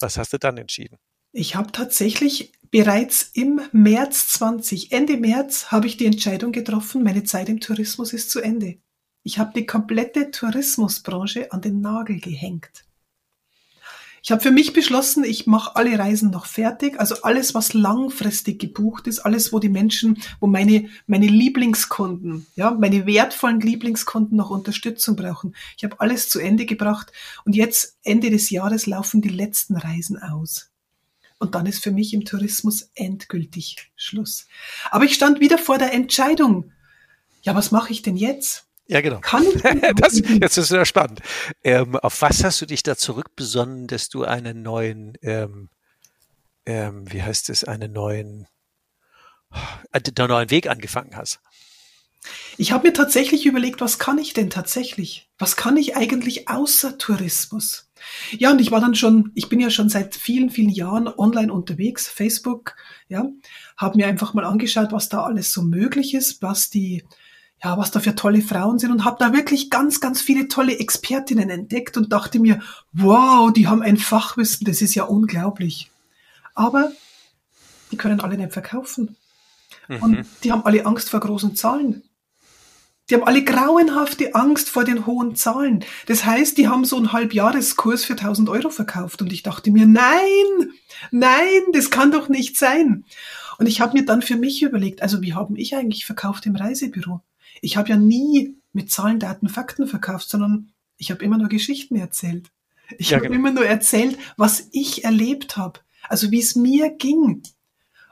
Was 0.00 0.16
hast 0.16 0.32
du 0.32 0.38
dann 0.38 0.58
entschieden? 0.58 0.98
Ich 1.32 1.54
habe 1.54 1.70
tatsächlich 1.72 2.52
bereits 2.70 3.30
im 3.34 3.60
März 3.72 4.28
20, 4.28 4.92
Ende 4.92 5.16
März, 5.16 5.70
habe 5.70 5.86
ich 5.86 5.96
die 5.96 6.06
Entscheidung 6.06 6.52
getroffen, 6.52 7.02
meine 7.02 7.24
Zeit 7.24 7.48
im 7.48 7.60
Tourismus 7.60 8.12
ist 8.12 8.30
zu 8.30 8.40
Ende. 8.40 8.78
Ich 9.22 9.38
habe 9.38 9.52
die 9.54 9.66
komplette 9.66 10.30
Tourismusbranche 10.30 11.52
an 11.52 11.60
den 11.60 11.80
Nagel 11.80 12.18
gehängt. 12.20 12.87
Ich 14.22 14.30
habe 14.30 14.42
für 14.42 14.50
mich 14.50 14.72
beschlossen, 14.72 15.24
ich 15.24 15.46
mache 15.46 15.76
alle 15.76 15.98
Reisen 15.98 16.30
noch 16.30 16.46
fertig, 16.46 16.98
also 16.98 17.22
alles, 17.22 17.54
was 17.54 17.72
langfristig 17.72 18.58
gebucht 18.58 19.06
ist, 19.06 19.20
alles, 19.20 19.52
wo 19.52 19.58
die 19.58 19.68
Menschen, 19.68 20.20
wo 20.40 20.46
meine 20.46 20.88
meine 21.06 21.26
Lieblingskunden, 21.26 22.46
ja, 22.56 22.70
meine 22.70 23.06
wertvollen 23.06 23.60
Lieblingskunden 23.60 24.36
noch 24.36 24.50
Unterstützung 24.50 25.16
brauchen. 25.16 25.54
Ich 25.76 25.84
habe 25.84 26.00
alles 26.00 26.28
zu 26.28 26.38
Ende 26.38 26.66
gebracht 26.66 27.12
und 27.44 27.54
jetzt 27.54 27.98
Ende 28.02 28.30
des 28.30 28.50
Jahres 28.50 28.86
laufen 28.86 29.22
die 29.22 29.28
letzten 29.28 29.76
Reisen 29.76 30.18
aus. 30.18 30.70
Und 31.38 31.54
dann 31.54 31.66
ist 31.66 31.82
für 31.82 31.92
mich 31.92 32.12
im 32.14 32.24
Tourismus 32.24 32.90
endgültig 32.94 33.90
Schluss. 33.94 34.46
Aber 34.90 35.04
ich 35.04 35.14
stand 35.14 35.40
wieder 35.40 35.58
vor 35.58 35.78
der 35.78 35.92
Entscheidung. 35.92 36.72
Ja, 37.42 37.54
was 37.54 37.70
mache 37.70 37.92
ich 37.92 38.02
denn 38.02 38.16
jetzt? 38.16 38.67
Ja, 38.88 39.02
genau. 39.02 39.20
Kann 39.20 39.44
das, 39.96 40.18
jetzt 40.18 40.56
ist 40.56 40.70
ja 40.70 40.84
spannend. 40.84 41.20
Ähm, 41.62 41.94
auf 41.96 42.22
was 42.22 42.42
hast 42.42 42.60
du 42.60 42.66
dich 42.66 42.82
da 42.82 42.96
zurückbesonnen, 42.96 43.86
dass 43.86 44.08
du 44.08 44.24
einen 44.24 44.62
neuen, 44.62 45.12
ähm, 45.22 45.68
ähm, 46.64 47.04
wie 47.12 47.22
heißt 47.22 47.50
es, 47.50 47.64
einen 47.64 47.92
neuen, 47.92 48.46
einen 49.92 50.28
neuen 50.28 50.50
Weg 50.50 50.68
angefangen 50.68 51.16
hast? 51.16 51.40
Ich 52.56 52.72
habe 52.72 52.88
mir 52.88 52.94
tatsächlich 52.94 53.46
überlegt, 53.46 53.80
was 53.80 53.98
kann 53.98 54.18
ich 54.18 54.32
denn 54.32 54.50
tatsächlich? 54.50 55.28
Was 55.38 55.54
kann 55.54 55.76
ich 55.76 55.96
eigentlich 55.96 56.48
außer 56.48 56.98
Tourismus? 56.98 57.90
Ja, 58.32 58.50
und 58.50 58.60
ich 58.60 58.70
war 58.70 58.80
dann 58.80 58.94
schon, 58.94 59.30
ich 59.34 59.48
bin 59.48 59.60
ja 59.60 59.70
schon 59.70 59.88
seit 59.88 60.16
vielen, 60.16 60.50
vielen 60.50 60.70
Jahren 60.70 61.08
online 61.08 61.52
unterwegs, 61.52 62.08
Facebook, 62.08 62.74
ja, 63.08 63.26
habe 63.76 63.98
mir 63.98 64.06
einfach 64.06 64.34
mal 64.34 64.44
angeschaut, 64.44 64.92
was 64.92 65.08
da 65.08 65.22
alles 65.22 65.52
so 65.52 65.62
möglich 65.62 66.14
ist, 66.14 66.42
was 66.42 66.70
die 66.70 67.04
ja, 67.62 67.76
was 67.76 67.90
da 67.90 68.00
für 68.00 68.14
tolle 68.14 68.40
Frauen 68.40 68.78
sind 68.78 68.92
und 68.92 69.04
habe 69.04 69.16
da 69.18 69.32
wirklich 69.32 69.68
ganz, 69.68 70.00
ganz 70.00 70.20
viele 70.20 70.48
tolle 70.48 70.78
Expertinnen 70.78 71.50
entdeckt 71.50 71.96
und 71.96 72.12
dachte 72.12 72.38
mir, 72.38 72.60
wow, 72.92 73.52
die 73.52 73.66
haben 73.66 73.82
ein 73.82 73.96
Fachwissen, 73.96 74.64
das 74.64 74.80
ist 74.80 74.94
ja 74.94 75.04
unglaublich. 75.04 75.90
Aber 76.54 76.92
die 77.90 77.96
können 77.96 78.20
alle 78.20 78.36
nicht 78.36 78.52
verkaufen. 78.52 79.16
Mhm. 79.88 80.02
Und 80.02 80.26
die 80.44 80.52
haben 80.52 80.64
alle 80.64 80.86
Angst 80.86 81.10
vor 81.10 81.20
großen 81.20 81.56
Zahlen. 81.56 82.02
Die 83.10 83.14
haben 83.14 83.24
alle 83.24 83.42
grauenhafte 83.42 84.34
Angst 84.34 84.68
vor 84.68 84.84
den 84.84 85.06
hohen 85.06 85.34
Zahlen. 85.34 85.82
Das 86.06 86.26
heißt, 86.26 86.58
die 86.58 86.68
haben 86.68 86.84
so 86.84 86.96
einen 86.96 87.12
Halbjahreskurs 87.12 88.04
für 88.04 88.12
1000 88.12 88.50
Euro 88.50 88.68
verkauft. 88.68 89.22
Und 89.22 89.32
ich 89.32 89.42
dachte 89.42 89.70
mir, 89.70 89.86
nein, 89.86 90.72
nein, 91.10 91.62
das 91.72 91.90
kann 91.90 92.12
doch 92.12 92.28
nicht 92.28 92.58
sein. 92.58 93.04
Und 93.58 93.66
ich 93.66 93.80
habe 93.80 93.98
mir 93.98 94.04
dann 94.04 94.20
für 94.20 94.36
mich 94.36 94.62
überlegt, 94.62 95.02
also 95.02 95.22
wie 95.22 95.32
haben 95.32 95.56
ich 95.56 95.74
eigentlich 95.74 96.04
verkauft 96.04 96.44
im 96.46 96.54
Reisebüro? 96.54 97.22
Ich 97.60 97.76
habe 97.76 97.88
ja 97.88 97.96
nie 97.96 98.56
mit 98.72 98.90
Zahlen, 98.90 99.18
Daten, 99.18 99.48
Fakten 99.48 99.86
verkauft, 99.86 100.28
sondern 100.28 100.72
ich 100.96 101.10
habe 101.10 101.24
immer 101.24 101.38
nur 101.38 101.48
Geschichten 101.48 101.96
erzählt. 101.96 102.50
Ich 102.96 103.10
ja, 103.10 103.16
habe 103.16 103.28
genau. 103.28 103.38
immer 103.38 103.52
nur 103.52 103.66
erzählt, 103.66 104.18
was 104.36 104.68
ich 104.72 105.04
erlebt 105.04 105.56
habe. 105.56 105.80
Also 106.08 106.30
wie 106.30 106.40
es 106.40 106.56
mir 106.56 106.90
ging. 106.90 107.42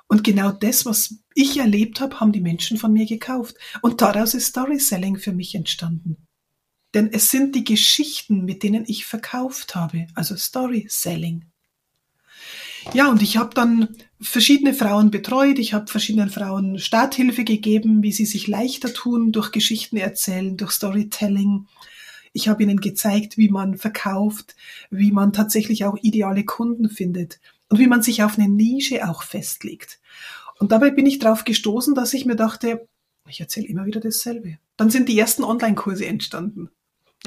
Und 0.09 0.23
genau 0.23 0.53
das, 0.53 0.87
was 0.87 1.17
ich 1.35 1.59
erlebt 1.59 2.01
habe, 2.01 2.21
haben 2.21 2.33
die 2.33 2.41
Menschen 2.41 2.79
von 2.79 2.93
mir 2.93 3.07
gekauft. 3.07 3.57
Und 3.83 4.01
daraus 4.01 4.35
ist 4.35 4.47
Storyselling 4.47 5.17
für 5.17 5.33
mich 5.33 5.55
entstanden. 5.55 6.27
Denn 6.95 7.13
es 7.13 7.31
sind 7.31 7.55
die 7.55 7.65
Geschichten, 7.65 8.45
mit 8.45 8.63
denen 8.63 8.85
ich 8.87 9.05
verkauft 9.05 9.75
habe, 9.75 10.07
also 10.15 10.37
Storyselling. 10.37 11.45
Ja, 12.95 13.11
und 13.11 13.21
ich 13.23 13.37
habe 13.37 13.55
dann 13.55 13.97
verschiedene 14.21 14.73
Frauen 14.73 15.11
betreut, 15.11 15.59
ich 15.59 15.75
habe 15.75 15.87
verschiedenen 15.87 16.31
Frauen 16.31 16.79
Starthilfe 16.79 17.45
gegeben, 17.45 18.03
wie 18.03 18.13
sie 18.13 18.25
sich 18.25 18.47
leichter 18.47 18.93
tun 18.93 19.33
durch 19.33 19.53
Geschichten 19.53 19.97
erzählen, 19.97 20.57
durch 20.57 20.73
Storytelling. 20.73 21.67
Ich 22.33 22.49
habe 22.49 22.63
ihnen 22.63 22.81
gezeigt, 22.81 23.37
wie 23.37 23.49
man 23.49 23.77
verkauft, 23.77 24.57
wie 24.91 25.13
man 25.13 25.33
tatsächlich 25.33 25.85
auch 25.85 25.97
ideale 26.01 26.45
Kunden 26.45 26.89
findet 26.89 27.41
und 27.69 27.79
wie 27.79 27.87
man 27.87 28.03
sich 28.03 28.23
auf 28.23 28.39
eine 28.39 28.49
Nische 28.49 29.09
auch 29.09 29.23
festlegt. 29.23 30.01
Und 30.59 30.73
dabei 30.73 30.91
bin 30.91 31.07
ich 31.07 31.19
darauf 31.19 31.45
gestoßen, 31.45 31.95
dass 31.95 32.15
ich 32.15 32.25
mir 32.25 32.37
dachte, 32.37 32.89
ich 33.29 33.41
erzähle 33.41 33.67
immer 33.67 33.87
wieder 33.87 34.01
dasselbe. 34.01 34.59
Dann 34.77 34.91
sind 34.91 35.09
die 35.09 35.19
ersten 35.19 35.45
Online-Kurse 35.45 36.07
entstanden. 36.07 36.71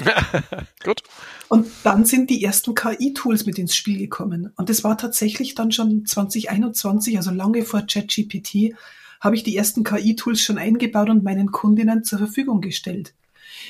Gut. 0.83 1.01
Und 1.47 1.67
dann 1.83 2.05
sind 2.05 2.29
die 2.29 2.43
ersten 2.43 2.75
KI-Tools 2.75 3.45
mit 3.45 3.57
ins 3.57 3.75
Spiel 3.75 3.97
gekommen. 3.97 4.51
Und 4.55 4.69
das 4.69 4.83
war 4.83 4.97
tatsächlich 4.97 5.55
dann 5.55 5.71
schon 5.71 6.05
2021, 6.05 7.17
also 7.17 7.31
lange 7.31 7.63
vor 7.63 7.81
ChatGPT, 7.81 8.75
habe 9.19 9.35
ich 9.35 9.43
die 9.43 9.55
ersten 9.55 9.83
KI-Tools 9.83 10.41
schon 10.41 10.57
eingebaut 10.57 11.09
und 11.09 11.23
meinen 11.23 11.51
Kundinnen 11.51 12.03
zur 12.03 12.19
Verfügung 12.19 12.61
gestellt. 12.61 13.13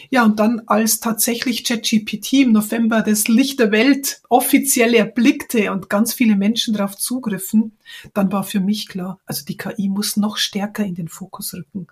Ja, 0.09 0.23
und 0.23 0.39
dann 0.39 0.61
als 0.67 0.99
tatsächlich 0.99 1.63
ChatGPT 1.63 2.33
im 2.33 2.51
November 2.51 3.01
das 3.01 3.27
Licht 3.27 3.59
der 3.59 3.71
Welt 3.71 4.21
offiziell 4.29 4.93
erblickte 4.93 5.71
und 5.71 5.89
ganz 5.89 6.13
viele 6.13 6.35
Menschen 6.35 6.73
darauf 6.73 6.97
zugriffen, 6.97 7.77
dann 8.13 8.31
war 8.31 8.43
für 8.43 8.59
mich 8.59 8.87
klar, 8.87 9.19
also 9.25 9.45
die 9.45 9.57
KI 9.57 9.89
muss 9.89 10.17
noch 10.17 10.37
stärker 10.37 10.85
in 10.85 10.95
den 10.95 11.07
Fokus 11.07 11.53
rücken. 11.53 11.87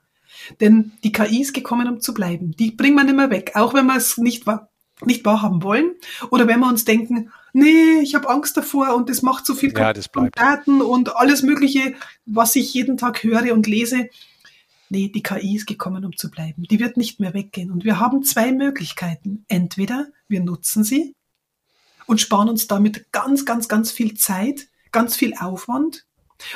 Denn 0.60 0.92
die 1.04 1.12
KI 1.12 1.42
ist 1.42 1.54
gekommen, 1.54 1.88
um 1.88 2.00
zu 2.00 2.14
bleiben. 2.14 2.52
Die 2.58 2.72
bringen 2.72 2.96
wir 2.96 3.04
nicht 3.04 3.16
mehr 3.16 3.30
weg, 3.30 3.52
auch 3.56 3.74
wenn 3.74 3.86
wir 3.86 3.96
es 3.96 4.18
nicht, 4.18 4.46
wahr, 4.48 4.70
nicht 5.06 5.26
wahrhaben 5.26 5.64
wollen 5.64 5.92
oder 6.32 6.48
wenn 6.48 6.60
wir 6.60 6.68
uns 6.68 6.86
denken, 6.86 7.32
nee, 7.54 8.00
ich 8.02 8.16
habe 8.16 8.30
Angst 8.30 8.58
davor 8.58 8.96
und 8.96 9.10
das 9.10 9.22
macht 9.22 9.46
so 9.46 9.56
viel 9.56 9.74
ja, 9.74 9.94
Daten 9.94 10.82
und 10.82 11.16
alles 11.16 11.44
Mögliche, 11.44 11.96
was 12.26 12.56
ich 12.56 12.74
jeden 12.74 12.98
Tag 12.98 13.24
höre 13.24 13.54
und 13.54 13.68
lese. 13.68 14.10
Nee, 14.90 15.10
die 15.10 15.24
KI 15.24 15.56
ist 15.56 15.66
gekommen, 15.66 16.06
um 16.06 16.16
zu 16.16 16.32
bleiben. 16.32 16.64
Die 16.64 16.80
wird 16.80 16.96
nicht 16.96 17.20
mehr 17.20 17.34
weggehen. 17.34 17.72
Und 17.72 17.84
wir 17.84 18.00
haben 18.00 18.24
zwei 18.24 18.54
Möglichkeiten. 18.54 19.44
Entweder 19.50 20.08
wir 20.30 20.42
nutzen 20.42 20.86
sie 20.86 21.14
und 22.06 22.22
sparen 22.22 22.48
uns 22.48 22.68
damit 22.68 23.12
ganz, 23.12 23.46
ganz, 23.46 23.68
ganz 23.68 23.92
viel 23.92 24.14
Zeit, 24.14 24.70
ganz 24.92 25.16
viel 25.16 25.34
Aufwand. 25.38 26.06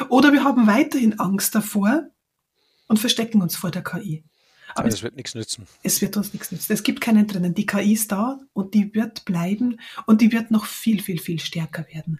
Oder 0.07 0.31
wir 0.31 0.43
haben 0.45 0.65
weiterhin 0.65 1.19
Angst 1.19 1.55
davor 1.55 2.10
und 2.91 2.99
verstecken 2.99 3.41
uns 3.41 3.55
vor 3.55 3.71
der 3.71 3.83
KI. 3.83 4.25
Aber 4.75 4.89
es 4.89 5.01
wird 5.01 5.15
nichts 5.15 5.33
nützen. 5.33 5.65
Es 5.81 6.01
wird 6.01 6.17
uns 6.17 6.33
nichts 6.33 6.51
nützen. 6.51 6.73
Es 6.73 6.83
gibt 6.83 6.99
keinen 6.99 7.25
drinnen. 7.25 7.53
Die 7.53 7.65
KI 7.65 7.93
ist 7.93 8.11
da 8.11 8.37
und 8.51 8.73
die 8.73 8.93
wird 8.93 9.23
bleiben 9.23 9.79
und 10.05 10.19
die 10.19 10.33
wird 10.33 10.51
noch 10.51 10.65
viel, 10.65 11.01
viel, 11.01 11.19
viel 11.19 11.39
stärker 11.39 11.85
werden. 11.93 12.19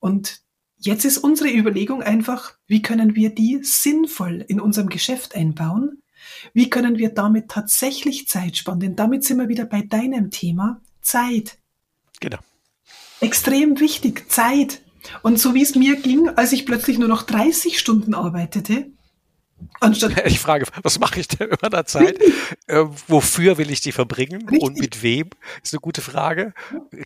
Und 0.00 0.42
Jetzt 0.84 1.04
ist 1.04 1.18
unsere 1.18 1.48
Überlegung 1.48 2.02
einfach, 2.02 2.54
wie 2.66 2.82
können 2.82 3.14
wir 3.14 3.30
die 3.32 3.60
sinnvoll 3.62 4.44
in 4.48 4.60
unserem 4.60 4.88
Geschäft 4.88 5.36
einbauen? 5.36 6.02
Wie 6.54 6.70
können 6.70 6.98
wir 6.98 7.10
damit 7.10 7.52
tatsächlich 7.52 8.26
Zeit 8.26 8.56
sparen? 8.56 8.80
Denn 8.80 8.96
damit 8.96 9.22
sind 9.22 9.38
wir 9.38 9.48
wieder 9.48 9.64
bei 9.64 9.82
deinem 9.82 10.32
Thema 10.32 10.80
Zeit. 11.00 11.58
Genau. 12.18 12.38
Extrem 13.20 13.78
wichtig, 13.78 14.28
Zeit. 14.28 14.82
Und 15.22 15.38
so 15.38 15.54
wie 15.54 15.62
es 15.62 15.76
mir 15.76 15.94
ging, 15.94 16.28
als 16.30 16.50
ich 16.50 16.66
plötzlich 16.66 16.98
nur 16.98 17.08
noch 17.08 17.22
30 17.22 17.78
Stunden 17.78 18.12
arbeitete, 18.12 18.90
Anstatt 19.80 20.12
ich 20.26 20.40
frage, 20.40 20.66
was 20.82 20.98
mache 20.98 21.20
ich 21.20 21.28
denn 21.28 21.48
über 21.48 21.70
der 21.70 21.86
Zeit? 21.86 22.18
Äh, 22.66 22.84
wofür 23.08 23.58
will 23.58 23.70
ich 23.70 23.80
die 23.80 23.92
verbringen 23.92 24.48
Richtig. 24.48 24.62
und 24.62 24.78
mit 24.78 25.02
wem? 25.02 25.30
Ist 25.62 25.74
eine 25.74 25.80
gute 25.80 26.00
Frage. 26.00 26.54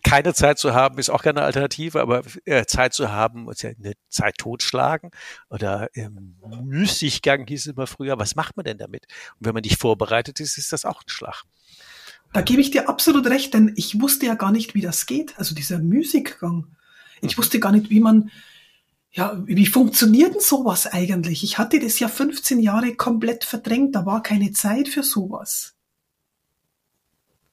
Keine 0.03 0.33
Zeit 0.33 0.59
zu 0.59 0.73
haben 0.73 0.99
ist 0.99 1.09
auch 1.09 1.23
keine 1.23 1.41
Alternative, 1.41 2.01
aber 2.01 2.21
äh, 2.45 2.65
Zeit 2.65 2.93
zu 2.93 3.11
haben 3.11 3.49
ist 3.49 3.63
ja 3.63 3.71
eine 3.71 3.93
Zeit 4.09 4.37
totschlagen 4.37 5.11
oder 5.49 5.89
ähm, 5.95 6.35
Müßiggang 6.63 7.47
hieß 7.47 7.61
es 7.61 7.73
immer 7.73 7.87
früher. 7.87 8.19
Was 8.19 8.35
macht 8.35 8.55
man 8.55 8.65
denn 8.65 8.77
damit? 8.77 9.07
Und 9.39 9.47
wenn 9.47 9.53
man 9.53 9.63
nicht 9.63 9.79
vorbereitet 9.79 10.39
ist, 10.39 10.57
ist 10.57 10.71
das 10.71 10.85
auch 10.85 11.01
ein 11.01 11.09
Schlag. 11.09 11.43
Da 12.33 12.41
gebe 12.41 12.61
ich 12.61 12.71
dir 12.71 12.89
absolut 12.89 13.25
recht, 13.27 13.53
denn 13.53 13.73
ich 13.75 13.99
wusste 13.99 14.25
ja 14.25 14.35
gar 14.35 14.51
nicht, 14.51 14.75
wie 14.75 14.81
das 14.81 15.05
geht. 15.05 15.37
Also 15.37 15.55
dieser 15.55 15.79
Musikgang. 15.79 16.75
Ich 17.21 17.31
hm. 17.31 17.37
wusste 17.37 17.59
gar 17.59 17.71
nicht, 17.71 17.89
wie 17.89 17.99
man 17.99 18.29
ja, 19.11 19.41
wie 19.45 19.65
funktioniert 19.65 20.35
denn 20.35 20.41
sowas 20.41 20.87
eigentlich? 20.87 21.43
Ich 21.43 21.57
hatte 21.57 21.79
das 21.79 21.99
ja 21.99 22.07
15 22.07 22.59
Jahre 22.59 22.95
komplett 22.95 23.43
verdrängt, 23.43 23.95
da 23.95 24.05
war 24.05 24.21
keine 24.21 24.51
Zeit 24.51 24.87
für 24.87 25.03
sowas. 25.03 25.75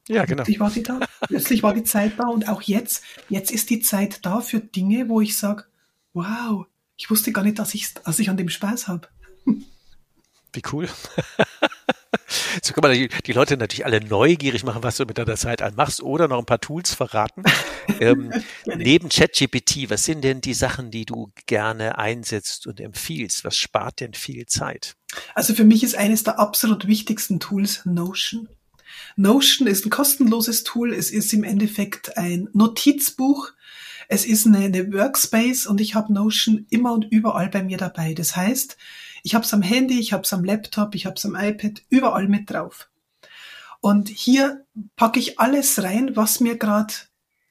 Ja, 0.09 0.25
genau. 0.25 0.43
Plötzlich 0.43 0.61
war 0.61 0.71
die 0.71 0.83
da. 0.83 1.01
Plötzlich 1.23 1.63
war 1.63 1.73
die 1.73 1.85
Zeit 1.85 2.13
da 2.19 2.29
und 2.29 2.49
auch 2.49 2.61
jetzt, 2.63 3.03
jetzt 3.31 3.51
ist 3.51 3.71
die 3.71 3.81
Zeit 3.81 4.25
da 4.27 4.41
für 4.41 4.61
Dinge, 4.61 5.09
wo 5.09 5.21
ich 5.21 5.39
sage, 5.39 5.65
wow, 6.13 6.67
ich 6.97 7.11
wusste 7.11 7.33
gar 7.33 7.43
nicht, 7.43 7.59
dass 7.59 7.75
ich, 7.75 7.95
dass 7.95 8.19
ich 8.19 8.29
an 8.29 8.37
dem 8.37 8.51
Spaß 8.51 8.89
habe. 8.89 9.09
Wie 10.53 10.63
cool. 10.73 10.89
So 12.63 12.73
kann 12.73 12.83
man 12.83 12.93
die, 12.93 13.09
die, 13.09 13.33
Leute 13.33 13.57
natürlich 13.57 13.85
alle 13.85 14.01
neugierig 14.01 14.65
machen, 14.65 14.83
was 14.83 14.97
du 14.97 15.05
mit 15.05 15.19
deiner 15.19 15.37
Zeit 15.37 15.63
an 15.63 15.75
machst 15.75 16.03
oder 16.03 16.29
noch 16.29 16.39
ein 16.39 16.47
paar 16.47 16.61
Tools 16.61 16.95
verraten. 16.95 17.43
ähm, 18.01 18.33
neben 18.67 19.09
ChatGPT, 19.09 19.91
was 19.91 20.05
sind 20.05 20.23
denn 20.23 20.41
die 20.41 20.55
Sachen, 20.55 20.91
die 20.91 21.05
du 21.05 21.31
gerne 21.47 21.99
einsetzt 21.99 22.67
und 22.67 22.81
empfiehlst? 22.81 23.45
Was 23.45 23.57
spart 23.57 24.01
denn 24.01 24.15
viel 24.15 24.47
Zeit? 24.47 24.97
Also 25.35 25.55
für 25.55 25.65
mich 25.65 25.83
ist 25.83 25.97
eines 25.97 26.25
der 26.25 26.39
absolut 26.39 26.87
wichtigsten 26.87 27.41
Tools 27.41 27.83
Notion. 27.85 28.49
Notion 29.17 29.69
ist 29.69 29.87
ein 29.87 29.91
kostenloses 29.91 30.65
Tool. 30.65 30.93
Es 30.93 31.11
ist 31.11 31.33
im 31.33 31.45
Endeffekt 31.45 32.17
ein 32.17 32.49
Notizbuch. 32.53 33.53
Es 34.09 34.27
ist 34.27 34.47
eine, 34.47 34.59
eine 34.59 34.93
Workspace 34.93 35.67
und 35.67 35.81
ich 35.81 35.95
habe 35.95 36.13
Notion 36.13 36.67
immer 36.71 36.93
und 36.93 37.07
überall 37.11 37.49
bei 37.49 37.63
mir 37.63 37.79
dabei. 37.79 38.15
Das 38.15 38.37
heißt, 38.37 38.77
ich 39.25 39.35
habe 39.35 39.45
es 39.45 39.55
am 39.55 39.63
Handy, 39.63 39.99
ich 39.99 40.13
habe 40.13 40.23
es 40.23 40.33
am 40.33 40.45
Laptop, 40.45 40.95
ich 40.95 41.07
habe 41.07 41.17
es 41.17 41.25
am 41.25 41.35
iPad, 41.35 41.83
überall 41.89 42.29
mit 42.29 42.51
drauf. 42.51 42.91
Und 43.81 44.11
hier 44.11 44.67
packe 44.97 45.19
ich 45.19 45.41
alles 45.41 45.83
rein, 45.83 46.15
was 46.15 46.41
mir 46.41 46.59
gerade, 46.59 46.93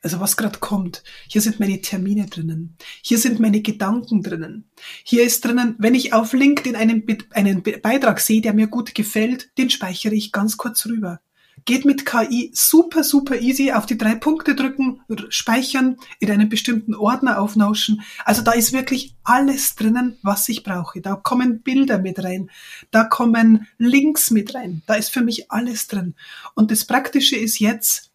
also 0.03 0.19
was 0.19 0.37
gerade 0.37 0.59
kommt. 0.59 1.03
Hier 1.27 1.41
sind 1.41 1.59
meine 1.59 1.81
Termine 1.81 2.27
drinnen. 2.27 2.77
Hier 3.01 3.17
sind 3.17 3.39
meine 3.39 3.61
Gedanken 3.61 4.21
drinnen. 4.21 4.69
Hier 5.03 5.23
ist 5.23 5.43
drinnen, 5.43 5.75
wenn 5.79 5.95
ich 5.95 6.13
auf 6.13 6.33
LinkedIn 6.33 6.75
einen, 6.75 7.05
einen 7.31 7.63
Beitrag 7.63 8.19
sehe, 8.19 8.41
der 8.41 8.53
mir 8.53 8.67
gut 8.67 8.93
gefällt, 8.93 9.49
den 9.57 9.71
speichere 9.71 10.13
ich 10.13 10.31
ganz 10.31 10.57
kurz 10.57 10.85
rüber. 10.85 11.21
Geht 11.65 11.85
mit 11.85 12.05
KI 12.05 12.51
super, 12.53 13.03
super 13.03 13.39
easy 13.39 13.71
auf 13.71 13.85
die 13.85 13.97
drei 13.97 14.15
Punkte 14.15 14.55
drücken, 14.55 15.01
speichern, 15.29 15.97
in 16.19 16.31
einen 16.31 16.49
bestimmten 16.49 16.95
Ordner 16.95 17.41
auf 17.41 17.55
Notion. 17.55 18.01
Also 18.25 18.41
da 18.41 18.51
ist 18.51 18.73
wirklich 18.73 19.15
alles 19.23 19.75
drinnen, 19.75 20.17
was 20.21 20.49
ich 20.49 20.63
brauche. 20.63 20.99
Da 21.01 21.15
kommen 21.15 21.61
Bilder 21.61 21.99
mit 21.99 22.23
rein, 22.23 22.49
da 22.91 23.05
kommen 23.05 23.67
Links 23.77 24.31
mit 24.31 24.55
rein. 24.55 24.81
Da 24.85 24.95
ist 24.95 25.09
für 25.09 25.21
mich 25.21 25.51
alles 25.51 25.87
drin. 25.87 26.15
Und 26.55 26.71
das 26.71 26.85
Praktische 26.85 27.37
ist 27.37 27.59
jetzt, 27.59 28.11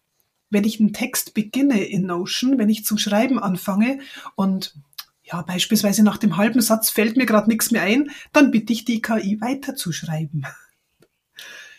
wenn 0.49 0.63
ich 0.63 0.79
einen 0.79 0.93
Text 0.93 1.33
beginne 1.33 1.83
in 1.83 2.05
Notion, 2.05 2.57
wenn 2.57 2.69
ich 2.69 2.85
zum 2.85 2.97
Schreiben 2.97 3.39
anfange 3.39 3.99
und 4.35 4.75
ja, 5.31 5.41
beispielsweise 5.43 6.03
nach 6.03 6.17
dem 6.17 6.37
halben 6.37 6.61
Satz 6.61 6.89
fällt 6.89 7.15
mir 7.15 7.25
gerade 7.25 7.49
nichts 7.49 7.71
mehr 7.71 7.83
ein, 7.83 8.09
dann 8.33 8.51
bitte 8.51 8.73
ich 8.73 8.85
die 8.85 9.01
KI 9.01 9.39
weiterzuschreiben. 9.41 10.45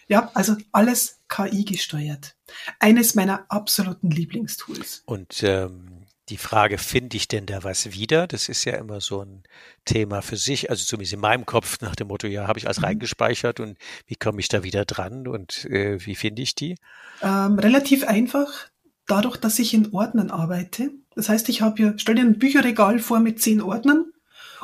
Ja, 0.09 0.29
also 0.35 0.57
alles 0.73 1.20
KI 1.31 1.65
gesteuert. 1.65 2.37
Eines 2.79 3.15
meiner 3.15 3.47
absoluten 3.49 4.11
Lieblingstools. 4.11 5.03
Und 5.07 5.43
ähm, 5.43 6.07
die 6.29 6.37
Frage, 6.37 6.79
finde 6.79 7.17
ich 7.17 7.29
denn 7.29 7.47
da 7.47 7.65
was 7.65 7.93
wieder? 7.93 8.27
Das 8.27 8.49
ist 8.49 8.65
ja 8.65 8.75
immer 8.75 9.01
so 9.01 9.23
ein 9.23 9.43
Thema 9.85 10.23
für 10.23 10.37
sich, 10.37 10.71
also 10.71 10.85
zumindest 10.85 11.15
in 11.15 11.21
meinem 11.21 11.47
Kopf 11.47 11.81
nach 11.81 11.97
dem 11.97 12.09
Motto, 12.09 12.27
ja, 12.27 12.47
habe 12.47 12.59
ich 12.59 12.67
alles 12.67 12.79
mhm. 12.79 12.85
reingespeichert 12.85 13.61
und 13.61 13.79
wie 14.07 14.17
komme 14.17 14.41
ich 14.41 14.49
da 14.49 14.63
wieder 14.63 14.85
dran 14.85 15.27
und 15.27 15.65
äh, 15.67 16.05
wie 16.05 16.15
finde 16.15 16.43
ich 16.43 16.55
die? 16.55 16.77
Ähm, 17.23 17.59
relativ 17.59 18.05
einfach, 18.05 18.69
dadurch, 19.07 19.37
dass 19.37 19.59
ich 19.59 19.75
in 19.75 19.93
Ordnern 19.93 20.31
arbeite. 20.31 20.91
Das 21.15 21.29
heißt, 21.29 21.49
ich 21.49 21.63
habe 21.63 21.77
hier, 21.77 21.95
stell 21.97 22.15
dir 22.15 22.23
ein 22.23 22.39
Bücherregal 22.39 23.01
vor 23.01 23.21
mit 23.21 23.41
zehn 23.41 23.61
Ordnern 23.61 24.13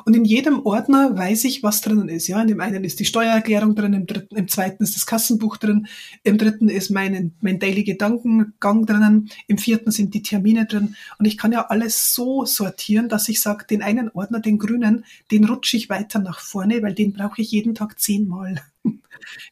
und 0.05 0.15
in 0.15 0.25
jedem 0.25 0.65
Ordner 0.65 1.17
weiß 1.17 1.45
ich, 1.45 1.63
was 1.63 1.81
drinnen 1.81 2.09
ist. 2.09 2.27
Ja, 2.27 2.41
in 2.41 2.49
dem 2.49 2.61
einen 2.61 2.85
ist 2.85 3.01
die 3.01 3.05
Steuererklärung 3.05 3.75
drin, 3.75 3.93
im 3.95 4.07
dritten, 4.07 4.37
im 4.37 4.49
zweiten 4.49 4.83
ist 4.83 4.97
das 4.97 5.07
Kassenbuch 5.07 5.57
drin, 5.57 5.87
im 6.23 6.39
dritten 6.39 6.69
ist 6.69 6.91
mein, 6.91 7.33
mein 7.41 7.59
Daily 7.59 7.85
Gedankengang 7.85 8.87
drinnen, 8.87 9.31
im 9.47 9.59
vierten 9.59 9.91
sind 9.91 10.15
die 10.15 10.23
Termine 10.23 10.67
drin. 10.67 10.97
Und 11.19 11.25
ich 11.25 11.39
kann 11.39 11.53
ja 11.53 11.67
alles 11.67 12.15
so 12.15 12.45
sortieren, 12.45 13.09
dass 13.09 13.29
ich 13.29 13.41
sage, 13.41 13.67
den 13.67 13.83
einen 13.83 14.11
Ordner, 14.11 14.41
den 14.41 14.59
grünen, 14.59 15.05
den 15.31 15.45
rutsche 15.45 15.77
ich 15.77 15.89
weiter 15.89 16.19
nach 16.19 16.41
vorne, 16.41 16.83
weil 16.83 16.95
den 16.95 17.13
brauche 17.13 17.41
ich 17.41 17.51
jeden 17.51 17.75
Tag 17.75 17.99
zehnmal. 17.99 18.63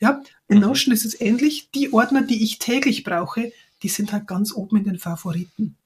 ja, 0.01 0.23
in 0.49 0.59
mhm. 0.59 0.65
Notion 0.65 0.95
ist 0.95 1.05
es 1.05 1.21
ähnlich. 1.21 1.71
Die 1.75 1.93
Ordner, 1.93 2.23
die 2.23 2.43
ich 2.43 2.59
täglich 2.59 3.05
brauche, 3.05 3.53
die 3.83 3.89
sind 3.89 4.13
halt 4.13 4.27
ganz 4.27 4.53
oben 4.53 4.79
in 4.79 4.85
den 4.85 4.99
Favoriten. 4.99 5.77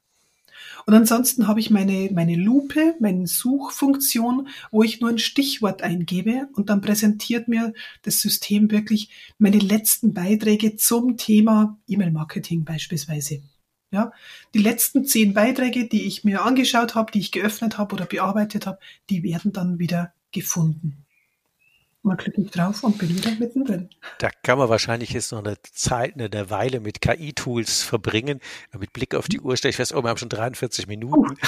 Und 0.88 0.94
ansonsten 0.94 1.46
habe 1.48 1.60
ich 1.60 1.68
meine, 1.68 2.08
meine 2.14 2.34
Lupe, 2.34 2.94
meine 2.98 3.26
Suchfunktion, 3.26 4.48
wo 4.70 4.82
ich 4.82 5.02
nur 5.02 5.10
ein 5.10 5.18
Stichwort 5.18 5.82
eingebe 5.82 6.48
und 6.54 6.70
dann 6.70 6.80
präsentiert 6.80 7.46
mir 7.46 7.74
das 8.04 8.22
System 8.22 8.70
wirklich 8.70 9.10
meine 9.36 9.58
letzten 9.58 10.14
Beiträge 10.14 10.76
zum 10.76 11.18
Thema 11.18 11.78
E-Mail-Marketing 11.88 12.64
beispielsweise. 12.64 13.42
Ja, 13.90 14.12
die 14.54 14.60
letzten 14.60 15.04
zehn 15.04 15.34
Beiträge, 15.34 15.86
die 15.86 16.06
ich 16.06 16.24
mir 16.24 16.42
angeschaut 16.42 16.94
habe, 16.94 17.12
die 17.12 17.20
ich 17.20 17.32
geöffnet 17.32 17.76
habe 17.76 17.94
oder 17.94 18.06
bearbeitet 18.06 18.66
habe, 18.66 18.78
die 19.10 19.22
werden 19.22 19.52
dann 19.52 19.78
wieder 19.78 20.14
gefunden. 20.32 21.04
Mal 22.08 22.16
klicke 22.16 22.40
ich 22.40 22.50
drauf 22.50 22.82
und 22.82 22.96
bin 22.96 23.10
wieder 23.10 23.30
mittendrin. 23.38 23.90
Da 24.18 24.30
kann 24.42 24.56
man 24.58 24.68
wahrscheinlich 24.68 25.10
jetzt 25.10 25.30
noch 25.30 25.44
eine 25.44 25.56
Zeit, 25.62 26.14
eine 26.14 26.50
Weile 26.50 26.80
mit 26.80 27.02
KI-Tools 27.02 27.82
verbringen. 27.82 28.40
Mit 28.78 28.94
Blick 28.94 29.14
auf 29.14 29.28
die 29.28 29.40
Uhr 29.40 29.56
stelle 29.56 29.70
ich 29.70 29.76
fest, 29.76 29.94
oh, 29.94 30.02
wir 30.02 30.08
haben 30.08 30.16
schon 30.16 30.30
43 30.30 30.86
Minuten. 30.86 31.36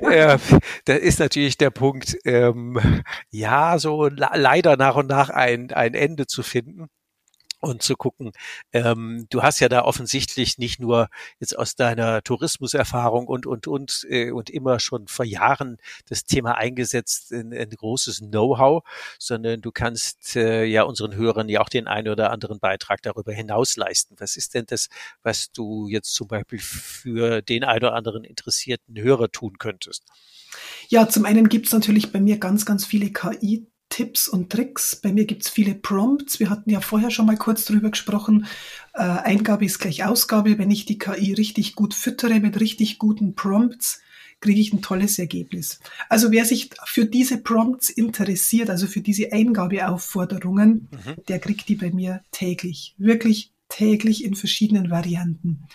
Oh. 0.00 0.08
äh, 0.08 0.38
da 0.86 0.94
ist 0.94 1.18
natürlich 1.18 1.58
der 1.58 1.70
Punkt, 1.70 2.16
ähm, 2.24 3.02
ja, 3.30 3.78
so 3.78 4.08
leider 4.08 4.76
nach 4.76 4.96
und 4.96 5.08
nach 5.08 5.30
ein, 5.30 5.72
ein 5.72 5.94
Ende 5.94 6.26
zu 6.26 6.42
finden 6.42 6.88
und 7.64 7.82
zu 7.82 7.96
gucken, 7.96 8.32
ähm, 8.72 9.26
du 9.30 9.42
hast 9.42 9.60
ja 9.60 9.68
da 9.68 9.82
offensichtlich 9.82 10.58
nicht 10.58 10.80
nur 10.80 11.08
jetzt 11.40 11.58
aus 11.58 11.74
deiner 11.74 12.22
Tourismuserfahrung 12.22 13.26
und 13.26 13.46
und 13.46 13.66
und 13.66 14.06
äh, 14.08 14.30
und 14.30 14.50
immer 14.50 14.80
schon 14.80 15.08
vor 15.08 15.24
Jahren 15.24 15.78
das 16.08 16.24
Thema 16.24 16.56
eingesetzt, 16.56 17.32
ein, 17.32 17.52
ein 17.52 17.70
großes 17.70 18.20
Know-how, 18.20 18.82
sondern 19.18 19.60
du 19.60 19.72
kannst 19.72 20.36
äh, 20.36 20.64
ja 20.64 20.82
unseren 20.82 21.14
Hörern 21.14 21.48
ja 21.48 21.60
auch 21.60 21.68
den 21.68 21.86
einen 21.86 22.08
oder 22.08 22.30
anderen 22.30 22.58
Beitrag 22.58 23.02
darüber 23.02 23.32
hinaus 23.32 23.76
leisten. 23.76 24.14
Was 24.18 24.36
ist 24.36 24.54
denn 24.54 24.64
das, 24.66 24.88
was 25.22 25.50
du 25.52 25.88
jetzt 25.88 26.14
zum 26.14 26.28
Beispiel 26.28 26.58
für 26.60 27.42
den 27.42 27.64
einen 27.64 27.84
oder 27.84 27.94
anderen 27.94 28.24
interessierten 28.24 28.98
Hörer 28.98 29.30
tun 29.30 29.58
könntest? 29.58 30.04
Ja, 30.88 31.08
zum 31.08 31.24
einen 31.24 31.48
gibt's 31.48 31.72
natürlich 31.72 32.12
bei 32.12 32.20
mir 32.20 32.38
ganz, 32.38 32.64
ganz 32.66 32.84
viele 32.84 33.10
KI 33.10 33.66
Tipps 33.94 34.26
und 34.26 34.50
Tricks. 34.50 34.96
Bei 34.96 35.12
mir 35.12 35.24
gibt's 35.24 35.48
viele 35.48 35.76
Prompts. 35.76 36.40
Wir 36.40 36.50
hatten 36.50 36.68
ja 36.68 36.80
vorher 36.80 37.12
schon 37.12 37.26
mal 37.26 37.36
kurz 37.36 37.64
drüber 37.64 37.90
gesprochen. 37.90 38.46
Äh, 38.92 39.02
Eingabe 39.02 39.64
ist 39.64 39.78
gleich 39.78 40.04
Ausgabe. 40.04 40.58
Wenn 40.58 40.72
ich 40.72 40.84
die 40.84 40.98
KI 40.98 41.32
richtig 41.32 41.76
gut 41.76 41.94
füttere 41.94 42.40
mit 42.40 42.58
richtig 42.58 42.98
guten 42.98 43.36
Prompts, 43.36 44.00
kriege 44.40 44.60
ich 44.60 44.72
ein 44.72 44.82
tolles 44.82 45.20
Ergebnis. 45.20 45.78
Also 46.08 46.32
wer 46.32 46.44
sich 46.44 46.70
für 46.86 47.04
diese 47.04 47.38
Prompts 47.38 47.88
interessiert, 47.88 48.68
also 48.68 48.88
für 48.88 49.00
diese 49.00 49.30
Eingabeaufforderungen, 49.30 50.88
mhm. 50.90 51.14
der 51.28 51.38
kriegt 51.38 51.68
die 51.68 51.76
bei 51.76 51.92
mir 51.92 52.20
täglich. 52.32 52.96
Wirklich 52.98 53.52
täglich 53.68 54.24
in 54.24 54.34
verschiedenen 54.34 54.90
Varianten. 54.90 55.68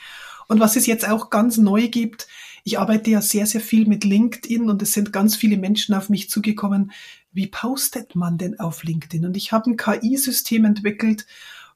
Und 0.50 0.60
was 0.60 0.76
es 0.76 0.88
jetzt 0.88 1.08
auch 1.08 1.30
ganz 1.30 1.56
neu 1.56 1.88
gibt, 1.88 2.28
ich 2.64 2.80
arbeite 2.80 3.12
ja 3.12 3.22
sehr, 3.22 3.46
sehr 3.46 3.62
viel 3.62 3.88
mit 3.88 4.04
LinkedIn 4.04 4.70
und 4.70 4.82
es 4.82 4.94
sind 4.94 5.14
ganz 5.14 5.36
viele 5.36 5.58
Menschen 5.58 5.96
auf 5.96 6.10
mich 6.10 6.30
zugekommen, 6.30 6.92
wie 7.32 7.48
postet 7.48 8.16
man 8.16 8.38
denn 8.38 8.60
auf 8.60 8.84
LinkedIn? 8.84 9.26
Und 9.26 9.38
ich 9.38 9.52
habe 9.52 9.72
ein 9.72 9.78
KI-System 9.78 10.66
entwickelt, 10.66 11.26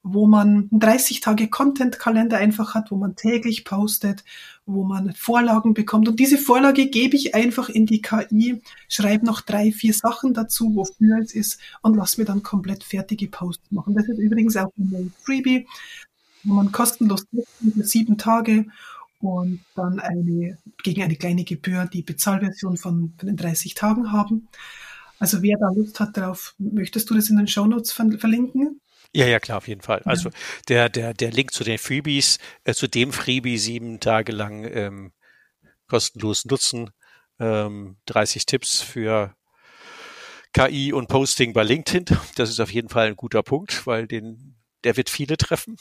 wo 0.04 0.28
man 0.28 0.68
einen 0.70 0.80
30 0.80 1.22
Tage 1.22 1.48
Content-Kalender 1.48 2.38
einfach 2.38 2.76
hat, 2.76 2.92
wo 2.92 2.98
man 2.98 3.16
täglich 3.16 3.64
postet, 3.64 4.26
wo 4.66 4.84
man 4.84 5.14
Vorlagen 5.14 5.74
bekommt. 5.74 6.10
Und 6.10 6.20
diese 6.20 6.38
Vorlage 6.38 6.88
gebe 6.88 7.16
ich 7.16 7.34
einfach 7.36 7.70
in 7.70 7.86
die 7.86 8.02
KI, 8.02 8.62
schreibe 8.90 9.26
noch 9.26 9.40
drei, 9.40 9.72
vier 9.72 9.94
Sachen 9.94 10.34
dazu, 10.34 10.76
wofür 10.76 11.20
es 11.20 11.34
ist 11.34 11.60
und 11.82 11.96
lass 11.96 12.18
mir 12.18 12.26
dann 12.26 12.44
komplett 12.44 12.84
fertige 12.84 13.30
Posts 13.30 13.72
machen. 13.72 13.96
Das 13.96 14.08
ist 14.10 14.20
übrigens 14.20 14.58
auch 14.58 14.74
ein 14.78 15.14
Freebie, 15.24 15.68
wo 16.44 16.54
man 16.54 16.74
kostenlos 16.74 17.26
für 17.32 17.84
sieben 17.84 18.18
Tage 18.18 18.66
und 19.20 19.62
dann 19.76 20.02
eine, 20.02 20.58
gegen 20.84 21.02
eine 21.02 21.16
kleine 21.16 21.46
Gebühr 21.46 21.86
die 21.86 22.02
Bezahlversion 22.02 22.76
von, 22.76 23.14
von 23.18 23.28
den 23.28 23.38
30 23.38 23.74
Tagen 23.74 24.12
haben. 24.12 24.50
Also 25.20 25.42
wer 25.42 25.58
da 25.58 25.70
Lust 25.70 26.00
hat 26.00 26.18
drauf, 26.18 26.56
möchtest 26.58 27.10
du 27.10 27.14
das 27.14 27.30
in 27.30 27.38
den 27.38 27.48
Shownotes 27.48 27.94
ver 27.94 28.10
verlinken? 28.18 28.82
Ja, 29.16 29.28
ja, 29.28 29.40
klar, 29.40 29.60
auf 29.60 29.68
jeden 29.68 29.82
Fall. 29.82 30.00
Ja. 30.00 30.08
Also 30.08 30.32
der, 30.68 30.90
der, 30.90 31.14
der 31.14 31.32
Link 31.32 31.54
zu 31.54 31.64
den 31.64 31.78
Freebies, 31.78 32.40
äh, 32.64 32.74
zu 32.74 32.88
dem 32.88 33.14
Freebie 33.14 33.58
sieben 33.58 34.00
Tage 34.00 34.32
lang 34.32 34.64
ähm, 34.64 35.14
kostenlos 35.88 36.46
nutzen, 36.46 36.90
ähm, 37.40 37.98
30 38.08 38.46
Tipps 38.48 38.82
für 38.82 39.36
KI 40.54 40.94
und 40.94 41.08
Posting 41.08 41.54
bei 41.54 41.64
LinkedIn. 41.64 42.06
Das 42.36 42.50
ist 42.50 42.60
auf 42.60 42.72
jeden 42.72 42.90
Fall 42.90 43.08
ein 43.08 43.16
guter 43.16 43.44
Punkt, 43.44 43.86
weil 43.86 44.08
den 44.08 44.56
der 44.84 44.98
wird 44.98 45.10
viele 45.10 45.38
treffen. 45.38 45.78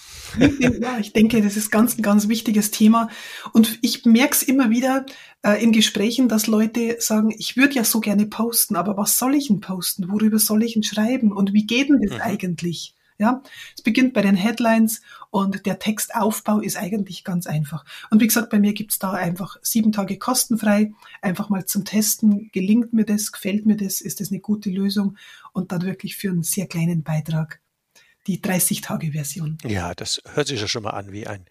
Ja, 0.58 0.98
ich 0.98 1.12
denke, 1.12 1.42
das 1.42 1.56
ist 1.56 1.70
ganz, 1.70 1.98
ein 1.98 2.02
ganz 2.02 2.28
wichtiges 2.28 2.70
Thema. 2.70 3.08
Und 3.52 3.78
ich 3.82 4.04
merke 4.04 4.34
es 4.34 4.42
immer 4.42 4.70
wieder 4.70 5.06
äh, 5.42 5.62
in 5.62 5.72
Gesprächen, 5.72 6.28
dass 6.28 6.46
Leute 6.46 6.96
sagen, 7.00 7.34
ich 7.36 7.56
würde 7.56 7.74
ja 7.74 7.84
so 7.84 8.00
gerne 8.00 8.26
posten, 8.26 8.76
aber 8.76 8.96
was 8.96 9.18
soll 9.18 9.34
ich 9.34 9.48
denn 9.48 9.60
posten? 9.60 10.08
Worüber 10.10 10.38
soll 10.38 10.62
ich 10.62 10.74
denn 10.74 10.82
schreiben? 10.82 11.32
Und 11.32 11.52
wie 11.52 11.66
geht 11.66 11.88
denn 11.88 12.00
das 12.00 12.16
mhm. 12.16 12.22
eigentlich? 12.22 12.94
Ja, 13.18 13.42
es 13.76 13.82
beginnt 13.82 14.14
bei 14.14 14.22
den 14.22 14.34
Headlines 14.34 15.00
und 15.30 15.64
der 15.64 15.78
Textaufbau 15.78 16.58
ist 16.58 16.76
eigentlich 16.76 17.22
ganz 17.22 17.46
einfach. 17.46 17.84
Und 18.10 18.20
wie 18.20 18.26
gesagt, 18.26 18.50
bei 18.50 18.58
mir 18.58 18.72
gibt's 18.72 18.98
da 18.98 19.12
einfach 19.12 19.58
sieben 19.62 19.92
Tage 19.92 20.18
kostenfrei, 20.18 20.92
einfach 21.20 21.48
mal 21.48 21.64
zum 21.64 21.84
Testen. 21.84 22.50
Gelingt 22.52 22.92
mir 22.92 23.04
das? 23.04 23.30
Gefällt 23.30 23.64
mir 23.64 23.76
das? 23.76 24.00
Ist 24.00 24.20
das 24.20 24.30
eine 24.30 24.40
gute 24.40 24.70
Lösung? 24.70 25.16
Und 25.52 25.70
dann 25.70 25.82
wirklich 25.82 26.16
für 26.16 26.30
einen 26.30 26.42
sehr 26.42 26.66
kleinen 26.66 27.04
Beitrag 27.04 27.60
die 28.26 28.40
30-Tage-Version. 28.40 29.58
Ja, 29.64 29.94
das 29.94 30.22
hört 30.34 30.46
sich 30.46 30.60
ja 30.60 30.68
schon 30.68 30.84
mal 30.84 30.90
an 30.90 31.12
wie 31.12 31.26
ein 31.26 31.44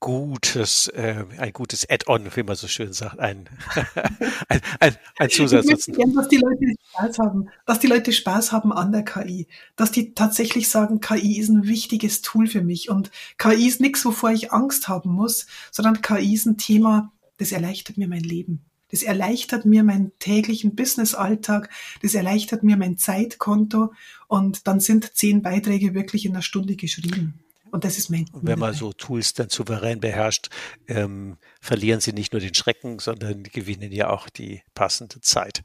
gutes, 0.00 0.88
äh, 0.88 1.24
ein 1.38 1.52
gutes 1.52 1.88
Add-on, 1.88 2.28
wie 2.34 2.42
man 2.42 2.56
so 2.56 2.68
schön 2.68 2.92
sagt, 2.92 3.18
ein, 3.18 3.48
ein, 4.48 4.60
ein, 4.80 4.96
ein 5.18 5.30
Zusatznutzen. 5.30 5.94
Ich 5.94 5.98
gern, 5.98 6.14
dass 6.14 6.28
die 6.28 6.36
Leute 6.36 6.74
Spaß 6.90 7.18
haben, 7.18 7.48
dass 7.66 7.78
die 7.78 7.86
Leute 7.86 8.12
Spaß 8.12 8.52
haben 8.52 8.72
an 8.72 8.92
der 8.92 9.04
KI, 9.04 9.46
dass 9.76 9.92
die 9.92 10.14
tatsächlich 10.14 10.68
sagen, 10.68 11.00
KI 11.00 11.38
ist 11.38 11.48
ein 11.48 11.66
wichtiges 11.66 12.20
Tool 12.20 12.46
für 12.46 12.62
mich 12.62 12.90
und 12.90 13.10
KI 13.38 13.66
ist 13.66 13.80
nichts, 13.80 14.04
wovor 14.04 14.30
ich 14.30 14.52
Angst 14.52 14.88
haben 14.88 15.10
muss, 15.10 15.46
sondern 15.70 16.02
KI 16.02 16.34
ist 16.34 16.46
ein 16.46 16.58
Thema, 16.58 17.12
das 17.38 17.52
erleichtert 17.52 17.96
mir 17.96 18.08
mein 18.08 18.22
Leben. 18.22 18.69
Das 18.90 19.02
erleichtert 19.02 19.64
mir 19.64 19.84
meinen 19.84 20.12
täglichen 20.18 20.74
Business-Alltag. 20.74 21.70
Das 22.02 22.14
erleichtert 22.14 22.62
mir 22.62 22.76
mein 22.76 22.98
Zeitkonto. 22.98 23.92
Und 24.28 24.66
dann 24.66 24.80
sind 24.80 25.16
zehn 25.16 25.42
Beiträge 25.42 25.94
wirklich 25.94 26.24
in 26.24 26.32
einer 26.32 26.42
Stunde 26.42 26.76
geschrieben. 26.76 27.40
Und 27.70 27.84
das 27.84 27.98
ist 27.98 28.10
mein 28.10 28.26
Und 28.32 28.46
wenn 28.46 28.58
man 28.58 28.74
so 28.74 28.92
Tools 28.92 29.32
dann 29.34 29.48
souverän 29.48 30.00
beherrscht, 30.00 30.48
ähm, 30.88 31.36
verlieren 31.60 32.00
sie 32.00 32.12
nicht 32.12 32.32
nur 32.32 32.40
den 32.40 32.54
Schrecken, 32.54 32.98
sondern 32.98 33.44
gewinnen 33.44 33.92
ja 33.92 34.10
auch 34.10 34.28
die 34.28 34.62
passende 34.74 35.20
Zeit. 35.20 35.62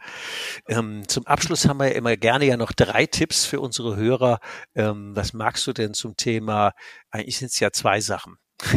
Ähm, 0.67 1.03
zum 1.07 1.26
Abschluss 1.26 1.67
haben 1.67 1.80
wir 1.80 1.95
immer 1.95 2.15
gerne 2.17 2.45
ja 2.45 2.57
noch 2.57 2.71
drei 2.73 3.05
Tipps 3.05 3.45
für 3.45 3.59
unsere 3.59 3.95
Hörer. 3.95 4.39
Ähm, 4.76 5.15
was 5.15 5.34
magst 5.34 5.65
du 5.67 5.73
denn 5.73 5.93
zum 5.93 6.15
Thema, 6.15 6.73
eigentlich 7.09 7.38
sind 7.38 7.51
es 7.51 7.59
ja 7.59 7.71
zwei 7.71 7.99
Sachen. 8.01 8.38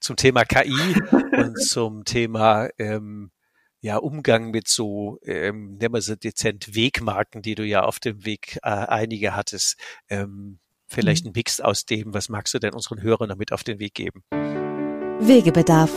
zum 0.00 0.16
Thema 0.16 0.44
KI 0.44 0.96
und 1.36 1.60
zum 1.62 2.04
Thema 2.04 2.68
ähm, 2.78 3.30
ja, 3.80 3.96
Umgang 3.98 4.50
mit 4.50 4.68
so, 4.68 5.18
ähm, 5.22 5.76
nennen 5.76 5.94
wir 5.94 6.00
sie 6.00 6.16
dezent 6.16 6.74
Wegmarken, 6.74 7.42
die 7.42 7.54
du 7.54 7.64
ja 7.64 7.82
auf 7.82 7.98
dem 7.98 8.24
Weg 8.24 8.58
äh, 8.62 8.68
einige 8.68 9.36
hattest. 9.36 9.76
Ähm, 10.08 10.58
vielleicht 10.88 11.24
mhm. 11.24 11.30
ein 11.30 11.34
Mix 11.36 11.60
aus 11.60 11.84
dem, 11.84 12.14
was 12.14 12.28
magst 12.28 12.54
du 12.54 12.58
denn 12.58 12.74
unseren 12.74 13.02
Hörern 13.02 13.28
damit 13.28 13.52
auf 13.52 13.64
den 13.64 13.78
Weg 13.78 13.94
geben? 13.94 14.22
Wegebedarf. 15.20 15.92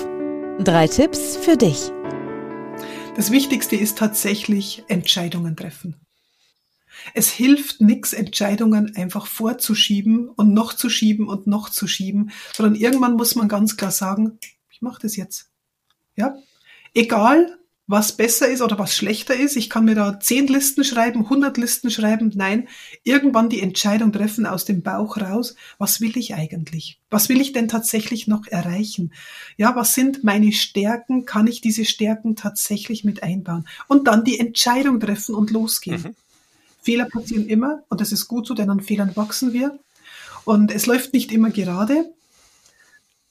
Drei 0.60 0.88
Tipps 0.88 1.38
für 1.38 1.56
dich. 1.56 1.92
Das 3.16 3.32
Wichtigste 3.32 3.76
ist 3.76 3.98
tatsächlich 3.98 4.84
Entscheidungen 4.88 5.56
treffen. 5.56 5.96
Es 7.14 7.30
hilft 7.30 7.80
nichts, 7.80 8.12
Entscheidungen 8.12 8.96
einfach 8.96 9.26
vorzuschieben 9.26 10.28
und 10.28 10.54
noch 10.54 10.74
zu 10.74 10.90
schieben 10.90 11.28
und 11.28 11.48
noch 11.48 11.70
zu 11.70 11.88
schieben, 11.88 12.32
sondern 12.54 12.76
irgendwann 12.76 13.16
muss 13.16 13.36
man 13.36 13.48
ganz 13.48 13.78
klar 13.78 13.92
sagen, 13.92 14.38
ich 14.70 14.82
mache 14.82 15.02
das 15.02 15.16
jetzt. 15.16 15.50
Ja, 16.18 16.36
Egal, 16.94 17.59
was 17.90 18.12
besser 18.12 18.48
ist 18.48 18.62
oder 18.62 18.78
was 18.78 18.96
schlechter 18.96 19.36
ist. 19.36 19.56
Ich 19.56 19.68
kann 19.68 19.84
mir 19.84 19.96
da 19.96 20.20
zehn 20.20 20.46
Listen 20.46 20.84
schreiben, 20.84 21.28
hundert 21.28 21.58
Listen 21.58 21.90
schreiben. 21.90 22.32
Nein, 22.36 22.68
irgendwann 23.04 23.50
die 23.50 23.62
Entscheidung 23.62 24.12
treffen 24.12 24.46
aus 24.46 24.64
dem 24.64 24.84
Bauch 24.84 25.18
raus. 25.18 25.56
Was 25.80 26.00
will 26.00 26.16
ich 26.16 26.36
eigentlich? 26.36 27.00
Was 27.10 27.30
will 27.30 27.42
ich 27.42 27.52
denn 27.52 27.68
tatsächlich 27.68 28.28
noch 28.28 28.46
erreichen? 28.46 29.12
Ja, 29.58 29.76
was 29.76 29.96
sind 29.96 30.24
meine 30.24 30.52
Stärken? 30.52 31.26
Kann 31.26 31.48
ich 31.48 31.62
diese 31.62 31.84
Stärken 31.84 32.36
tatsächlich 32.36 33.04
mit 33.04 33.24
einbauen? 33.24 33.68
Und 33.88 34.08
dann 34.08 34.24
die 34.24 34.40
Entscheidung 34.40 35.00
treffen 35.00 35.34
und 35.34 35.50
losgehen. 35.50 36.04
Mhm. 36.04 36.16
Fehler 36.84 37.06
passieren 37.06 37.48
immer 37.48 37.82
und 37.90 38.02
das 38.02 38.12
ist 38.12 38.28
gut 38.28 38.46
so, 38.46 38.54
denn 38.54 38.70
an 38.70 38.82
Fehlern 38.82 39.16
wachsen 39.16 39.52
wir. 39.52 39.80
Und 40.46 40.72
es 40.72 40.86
läuft 40.86 41.14
nicht 41.14 41.32
immer 41.32 41.50
gerade. 41.50 42.06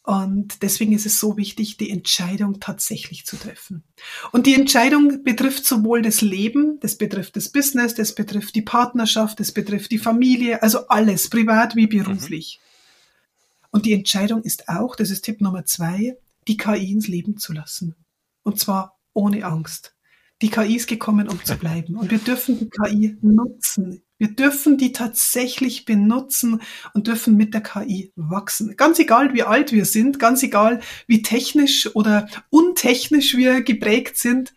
Und 0.08 0.62
deswegen 0.62 0.92
ist 0.92 1.04
es 1.04 1.20
so 1.20 1.36
wichtig, 1.36 1.76
die 1.76 1.90
Entscheidung 1.90 2.60
tatsächlich 2.60 3.26
zu 3.26 3.36
treffen. 3.36 3.84
Und 4.32 4.46
die 4.46 4.54
Entscheidung 4.54 5.22
betrifft 5.22 5.66
sowohl 5.66 6.00
das 6.00 6.22
Leben, 6.22 6.80
das 6.80 6.96
betrifft 6.96 7.36
das 7.36 7.50
Business, 7.50 7.94
das 7.94 8.14
betrifft 8.14 8.54
die 8.54 8.62
Partnerschaft, 8.62 9.38
das 9.38 9.52
betrifft 9.52 9.90
die 9.90 9.98
Familie, 9.98 10.62
also 10.62 10.88
alles, 10.88 11.28
privat 11.28 11.76
wie 11.76 11.88
beruflich. 11.88 12.58
Mhm. 12.58 13.68
Und 13.70 13.84
die 13.84 13.92
Entscheidung 13.92 14.42
ist 14.44 14.70
auch, 14.70 14.96
das 14.96 15.10
ist 15.10 15.26
Tipp 15.26 15.42
Nummer 15.42 15.66
zwei, 15.66 16.16
die 16.46 16.56
KI 16.56 16.90
ins 16.90 17.06
Leben 17.06 17.36
zu 17.36 17.52
lassen. 17.52 17.94
Und 18.44 18.58
zwar 18.58 18.98
ohne 19.12 19.44
Angst. 19.44 19.94
Die 20.40 20.48
KI 20.48 20.76
ist 20.76 20.86
gekommen, 20.86 21.28
um 21.28 21.44
zu 21.44 21.54
bleiben. 21.58 21.96
Und 21.96 22.10
wir 22.10 22.18
dürfen 22.18 22.58
die 22.58 22.70
KI 22.70 23.18
nutzen. 23.20 24.00
Wir 24.18 24.34
dürfen 24.34 24.76
die 24.76 24.92
tatsächlich 24.92 25.84
benutzen 25.84 26.60
und 26.92 27.06
dürfen 27.06 27.36
mit 27.36 27.54
der 27.54 27.62
KI 27.62 28.12
wachsen. 28.16 28.76
Ganz 28.76 28.98
egal, 28.98 29.32
wie 29.32 29.44
alt 29.44 29.72
wir 29.72 29.84
sind, 29.84 30.18
ganz 30.18 30.42
egal, 30.42 30.80
wie 31.06 31.22
technisch 31.22 31.94
oder 31.94 32.28
untechnisch 32.50 33.36
wir 33.36 33.62
geprägt 33.62 34.18
sind. 34.18 34.54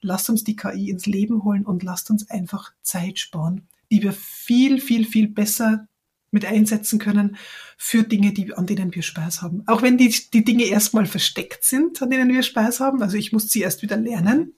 Lasst 0.00 0.30
uns 0.30 0.42
die 0.42 0.56
KI 0.56 0.90
ins 0.90 1.06
Leben 1.06 1.44
holen 1.44 1.66
und 1.66 1.82
lasst 1.82 2.10
uns 2.10 2.30
einfach 2.30 2.72
Zeit 2.82 3.18
sparen, 3.18 3.68
die 3.90 4.02
wir 4.02 4.12
viel, 4.12 4.80
viel, 4.80 5.04
viel 5.04 5.28
besser 5.28 5.86
mit 6.30 6.44
einsetzen 6.44 6.98
können 6.98 7.36
für 7.76 8.02
Dinge, 8.02 8.32
die, 8.32 8.52
an 8.54 8.66
denen 8.66 8.94
wir 8.94 9.02
Spaß 9.02 9.42
haben. 9.42 9.62
Auch 9.66 9.82
wenn 9.82 9.96
die, 9.98 10.14
die 10.32 10.44
Dinge 10.44 10.64
erstmal 10.64 11.06
versteckt 11.06 11.64
sind, 11.64 12.02
an 12.02 12.10
denen 12.10 12.28
wir 12.28 12.42
Spaß 12.42 12.80
haben. 12.80 13.02
Also 13.02 13.16
ich 13.16 13.32
muss 13.32 13.50
sie 13.50 13.60
erst 13.60 13.82
wieder 13.82 13.96
lernen. 13.96 14.54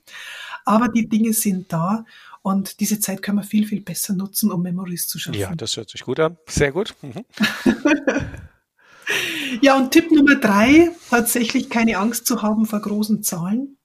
Aber 0.65 0.89
die 0.89 1.09
Dinge 1.09 1.33
sind 1.33 1.73
da 1.73 2.05
und 2.47 2.79
diese 2.79 3.01
Zeit 3.01 3.23
können 3.23 3.39
wir 3.39 3.43
viel, 3.43 3.67
viel 3.67 3.81
besser 3.81 4.15
nutzen, 4.15 4.53
um 4.53 4.63
Memories 4.63 5.09
zu 5.09 5.19
schaffen. 5.19 5.37
Ja, 5.37 5.53
das 5.57 5.77
hört 5.77 5.91
sich 5.91 6.03
gut 6.03 6.21
an. 6.21 6.37
Sehr 6.47 6.71
gut. 6.71 6.95
Mhm. 7.03 7.25
ja, 9.63 9.77
und 9.77 9.91
Tipp 9.91 10.13
Nummer 10.13 10.37
drei, 10.37 10.93
tatsächlich 11.11 11.71
keine 11.71 11.99
Angst 11.99 12.25
zu 12.25 12.43
haben 12.43 12.65
vor 12.65 12.81
großen 12.81 13.25
Zahlen. 13.25 13.79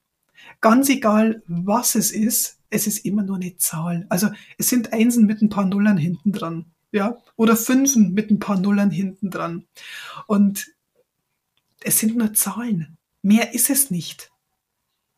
Ganz 0.60 0.90
egal, 0.90 1.42
was 1.48 1.96
es 1.96 2.12
ist, 2.12 2.60
es 2.70 2.86
ist 2.86 3.04
immer 3.04 3.24
nur 3.24 3.38
eine 3.38 3.58
Zahl. 3.58 4.06
Also 4.10 4.30
es 4.60 4.70
sind 4.70 4.94
Einsen 4.94 5.26
mit 5.26 5.42
ein 5.42 5.50
paar 5.50 5.66
Nullern 5.66 5.98
hinten 5.98 6.32
dran. 6.32 6.66
Ja, 6.92 7.18
oder 7.38 7.58
Fünfen 7.58 8.14
mit 8.14 8.30
ein 8.30 8.38
paar 8.38 8.60
Nullern 8.60 8.92
hinten 8.92 9.32
dran. 9.32 9.66
Und 10.28 10.68
es 11.84 11.98
sind 11.98 12.16
nur 12.16 12.36
Zahlen. 12.36 13.00
Mehr 13.24 13.56
ist 13.56 13.72
es 13.72 13.90
nicht. 13.90 14.30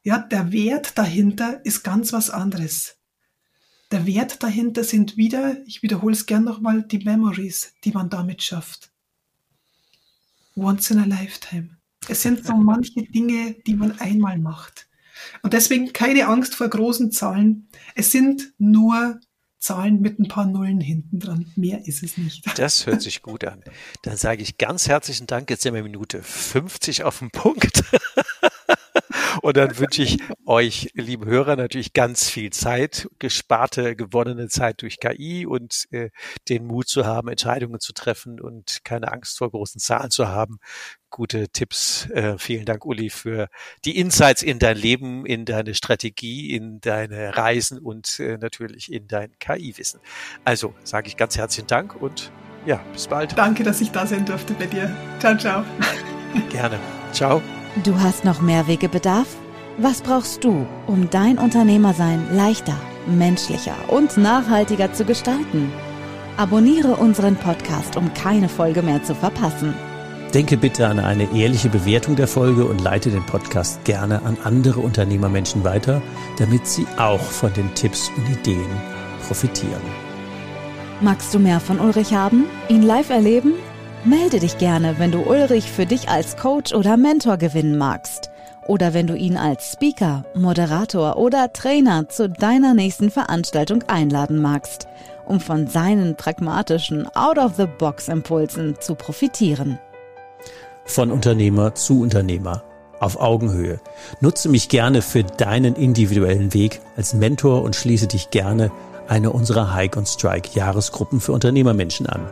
Ja, 0.02 0.20
der 0.20 0.54
Wert 0.54 0.98
dahinter 0.98 1.60
ist 1.66 1.84
ganz 1.84 2.14
was 2.14 2.30
anderes 2.30 3.03
der 3.94 4.08
Wert 4.08 4.42
dahinter 4.42 4.84
sind 4.84 5.18
wieder, 5.18 5.58
ich 5.68 5.84
wiederhole 5.84 6.14
es 6.14 6.26
gern 6.26 6.44
nochmal, 6.44 6.82
die 6.82 6.98
Memories, 6.98 7.74
die 7.84 7.92
man 7.92 8.10
damit 8.10 8.42
schafft. 8.42 8.92
Once 10.56 10.90
in 10.90 10.98
a 10.98 11.06
lifetime. 11.06 11.78
Es 12.08 12.24
sind 12.24 12.44
so 12.46 12.56
manche 12.56 13.04
Dinge, 13.04 13.56
die 13.68 13.76
man 13.76 14.00
einmal 14.00 14.40
macht. 14.40 14.88
Und 15.44 15.54
deswegen 15.54 15.94
keine 15.94 16.28
Angst 16.28 16.56
vor 16.56 16.68
großen 16.68 17.12
Zahlen. 17.12 17.70
Es 17.94 18.12
sind 18.12 18.54
nur 18.58 19.20
Zahlen 19.60 20.02
mit 20.02 20.20
ein 20.20 20.28
paar 20.28 20.48
Nullen 20.48 20.82
hinten 20.82 21.20
dran. 21.20 21.52
Mehr 21.56 21.88
ist 21.88 22.02
es 22.02 22.18
nicht. 22.18 22.46
Das 22.58 22.88
hört 22.88 23.02
sich 23.02 23.22
gut 23.22 23.46
an. 23.46 23.64
Dann 24.02 24.18
sage 24.18 24.42
ich 24.42 24.58
ganz 24.58 24.88
herzlichen 24.88 25.28
Dank. 25.28 25.52
Jetzt 25.52 25.62
sind 25.62 25.76
wir 25.76 25.84
Minute 25.84 26.24
50 26.24 27.04
auf 27.04 27.20
dem 27.20 27.30
Punkt. 27.30 27.84
Und 29.44 29.58
dann 29.58 29.78
wünsche 29.78 30.04
ich 30.04 30.20
euch, 30.46 30.90
liebe 30.94 31.26
Hörer, 31.26 31.58
natürlich 31.58 31.92
ganz 31.92 32.30
viel 32.30 32.52
Zeit, 32.52 33.10
gesparte, 33.20 33.94
gewonnene 33.98 34.48
Zeit 34.48 34.82
durch 34.82 35.02
KI 35.02 35.46
und 35.46 35.84
äh, 35.92 36.12
den 36.48 36.66
Mut 36.66 36.88
zu 36.88 37.06
haben, 37.06 37.28
Entscheidungen 37.28 37.82
zu 37.82 37.92
treffen 37.92 38.40
und 38.40 38.86
keine 38.86 39.12
Angst 39.12 39.38
vor 39.38 39.52
großen 39.52 39.82
Zahlen 39.82 40.12
zu 40.12 40.30
haben. 40.30 40.60
Gute 41.10 41.50
Tipps. 41.50 42.10
Äh, 42.12 42.38
vielen 42.38 42.64
Dank, 42.64 42.86
Uli, 42.86 43.10
für 43.10 43.50
die 43.84 43.98
Insights 43.98 44.44
in 44.44 44.60
dein 44.60 44.78
Leben, 44.78 45.26
in 45.26 45.44
deine 45.44 45.76
Strategie, 45.76 46.56
in 46.56 46.80
deine 46.80 47.36
Reisen 47.36 47.80
und 47.80 48.22
äh, 48.22 48.38
natürlich 48.38 48.94
in 48.94 49.10
dein 49.10 49.38
KI-Wissen. 49.40 50.00
Also 50.46 50.74
sage 50.86 51.10
ich 51.10 51.18
ganz 51.18 51.38
herzlichen 51.38 51.68
Dank 51.68 52.02
und 52.02 52.32
ja, 52.66 52.78
bis 52.94 53.08
bald. 53.08 53.38
Danke, 53.38 53.64
dass 53.64 53.82
ich 53.82 53.92
da 53.92 54.08
sein 54.08 54.26
durfte 54.26 54.54
bei 54.54 54.68
dir. 54.68 54.90
Ciao, 55.20 55.38
ciao. 55.38 55.66
Gerne. 56.50 56.80
Ciao. 57.12 57.42
Du 57.82 58.00
hast 58.00 58.24
noch 58.24 58.40
mehr 58.40 58.68
Wegebedarf? 58.68 59.26
Was 59.80 60.02
brauchst 60.02 60.44
du, 60.44 60.68
um 60.86 61.10
dein 61.10 61.40
Unternehmersein 61.40 62.24
leichter, 62.32 62.76
menschlicher 63.08 63.74
und 63.88 64.16
nachhaltiger 64.16 64.94
zu 64.94 65.06
gestalten? 65.06 65.74
Abonniere 66.38 66.96
unseren 66.98 67.36
Podcast, 67.36 67.98
um 67.98 68.14
keine 68.14 68.48
Folge 68.48 68.84
mehr 68.84 69.04
zu 69.04 69.16
verpassen. 69.16 69.74
Denke 70.36 70.56
bitte 70.56 70.88
an 70.88 71.00
eine 71.00 71.24
ehrliche 71.36 71.70
Bewertung 71.70 72.16
der 72.16 72.28
Folge 72.28 72.66
und 72.66 72.80
leite 72.80 73.10
den 73.10 73.26
Podcast 73.26 73.84
gerne 73.86 74.22
an 74.24 74.38
andere 74.44 74.80
Unternehmermenschen 74.80 75.64
weiter, 75.64 76.00
damit 76.38 76.68
sie 76.68 76.86
auch 76.98 77.22
von 77.22 77.52
den 77.54 77.74
Tipps 77.74 78.12
und 78.16 78.30
Ideen 78.30 78.70
profitieren. 79.26 79.82
Magst 81.02 81.34
du 81.34 81.40
mehr 81.40 81.60
von 81.60 81.80
Ulrich 81.80 82.14
haben? 82.14 82.46
Ihn 82.70 82.84
live 82.84 83.10
erleben? 83.10 83.54
Melde 84.06 84.42
dich 84.42 84.58
gerne, 84.58 85.00
wenn 85.00 85.14
du 85.14 85.20
Ulrich 85.20 85.72
für 85.72 85.86
dich 85.86 86.10
als 86.10 86.36
Coach 86.36 86.74
oder 86.74 86.98
Mentor 86.98 87.38
gewinnen 87.38 87.78
magst. 87.78 88.32
Oder 88.68 88.94
wenn 88.94 89.08
du 89.08 89.16
ihn 89.16 89.38
als 89.38 89.72
Speaker, 89.72 90.26
Moderator 90.36 91.16
oder 91.16 91.54
Trainer 91.54 92.10
zu 92.10 92.28
deiner 92.28 92.74
nächsten 92.74 93.12
Veranstaltung 93.12 93.84
einladen 93.84 94.42
magst, 94.42 94.88
um 95.26 95.40
von 95.40 95.68
seinen 95.68 96.18
pragmatischen 96.18 97.08
Out-of-the-Box-Impulsen 97.16 98.76
zu 98.82 98.96
profitieren. 98.96 99.80
Von 100.84 101.10
Unternehmer 101.10 101.74
zu 101.74 102.02
Unternehmer. 102.02 102.62
Auf 103.00 103.22
Augenhöhe. 103.22 103.80
Nutze 104.20 104.50
mich 104.50 104.68
gerne 104.68 105.02
für 105.02 105.24
deinen 105.24 105.76
individuellen 105.76 106.54
Weg 106.54 106.82
als 106.98 107.14
Mentor 107.14 107.62
und 107.62 107.78
schließe 107.78 108.08
dich 108.08 108.32
gerne 108.32 108.70
eine 109.08 109.32
unserer 109.32 109.74
Hike 109.74 109.98
und 109.98 110.10
Strike 110.10 110.50
Jahresgruppen 110.54 111.22
für 111.22 111.32
Unternehmermenschen 111.32 112.06
an. 112.06 112.28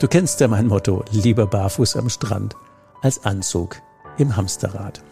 Du 0.00 0.08
kennst 0.08 0.40
ja 0.40 0.48
mein 0.48 0.66
Motto, 0.66 1.04
lieber 1.10 1.46
barfuß 1.46 1.96
am 1.96 2.08
Strand 2.08 2.56
als 3.02 3.26
Anzug 3.26 3.76
im 4.16 4.34
Hamsterrad. 4.34 5.02